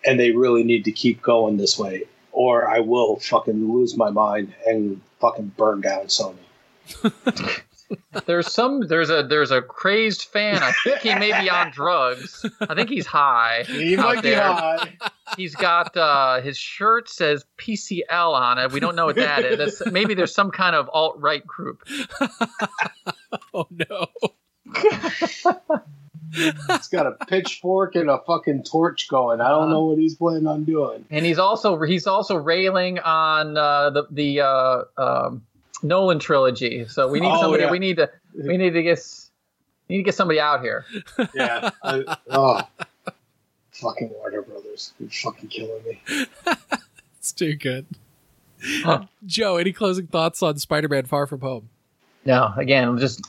[0.07, 4.11] And they really need to keep going this way, or I will fucking lose my
[4.11, 6.37] mind and fucking burn down Sony.
[8.27, 10.63] There's some there's a there's a crazed fan.
[10.63, 12.45] I think he may be on drugs.
[12.61, 13.65] I think he's high.
[13.67, 14.43] He out might be there.
[14.43, 14.99] high.
[15.37, 18.73] He's got uh, his shirt says PCL on it.
[18.73, 19.59] We don't know what that is.
[19.59, 21.87] That's, maybe there's some kind of alt right group.
[23.55, 24.07] oh no.
[26.31, 29.41] He's got a pitchfork and a fucking torch going.
[29.41, 31.07] I don't know what he's planning on doing.
[31.11, 35.43] And he's also he's also railing on uh, the the uh, um,
[35.83, 36.87] Nolan trilogy.
[36.89, 37.63] So we need Oh, somebody.
[37.65, 37.71] yeah.
[37.71, 38.99] We need to we need to get
[39.89, 40.85] we need to get somebody out here.
[41.35, 41.71] Yeah.
[41.83, 42.63] I, oh.
[43.73, 44.93] Fucking Warner Brothers.
[44.99, 46.01] You're fucking killing me.
[47.19, 47.87] It's too good.
[49.25, 51.69] Joe, any closing thoughts on Spider-Man: Far From Home?
[52.25, 53.25] No, again, just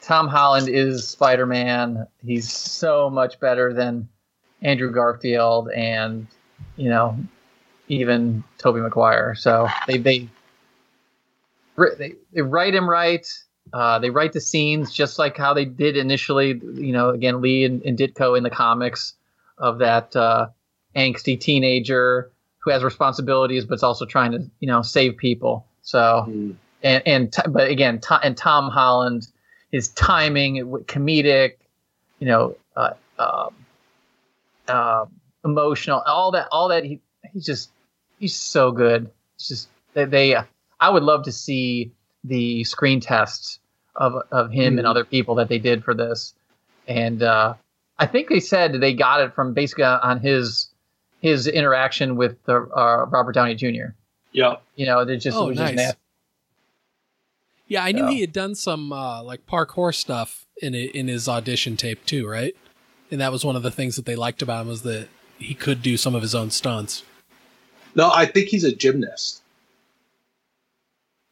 [0.00, 2.06] Tom Holland is Spider Man.
[2.24, 4.08] He's so much better than
[4.62, 6.26] Andrew Garfield and
[6.76, 7.18] you know
[7.88, 9.34] even Tobey Maguire.
[9.34, 10.28] So they they
[11.76, 13.26] they, they write him right.
[13.72, 16.48] Uh, they write the scenes just like how they did initially.
[16.48, 19.14] You know, again, Lee and, and Ditko in the comics
[19.58, 20.48] of that uh,
[20.96, 25.66] angsty teenager who has responsibilities, but is also trying to you know save people.
[25.82, 29.28] So and and t- but again, to, and Tom Holland,
[29.70, 31.54] his timing, comedic,
[32.18, 33.54] you know, uh, um
[34.68, 35.06] uh,
[35.44, 36.84] emotional, all that, all that.
[36.84, 37.00] He
[37.32, 37.70] he's just
[38.18, 39.10] he's so good.
[39.36, 40.36] It's just they, they
[40.82, 41.92] I would love to see
[42.24, 43.58] the screen tests
[43.96, 44.90] of of him and Mhm.
[44.90, 46.34] other people that they did for this,
[46.88, 47.54] and uh,
[47.98, 50.68] I think they said they got it from basically on his
[51.20, 53.94] his interaction with the, uh, Robert Downey Jr.
[54.32, 54.56] Yeah.
[54.74, 55.76] You know, they just Oh, it was just nice.
[55.76, 55.98] nasty.
[57.68, 58.10] Yeah, I knew Yeah.
[58.10, 62.26] he had done some uh, like parkour stuff in it, in his audition tape too,
[62.26, 62.56] right?
[63.10, 65.54] And that was one of the things that they liked about him was that he
[65.54, 67.04] could do some of his own stunts.
[67.94, 69.41] No, I think he's a gymnast.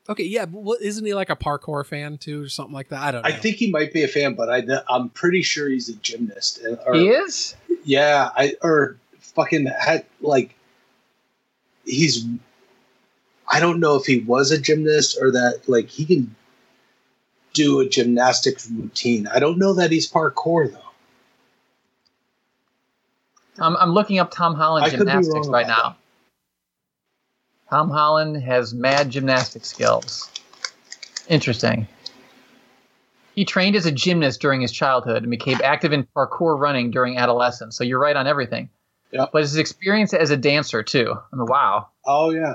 [0.08, 3.00] Okay, yeah, but what, isn't he like a parkour fan too, or something like that?
[3.00, 3.28] I don't know.
[3.28, 6.60] I think he might be a fan, but I, I'm pretty sure he's a gymnast.
[6.86, 7.54] Or, He is.
[7.84, 10.54] Yeah, I or fucking had like
[11.84, 12.24] he's.
[13.46, 16.34] I don't know if he was a gymnast or that like he can
[17.52, 19.26] do a gymnastics routine.
[19.26, 20.78] I don't know that he's parkour though.
[23.58, 25.96] I'm, I'm looking up Tom Holland I gymnastics right about now.
[27.70, 30.28] Tom Holland has mad gymnastic skills.
[31.28, 31.86] Interesting.
[33.36, 37.16] He trained as a gymnast during his childhood and became active in parkour running during
[37.16, 37.76] adolescence.
[37.76, 38.68] So you're right on everything.
[39.12, 39.26] Yeah.
[39.32, 41.14] But his experience as a dancer too.
[41.32, 41.88] I mean, wow.
[42.04, 42.54] Oh yeah,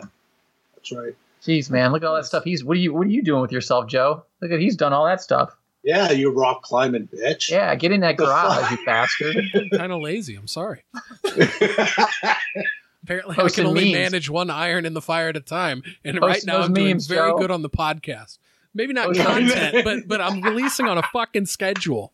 [0.75, 1.15] that's right.
[1.41, 2.43] Jeez, man, look at all that stuff.
[2.43, 4.25] He's what are you what are you doing with yourself, Joe?
[4.41, 5.55] Look at he's done all that stuff.
[5.83, 7.49] Yeah, you rock climbing bitch.
[7.49, 9.45] Yeah, get in that garage, you bastard.
[9.73, 10.35] kind of lazy.
[10.35, 10.83] I'm sorry.
[13.05, 13.93] Apparently, I can only memes.
[13.93, 16.73] manage one iron in the fire at a time, and Posting right now those I'm
[16.73, 17.37] doing memes, very Joe.
[17.37, 18.39] good on the podcast.
[18.73, 22.11] Maybe not Posting- content, but but I'm releasing on a fucking schedule.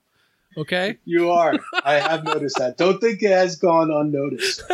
[0.58, 1.54] Okay, You are.
[1.86, 2.76] I have noticed that.
[2.78, 4.62] Don't think it has gone unnoticed.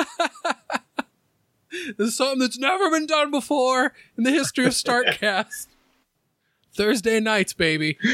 [1.98, 5.68] this is something that's never been done before in the history of Starkcast.
[6.76, 8.00] Thursday nights, baby.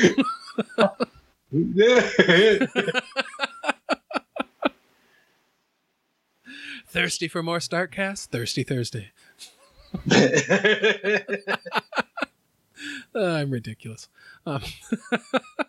[6.93, 8.27] Thirsty for more Starkcast?
[8.27, 9.09] Thirsty Thursday.
[13.15, 14.09] I'm ridiculous.
[14.45, 14.61] Um,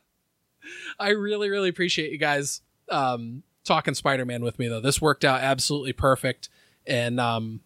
[1.00, 4.82] I really, really appreciate you guys um, talking Spider-Man with me, though.
[4.82, 6.50] This worked out absolutely perfect,
[6.86, 7.60] and um,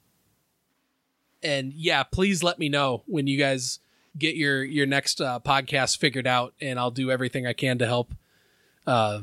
[1.42, 3.80] and yeah, please let me know when you guys
[4.16, 7.86] get your your next uh, podcast figured out, and I'll do everything I can to
[7.86, 8.14] help
[8.86, 9.22] uh,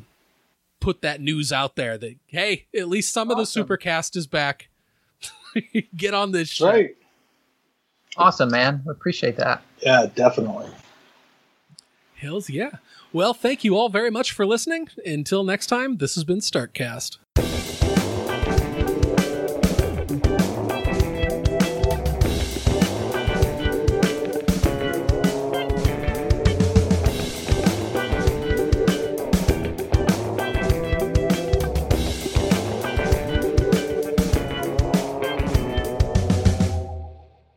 [0.85, 1.97] put that news out there.
[1.97, 4.69] That hey, at least some of the Supercast is back.
[5.97, 6.67] get on this shit.
[6.67, 6.95] right.
[8.17, 8.83] awesome, man.
[8.85, 9.63] We appreciate that.
[9.79, 10.67] Yeah, definitely.
[12.17, 12.69] Hells yeah.
[13.11, 14.89] Well, thank you all very much for listening.
[15.03, 17.17] Until next time, this has been Starkcast.